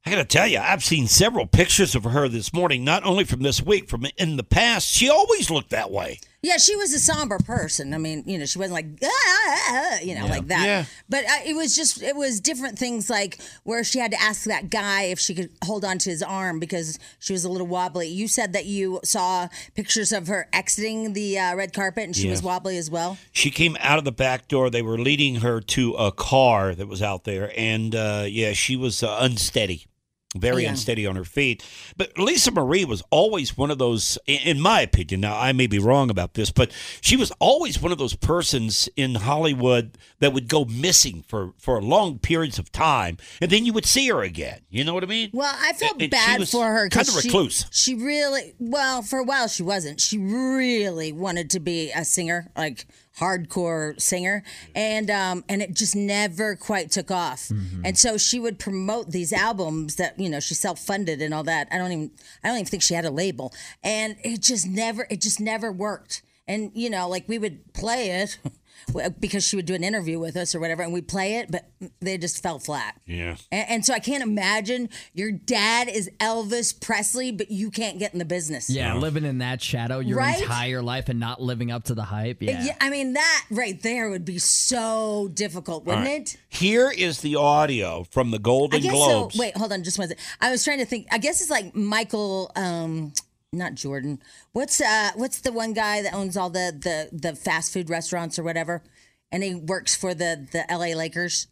I 0.07 0.11
got 0.11 0.17
to 0.17 0.25
tell 0.25 0.47
you, 0.47 0.59
I've 0.59 0.85
seen 0.85 1.07
several 1.09 1.47
pictures 1.47 1.95
of 1.95 2.05
her 2.05 2.29
this 2.29 2.53
morning, 2.53 2.85
not 2.85 3.05
only 3.05 3.25
from 3.25 3.41
this 3.41 3.63
week, 3.63 3.89
from 3.89 4.07
in 4.17 4.37
the 4.37 4.45
past. 4.45 4.89
She 4.89 5.09
always 5.09 5.51
looked 5.51 5.71
that 5.71 5.91
way. 5.91 6.21
Yeah, 6.45 6.59
she 6.59 6.77
was 6.77 6.93
a 6.93 6.99
somber 6.99 7.39
person. 7.39 7.95
I 7.95 7.99
mean, 7.99 8.23
you 8.27 8.37
know, 8.39 8.45
she 8.45 8.59
wasn't 8.59 8.75
like, 8.75 8.87
"Ah, 9.03 9.09
ah, 9.09 9.61
ah," 9.71 9.99
you 10.03 10.15
know, 10.15 10.27
like 10.27 10.47
that. 10.49 10.67
Yeah. 10.67 10.85
But 11.09 11.25
uh, 11.25 11.41
it 11.47 11.57
was 11.57 11.75
just, 11.75 12.03
it 12.03 12.15
was 12.15 12.39
different 12.41 12.79
things 12.79 13.09
like 13.09 13.39
where 13.63 13.83
she 13.83 13.99
had 13.99 14.11
to 14.11 14.21
ask 14.21 14.45
that 14.45 14.69
guy 14.69 15.05
if 15.05 15.19
she 15.19 15.35
could 15.35 15.51
hold 15.65 15.85
on 15.87 15.97
to 15.99 16.11
his 16.11 16.23
arm 16.23 16.61
because 16.61 16.99
she 17.19 17.33
was 17.33 17.45
a 17.45 17.49
little 17.49 17.67
wobbly. 17.67 18.09
You 18.09 18.29
said 18.29 18.53
that 18.53 18.67
you 18.67 19.01
saw 19.05 19.49
pictures 19.75 20.13
of 20.13 20.27
her 20.27 20.47
exiting 20.53 21.15
the 21.15 21.39
uh, 21.39 21.57
red 21.57 21.73
carpet 21.73 22.05
and 22.05 22.15
she 22.17 22.27
Yeah. 22.27 22.33
was 22.33 22.43
wobbly 22.43 22.77
as 22.77 22.91
well. 22.91 23.17
She 23.33 23.51
came 23.51 23.77
out 23.81 23.99
of 23.99 24.05
the 24.05 24.13
back 24.13 24.47
door. 24.49 24.69
They 24.69 24.83
were 24.83 24.99
leading 24.99 25.37
her 25.37 25.61
to 25.63 25.95
a 25.95 26.13
car 26.13 26.75
that 26.75 26.87
was 26.89 27.01
out 27.01 27.25
there, 27.25 27.53
and 27.57 27.95
uh, 27.95 28.25
yeah, 28.29 28.53
she 28.53 28.77
was 28.77 29.03
uh, 29.03 29.17
unsteady, 29.21 29.87
very 30.35 30.65
Yeah. 30.65 30.71
unsteady 30.71 31.07
on 31.07 31.17
her 31.17 31.25
feet. 31.25 31.63
But 31.97 32.19
Lisa 32.19 32.51
Marie 32.51 32.85
was 32.85 33.03
always 33.11 33.57
one 33.57 33.71
of 33.71 33.79
those, 33.79 34.19
in 34.27 34.61
my 34.61 34.81
opinion. 34.81 35.21
Now 35.21 35.39
I 35.39 35.53
may 35.53 35.67
be 35.67 35.79
wrong 35.79 36.11
about 36.11 36.35
this, 36.35 36.51
but 36.51 36.71
she 37.01 37.17
was 37.17 37.33
always 37.39 37.81
one 37.81 37.93
of 37.93 37.99
those 37.99 38.15
persons 38.17 38.89
in 38.97 39.15
Hollywood 39.17 39.97
that 40.21 40.33
would 40.33 40.49
go 40.49 40.65
missing 40.65 41.25
for 41.27 41.53
for 41.59 41.81
long 41.83 42.19
periods 42.19 42.59
of 42.59 42.73
time, 42.73 43.17
and 43.41 43.51
then 43.51 43.65
you 43.65 43.73
would 43.73 43.87
see 43.87 44.09
her 44.09 44.23
again. 44.23 44.61
You 44.71 44.85
know 44.85 44.95
what 44.95 45.05
I 45.05 45.07
mean? 45.07 45.31
Well, 45.33 45.55
I 45.59 45.73
felt 45.73 45.93
And- 45.93 46.03
and 46.03 46.13
she 46.13 46.27
bad 46.27 46.41
was 46.41 46.51
for 46.51 46.67
her. 46.67 46.89
Kind 46.89 47.09
of 47.09 47.15
she- 47.21 47.29
recluse. 47.29 47.67
She, 47.71 47.95
really, 47.95 48.55
well, 48.59 49.03
for 49.03 49.19
a 49.19 49.25
while 49.25 49.49
she 49.49 49.63
wasn't. 49.63 50.01
She 50.01 50.19
really 50.19 51.13
wanted 51.13 51.51
to 51.51 51.61
be 51.61 51.91
a 51.93 52.05
singer, 52.05 52.51
like 52.57 52.87
hardcore 53.19 54.01
singer, 54.01 54.43
and 54.75 55.11
um, 55.11 55.45
and 55.49 55.63
it 55.63 55.75
just 55.75 55.95
never 55.95 56.57
quite 56.57 56.91
took 56.91 57.11
off. 57.11 57.49
Mm-hmm. 57.49 57.83
And 57.85 57.99
so 57.99 58.17
she 58.19 58.41
would 58.41 58.59
promote 58.59 59.11
these 59.11 59.33
albums 59.33 59.97
that 59.97 60.19
you 60.19 60.29
know 60.29 60.41
she 60.41 60.55
self 60.55 60.79
funded 60.79 61.23
and 61.23 61.33
all 61.33 61.45
that. 61.45 61.69
I 61.71 61.79
don't 61.79 61.93
even, 61.93 62.11
I 62.43 62.49
don't 62.49 62.57
even 62.57 62.67
think 62.67 62.83
she 62.83 62.95
had 62.95 63.05
a 63.05 63.11
label, 63.11 63.53
and 63.83 64.17
it 64.25 64.41
just 64.41 64.67
never, 64.67 65.07
it 65.11 65.21
just 65.21 65.41
never 65.41 65.71
worked. 65.71 66.23
And 66.47 66.71
you 66.75 66.91
know, 66.91 67.09
like 67.09 67.29
we 67.29 67.39
would 67.39 67.73
play 67.73 68.11
it. 68.11 68.39
Because 69.21 69.45
she 69.45 69.57
would 69.57 69.67
do 69.67 69.75
an 69.75 69.83
interview 69.85 70.19
with 70.19 70.37
us 70.37 70.55
or 70.55 70.61
whatever, 70.61 70.83
and 70.83 70.93
we'd 70.93 71.09
play 71.09 71.37
it, 71.37 71.51
but 71.51 71.65
they 72.01 72.19
just 72.19 72.43
fell 72.43 72.59
flat. 72.59 73.01
Yeah. 73.07 73.37
And, 73.51 73.67
and 73.71 73.85
so 73.87 73.95
I 73.95 73.99
can't 73.99 74.23
imagine 74.23 74.89
your 75.15 75.33
dad 75.33 75.89
is 75.89 76.11
Elvis 76.21 76.79
Presley, 76.79 77.33
but 77.33 77.51
you 77.51 77.71
can't 77.71 77.99
get 77.99 78.13
in 78.13 78.19
the 78.19 78.25
business. 78.25 78.69
Yeah, 78.71 78.95
living 78.95 79.25
in 79.25 79.39
that 79.39 79.63
shadow 79.63 79.99
your 80.01 80.19
Right? 80.19 80.41
entire 80.41 80.83
life 80.83 81.09
and 81.09 81.19
not 81.19 81.41
living 81.41 81.71
up 81.71 81.85
to 81.85 81.95
the 81.95 82.03
hype. 82.05 82.43
Yeah. 82.43 82.63
Yeah, 82.65 82.77
I 82.81 82.91
mean 82.91 83.15
that 83.15 83.45
right 83.51 83.81
there 83.83 84.11
would 84.11 84.25
be 84.25 84.39
so 84.39 85.29
difficult, 85.33 85.85
wouldn't 85.87 86.07
All 86.07 86.13
right. 86.13 86.35
it? 86.35 86.37
Here 86.49 86.91
is 86.91 87.21
the 87.21 87.37
audio 87.37 88.05
from 88.11 88.31
the 88.31 88.39
I 88.39 88.41
Golden 88.41 88.81
guess 88.83 88.93
Globes. 88.93 89.35
so. 89.35 89.41
Wait, 89.41 89.57
hold 89.57 89.73
on, 89.73 89.83
just 89.83 89.99
one 89.99 90.09
second. 90.09 90.23
I 90.41 90.51
was 90.51 90.63
trying 90.65 90.79
to 90.79 90.87
think. 90.87 91.07
I 91.11 91.19
guess 91.19 91.41
it's 91.41 91.51
like 91.51 91.75
Michael, 91.75 92.51
um, 92.57 93.13
not 93.55 93.75
Jordan. 93.75 94.21
What's 94.53 94.81
uh, 94.81 95.11
what's 95.15 95.41
the 95.41 95.53
one 95.53 95.73
guy 95.73 96.03
that 96.03 96.15
owns 96.15 96.37
all 96.37 96.51
the 96.51 96.73
the 96.79 97.17
the 97.17 97.35
fast 97.37 97.73
food 97.73 97.91
restaurants 97.91 98.39
or 98.39 98.43
whatever, 98.43 98.83
and 99.33 99.43
he 99.43 99.55
works 99.55 99.95
for 99.95 100.15
the 100.15 100.47
the 100.53 100.71
L.A. 100.71 100.95
Lakers. 100.95 101.49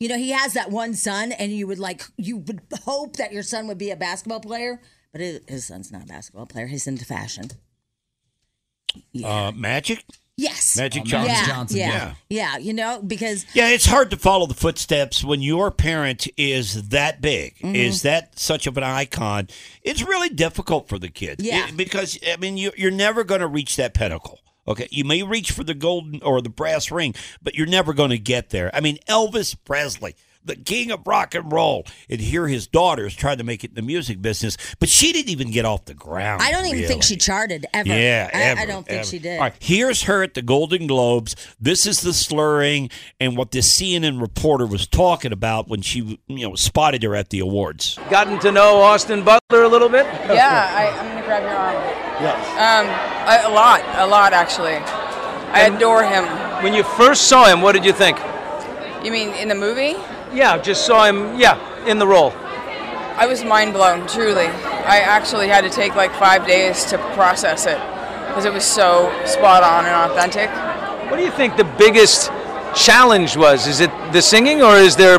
You 0.00 0.08
know, 0.08 0.18
he 0.18 0.30
has 0.30 0.54
that 0.54 0.70
one 0.70 0.94
son, 0.94 1.32
and 1.32 1.52
you 1.52 1.66
would 1.66 1.78
like 1.78 2.02
you 2.16 2.38
would 2.38 2.62
hope 2.84 3.16
that 3.16 3.32
your 3.32 3.42
son 3.42 3.68
would 3.68 3.78
be 3.78 3.90
a 3.90 3.96
basketball 3.96 4.40
player, 4.40 4.80
but 5.12 5.20
his, 5.20 5.40
his 5.46 5.66
son's 5.66 5.92
not 5.92 6.02
a 6.02 6.06
basketball 6.06 6.46
player. 6.46 6.66
He's 6.66 6.86
into 6.86 7.04
fashion. 7.04 7.50
Uh, 9.24 9.52
Magic? 9.54 10.04
Yes, 10.38 10.76
Magic 10.78 11.02
Oh, 11.02 11.04
Johnson. 11.04 11.34
Yeah, 11.34 11.46
Johnson, 11.46 11.78
yeah, 11.78 11.86
yeah. 11.88 12.14
yeah, 12.30 12.56
You 12.58 12.72
know, 12.72 13.02
because 13.06 13.44
Yeah, 13.54 13.68
it's 13.68 13.84
hard 13.86 14.10
to 14.10 14.16
follow 14.16 14.46
the 14.46 14.54
footsteps 14.54 15.22
when 15.22 15.42
your 15.42 15.70
parent 15.70 16.26
is 16.38 16.88
that 16.88 17.20
big, 17.20 17.56
Mm-hmm. 17.58 17.76
is 17.76 18.02
that 18.02 18.38
such 18.38 18.66
of 18.66 18.76
an 18.78 18.82
icon. 18.84 19.48
It's 19.82 20.02
really 20.02 20.30
difficult 20.30 20.88
for 20.88 20.98
the 20.98 21.08
kid. 21.10 21.40
Yeah. 21.42 21.68
It- 21.68 21.76
because, 21.76 22.18
I 22.26 22.36
mean, 22.36 22.56
you, 22.56 22.72
you're 22.76 22.90
never 22.90 23.24
going 23.24 23.42
to 23.42 23.46
reach 23.46 23.76
that 23.76 23.92
pinnacle. 23.94 24.40
Okay. 24.66 24.88
You 24.90 25.04
may 25.04 25.22
reach 25.22 25.50
for 25.52 25.64
the 25.64 25.74
golden 25.74 26.22
or 26.22 26.40
the 26.40 26.48
brass 26.48 26.90
ring, 26.90 27.14
but 27.42 27.54
you're 27.54 27.66
never 27.66 27.92
going 27.92 28.10
to 28.10 28.18
get 28.18 28.50
there. 28.50 28.70
I 28.74 28.80
mean, 28.80 28.98
Elvis 29.08 29.54
Presley. 29.64 30.14
The 30.44 30.56
king 30.56 30.90
of 30.90 31.06
rock 31.06 31.34
and 31.34 31.52
roll, 31.52 31.86
and 32.10 32.20
here 32.20 32.48
his 32.48 32.66
daughters 32.66 33.14
trying 33.14 33.38
to 33.38 33.44
make 33.44 33.64
it 33.64 33.70
in 33.70 33.74
the 33.74 33.82
music 33.82 34.20
business, 34.20 34.56
but 34.80 34.88
she 34.88 35.12
didn't 35.12 35.30
even 35.30 35.50
get 35.50 35.64
off 35.64 35.84
the 35.84 35.94
ground. 35.94 36.42
I 36.42 36.50
don't 36.50 36.66
even 36.66 36.86
think 36.86 37.02
she 37.02 37.16
charted 37.16 37.66
ever. 37.72 37.88
Yeah, 37.88 38.30
I, 38.32 38.42
ever, 38.42 38.60
I 38.60 38.66
don't 38.66 38.86
think 38.86 39.00
ever. 39.00 39.08
she 39.08 39.18
did. 39.18 39.36
All 39.38 39.44
right, 39.44 39.54
here's 39.60 40.02
her 40.04 40.22
at 40.22 40.34
the 40.34 40.42
Golden 40.42 40.86
Globes. 40.86 41.36
This 41.60 41.86
is 41.86 42.00
the 42.00 42.12
slurring 42.12 42.90
and 43.20 43.36
what 43.36 43.52
this 43.52 43.72
CNN 43.80 44.20
reporter 44.20 44.66
was 44.66 44.86
talking 44.86 45.32
about 45.32 45.68
when 45.68 45.80
she, 45.82 46.18
you 46.26 46.48
know, 46.48 46.54
spotted 46.54 47.02
her 47.02 47.14
at 47.14 47.30
the 47.30 47.38
awards. 47.40 47.98
Gotten 48.10 48.38
to 48.40 48.50
know 48.50 48.80
Austin 48.80 49.24
Butler 49.24 49.62
a 49.62 49.68
little 49.68 49.88
bit? 49.88 50.06
Yeah, 50.06 50.72
I, 50.74 50.98
I'm 50.98 51.08
gonna 51.08 51.22
grab 51.22 51.42
your 51.42 51.52
arm. 51.52 51.74
Yes. 52.20 52.48
Um, 52.58 52.86
a, 53.28 53.50
a 53.50 53.52
lot, 53.54 53.80
a 53.96 54.06
lot 54.06 54.32
actually. 54.32 54.74
I 55.52 55.66
adore 55.66 56.02
him. 56.02 56.24
When 56.64 56.72
you 56.74 56.82
first 56.82 57.28
saw 57.28 57.46
him, 57.46 57.60
what 57.60 57.72
did 57.72 57.84
you 57.84 57.92
think? 57.92 58.18
You 59.04 59.10
mean 59.12 59.30
in 59.34 59.48
the 59.48 59.54
movie? 59.54 59.96
Yeah, 60.34 60.56
just 60.58 60.86
saw 60.86 61.04
him, 61.04 61.38
yeah, 61.38 61.58
in 61.86 61.98
the 61.98 62.06
role. 62.06 62.32
I 63.16 63.26
was 63.26 63.44
mind 63.44 63.74
blown, 63.74 64.06
truly. 64.06 64.46
I 64.46 65.00
actually 65.00 65.48
had 65.48 65.62
to 65.62 65.70
take 65.70 65.94
like 65.94 66.12
five 66.14 66.46
days 66.46 66.84
to 66.86 66.98
process 67.14 67.66
it 67.66 67.78
because 68.28 68.46
it 68.46 68.52
was 68.52 68.64
so 68.64 69.12
spot 69.26 69.62
on 69.62 69.84
and 69.84 70.10
authentic. 70.10 70.48
What 71.10 71.18
do 71.18 71.22
you 71.22 71.30
think 71.30 71.56
the 71.58 71.70
biggest 71.76 72.30
challenge 72.74 73.36
was? 73.36 73.66
Is 73.66 73.80
it 73.80 73.90
the 74.12 74.22
singing, 74.22 74.62
or 74.62 74.76
is 74.76 74.96
there 74.96 75.18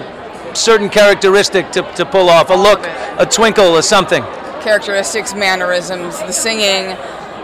certain 0.55 0.89
characteristic 0.89 1.71
to, 1.73 1.83
to 1.93 2.05
pull 2.05 2.29
off? 2.29 2.49
A 2.49 2.55
look, 2.55 2.79
a 3.19 3.25
twinkle, 3.29 3.67
or 3.67 3.83
something? 3.83 4.23
Characteristics, 4.61 5.35
mannerisms, 5.35 6.17
the 6.21 6.31
singing, 6.31 6.97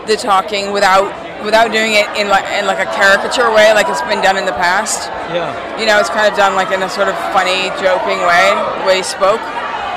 the 0.06 0.16
talking 0.16 0.72
without 0.72 1.12
without 1.44 1.72
doing 1.72 1.94
it 1.94 2.06
in 2.16 2.28
like 2.28 2.44
in 2.58 2.66
like 2.66 2.78
a 2.78 2.88
caricature 2.92 3.50
way, 3.52 3.72
like 3.72 3.88
it's 3.88 4.02
been 4.02 4.22
done 4.22 4.36
in 4.36 4.44
the 4.46 4.52
past. 4.56 5.08
Yeah, 5.32 5.52
You 5.78 5.86
know, 5.86 5.98
it's 6.00 6.10
kind 6.10 6.30
of 6.30 6.36
done 6.36 6.54
like 6.54 6.70
in 6.72 6.82
a 6.82 6.88
sort 6.88 7.08
of 7.08 7.14
funny, 7.32 7.70
joking 7.80 8.18
way, 8.26 8.46
the 8.80 8.84
way 8.86 8.96
he 8.98 9.02
spoke. 9.02 9.40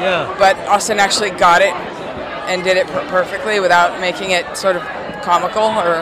yeah. 0.01 0.33
but 0.37 0.55
Austin 0.67 0.99
actually 0.99 1.31
got 1.31 1.61
it 1.61 1.73
and 2.49 2.63
did 2.63 2.77
it 2.77 2.87
per- 2.87 3.07
perfectly 3.09 3.59
without 3.59 3.99
making 3.99 4.31
it 4.31 4.45
sort 4.57 4.75
of 4.75 4.81
comical 5.23 5.63
or 5.63 5.95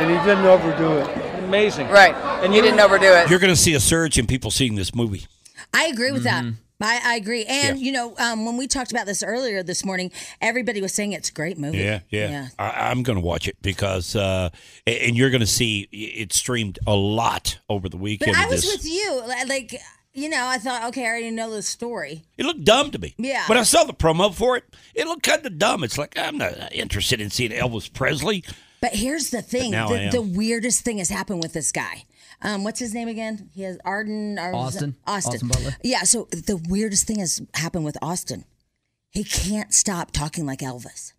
And 0.00 0.10
he 0.10 0.16
didn't 0.26 0.46
overdo 0.46 0.98
it. 0.98 1.08
Amazing. 1.44 1.88
right. 1.88 2.14
And 2.42 2.54
you 2.54 2.62
didn't 2.62 2.80
overdo 2.80 3.06
it. 3.06 3.30
You're 3.30 3.38
going 3.38 3.52
to 3.54 3.60
see 3.60 3.74
a 3.74 3.80
surge 3.80 4.18
in 4.18 4.26
people 4.26 4.50
seeing 4.50 4.74
this 4.74 4.94
movie. 4.94 5.26
I 5.72 5.84
agree 5.86 6.10
with 6.12 6.24
that. 6.24 6.44
Mm-hmm. 6.44 6.56
I, 6.80 7.00
I 7.04 7.16
agree. 7.16 7.44
And, 7.44 7.78
Yeah. 7.78 7.84
you 7.86 7.92
know, 7.92 8.14
um, 8.18 8.44
when 8.44 8.56
we 8.56 8.66
talked 8.66 8.90
about 8.90 9.06
this 9.06 9.22
earlier 9.22 9.62
this 9.62 9.84
morning, 9.84 10.10
everybody 10.40 10.80
was 10.80 10.92
saying 10.92 11.12
it's 11.12 11.30
a 11.30 11.32
great 11.32 11.56
movie. 11.58 11.78
Yeah, 11.78 12.00
yeah. 12.10 12.48
I, 12.58 12.90
I'm 12.90 13.02
going 13.02 13.18
to 13.18 13.24
watch 13.24 13.48
it 13.48 13.56
because, 13.62 14.14
uh, 14.16 14.50
and 14.86 15.16
you're 15.16 15.30
going 15.30 15.40
to 15.40 15.46
see 15.46 15.88
it 15.92 16.32
streamed 16.32 16.78
a 16.86 16.94
lot 16.94 17.58
over 17.68 17.88
the 17.88 17.96
weekend. 17.96 18.32
But. 18.32 18.40
I 18.40 18.46
was 18.48 18.62
This- 18.62 18.76
with 18.76 18.86
you. 18.86 19.22
Like, 19.48 19.80
you 20.12 20.28
know, 20.28 20.46
I 20.46 20.58
thought, 20.58 20.84
okay, 20.88 21.04
I 21.04 21.08
already 21.08 21.30
know 21.30 21.50
the 21.50 21.62
story. 21.62 22.22
It 22.36 22.44
looked 22.46 22.64
dumb 22.64 22.90
to 22.90 22.98
me. 22.98 23.14
Yeah. 23.18 23.46
When 23.48 23.58
I 23.58 23.62
saw 23.62 23.84
the 23.84 23.94
promo 23.94 24.32
for 24.34 24.56
it, 24.56 24.64
it 24.94 25.06
looked 25.06 25.22
kind 25.24 25.44
of 25.46 25.58
dumb. 25.58 25.84
It's 25.84 25.98
like 25.98 26.18
I'm 26.18 26.38
not 26.38 26.72
interested 26.72 27.20
in 27.20 27.30
seeing 27.30 27.50
Elvis 27.50 27.92
Presley. 27.92 28.44
But 28.80 28.94
here's 28.94 29.30
the 29.30 29.40
thing 29.42 29.70
the, 29.70 30.10
the 30.12 30.20
weirdest 30.22 30.82
thing 30.84 30.98
has 30.98 31.08
happened 31.08 31.40
with 31.42 31.52
this 31.54 31.72
guy. 31.72 32.04
Um, 32.44 32.62
what's 32.62 32.78
his 32.78 32.94
name 32.94 33.08
again? 33.08 33.50
He 33.54 33.62
has 33.62 33.78
Arden. 33.84 34.38
Or 34.38 34.54
Austin. 34.54 34.94
Austin. 35.06 35.34
Austin 35.34 35.48
Butler. 35.48 35.76
Yeah. 35.82 36.02
So 36.02 36.28
the 36.30 36.60
weirdest 36.68 37.06
thing 37.06 37.18
has 37.18 37.40
happened 37.54 37.84
with 37.84 37.96
Austin. 38.02 38.44
He 39.10 39.24
can't 39.24 39.72
stop 39.72 40.10
talking 40.10 40.44
like 40.44 40.58
Elvis. 40.60 41.12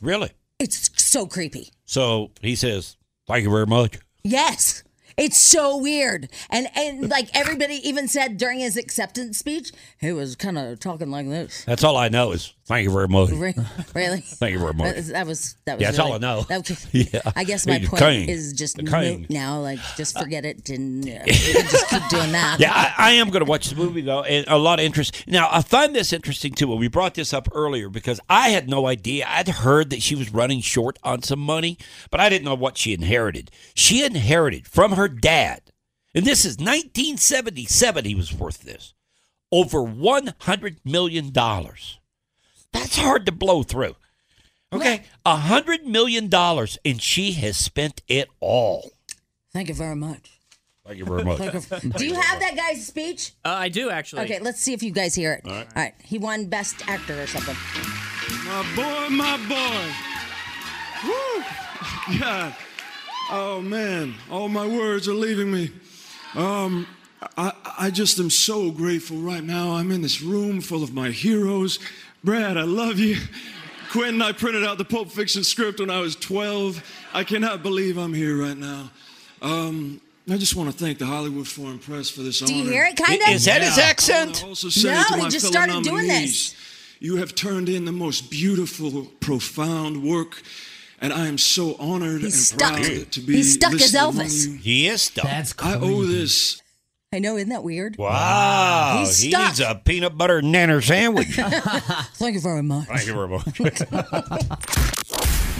Really? 0.00 0.30
It's 0.58 0.90
so 1.02 1.26
creepy. 1.26 1.70
So 1.84 2.30
he 2.40 2.54
says, 2.54 2.96
"Thank 3.26 3.44
you 3.44 3.50
very 3.50 3.66
much." 3.66 3.98
Yes. 4.24 4.82
It's 5.16 5.40
so 5.40 5.76
weird. 5.76 6.28
And 6.50 6.68
and 6.76 7.08
like 7.08 7.28
everybody 7.34 7.76
even 7.88 8.08
said 8.08 8.36
during 8.36 8.60
his 8.60 8.76
acceptance 8.76 9.38
speech, 9.38 9.72
he 9.98 10.12
was 10.12 10.36
kind 10.36 10.58
of 10.58 10.78
talking 10.80 11.10
like 11.10 11.28
this. 11.28 11.64
That's 11.64 11.84
all 11.84 11.96
I 11.96 12.08
know 12.08 12.32
is 12.32 12.52
"Thank 12.66 12.84
you 12.84 12.90
very 12.92 13.08
much." 13.08 13.30
Re- 13.30 13.54
Really? 13.94 14.20
Thank 14.40 14.52
you 14.52 14.58
very 14.58 14.74
much. 14.74 14.96
That 14.96 15.26
was 15.26 15.56
that 15.64 15.74
was, 15.74 15.80
Yeah, 15.80 15.86
that's 15.88 15.98
really- 15.98 16.10
all 16.10 16.14
I 16.16 16.18
know. 16.18 16.42
that 16.42 16.86
Yeah. 16.92 17.20
I 17.34 17.44
guess 17.44 17.66
my 17.66 17.78
point 17.78 18.28
is 18.28 18.52
just 18.52 18.76
now. 19.30 19.60
Like, 19.60 19.78
just 19.96 20.18
forget 20.18 20.44
it 20.44 20.68
and 20.68 21.08
uh, 21.08 21.24
just 21.26 21.88
keep 21.88 22.08
doing 22.08 22.32
that. 22.32 22.58
Yeah, 22.60 22.72
I, 22.72 22.92
I 22.98 23.10
am 23.12 23.30
going 23.30 23.44
to 23.44 23.48
watch 23.48 23.68
the 23.70 23.76
movie 23.76 24.00
though, 24.02 24.22
and 24.22 24.44
a 24.48 24.58
lot 24.58 24.78
of 24.78 24.84
interest. 24.84 25.24
Now, 25.26 25.48
I 25.50 25.62
find 25.62 25.94
this 25.94 26.12
interesting 26.12 26.52
too. 26.52 26.74
We 26.76 26.88
brought 26.88 27.14
this 27.14 27.32
up 27.32 27.48
earlier 27.52 27.88
because 27.88 28.20
I 28.28 28.50
had 28.50 28.68
no 28.68 28.86
idea. 28.86 29.26
I'd 29.28 29.48
heard 29.48 29.90
that 29.90 30.02
she 30.02 30.14
was 30.14 30.32
running 30.32 30.60
short 30.60 30.98
on 31.02 31.22
some 31.22 31.38
money, 31.40 31.78
but 32.10 32.20
I 32.20 32.28
didn't 32.28 32.44
know 32.44 32.54
what 32.54 32.76
she 32.76 32.92
inherited. 32.92 33.50
She 33.74 34.04
inherited 34.04 34.66
from 34.66 34.92
her 34.92 35.08
dad, 35.08 35.60
and 36.14 36.24
this 36.24 36.44
is 36.44 36.58
1977. 36.58 38.04
He 38.04 38.14
was 38.14 38.32
worth 38.32 38.62
this 38.62 38.92
over 39.52 39.82
100 39.82 40.80
million 40.84 41.30
dollars. 41.30 41.98
That's 42.72 42.96
hard 42.96 43.26
to 43.26 43.32
blow 43.32 43.62
through. 43.62 43.96
Okay, 44.72 45.04
a 45.24 45.36
hundred 45.36 45.86
million 45.86 46.28
dollars, 46.28 46.78
and 46.84 47.00
she 47.00 47.32
has 47.32 47.56
spent 47.56 48.02
it 48.08 48.28
all. 48.40 48.90
Thank 49.52 49.68
you 49.68 49.74
very 49.74 49.96
much. 49.96 50.40
Thank 50.84 50.98
you 50.98 51.04
very 51.04 51.24
much. 51.24 51.38
Thank 51.38 51.82
you. 51.84 51.90
Do 51.90 52.06
you 52.06 52.14
have 52.14 52.40
that 52.40 52.56
guy's 52.56 52.86
speech? 52.86 53.32
Uh, 53.44 53.48
I 53.50 53.68
do 53.68 53.90
actually. 53.90 54.22
Okay, 54.22 54.38
let's 54.40 54.60
see 54.60 54.72
if 54.72 54.82
you 54.82 54.90
guys 54.90 55.14
hear 55.14 55.32
it. 55.32 55.42
All 55.44 55.52
right. 55.52 55.66
All 55.74 55.82
right. 55.82 55.94
He 56.02 56.18
won 56.18 56.46
Best 56.46 56.86
Actor 56.88 57.22
or 57.22 57.26
something. 57.26 57.56
My 58.44 58.62
boy, 58.74 59.08
my 59.14 59.36
boy. 59.48 61.08
Woo! 61.08 62.18
God. 62.20 62.54
Oh 63.30 63.60
man, 63.60 64.14
all 64.30 64.48
my 64.48 64.66
words 64.66 65.08
are 65.08 65.14
leaving 65.14 65.50
me. 65.50 65.70
Um, 66.34 66.86
I, 67.36 67.52
I 67.78 67.90
just 67.90 68.18
am 68.18 68.30
so 68.30 68.70
grateful 68.70 69.16
right 69.18 69.42
now. 69.42 69.72
I'm 69.72 69.90
in 69.90 70.02
this 70.02 70.22
room 70.22 70.60
full 70.60 70.82
of 70.84 70.94
my 70.94 71.10
heroes. 71.10 71.78
Brad, 72.26 72.56
I 72.56 72.62
love 72.64 72.98
you. 72.98 73.18
Quentin, 73.92 74.20
I 74.20 74.32
printed 74.32 74.64
out 74.64 74.78
the 74.78 74.84
Pulp 74.84 75.12
Fiction 75.12 75.44
script 75.44 75.78
when 75.78 75.90
I 75.90 76.00
was 76.00 76.16
12. 76.16 76.82
I 77.14 77.22
cannot 77.22 77.62
believe 77.62 77.96
I'm 77.96 78.12
here 78.12 78.36
right 78.36 78.56
now. 78.56 78.90
Um, 79.40 80.00
I 80.28 80.36
just 80.36 80.56
want 80.56 80.68
to 80.68 80.76
thank 80.76 80.98
the 80.98 81.06
Hollywood 81.06 81.46
Foreign 81.46 81.78
Press 81.78 82.10
for 82.10 82.22
this 82.22 82.40
Do 82.40 82.52
you 82.52 82.68
hear 82.68 82.84
it, 82.84 82.96
kinda? 82.96 83.30
Is 83.30 83.44
that 83.44 83.62
his 83.62 83.78
accent? 83.78 84.38
I 84.38 84.40
wanna 84.40 84.48
also 84.48 84.70
say 84.70 84.90
No, 84.92 85.04
to 85.04 85.14
he 85.22 85.28
just 85.28 85.52
fellow 85.52 85.66
started 85.68 85.84
doing 85.84 86.08
this. 86.08 86.56
You 86.98 87.14
have 87.18 87.32
turned 87.36 87.68
in 87.68 87.84
the 87.84 87.92
most 87.92 88.28
beautiful, 88.28 89.04
profound 89.20 90.02
work, 90.02 90.42
and 91.00 91.12
I 91.12 91.28
am 91.28 91.38
so 91.38 91.76
honored 91.78 92.22
He's 92.22 92.34
and 92.34 92.60
stuck. 92.60 92.72
proud 92.82 93.12
to 93.12 93.20
be 93.20 93.36
He's 93.36 93.54
stuck 93.54 93.74
as 93.74 93.92
Elvis. 93.92 94.48
you. 94.48 94.56
He 94.56 94.88
is 94.88 95.02
stuck. 95.02 95.26
That's 95.26 95.54
I 95.60 95.76
owe 95.76 96.02
this. 96.04 96.60
I 97.16 97.18
know, 97.18 97.36
isn't 97.38 97.48
that 97.48 97.64
weird? 97.64 97.96
Wow, 97.96 98.96
He's 98.98 99.18
he 99.18 99.30
stuck. 99.30 99.46
needs 99.46 99.60
a 99.60 99.80
peanut 99.82 100.18
butter 100.18 100.42
nanner 100.42 100.84
sandwich. 100.84 101.28
Thank 102.16 102.34
you 102.34 102.40
very 102.40 102.62
much. 102.62 102.86
Thank 102.88 103.06
you 103.06 103.14
very 103.14 103.28
much. 103.28 103.44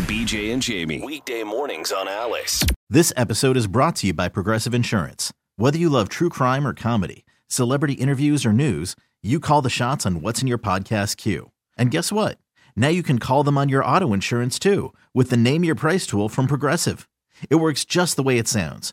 BJ 0.06 0.52
and 0.52 0.60
Jamie. 0.60 1.00
Weekday 1.02 1.44
mornings 1.44 1.92
on 1.92 2.08
Alice. 2.08 2.62
This 2.90 3.10
episode 3.16 3.56
is 3.56 3.66
brought 3.68 3.96
to 3.96 4.08
you 4.08 4.12
by 4.12 4.28
Progressive 4.28 4.74
Insurance. 4.74 5.32
Whether 5.56 5.78
you 5.78 5.88
love 5.88 6.10
true 6.10 6.28
crime 6.28 6.66
or 6.66 6.74
comedy, 6.74 7.24
celebrity 7.48 7.94
interviews 7.94 8.44
or 8.44 8.52
news, 8.52 8.94
you 9.22 9.40
call 9.40 9.62
the 9.62 9.70
shots 9.70 10.04
on 10.04 10.20
what's 10.20 10.42
in 10.42 10.48
your 10.48 10.58
podcast 10.58 11.16
queue. 11.16 11.52
And 11.78 11.90
guess 11.90 12.12
what? 12.12 12.36
Now 12.76 12.88
you 12.88 13.02
can 13.02 13.18
call 13.18 13.44
them 13.44 13.56
on 13.56 13.70
your 13.70 13.82
auto 13.82 14.12
insurance 14.12 14.58
too 14.58 14.92
with 15.14 15.30
the 15.30 15.38
Name 15.38 15.64
Your 15.64 15.74
Price 15.74 16.06
tool 16.06 16.28
from 16.28 16.48
Progressive. 16.48 17.08
It 17.48 17.54
works 17.56 17.86
just 17.86 18.16
the 18.16 18.22
way 18.22 18.36
it 18.36 18.46
sounds. 18.46 18.92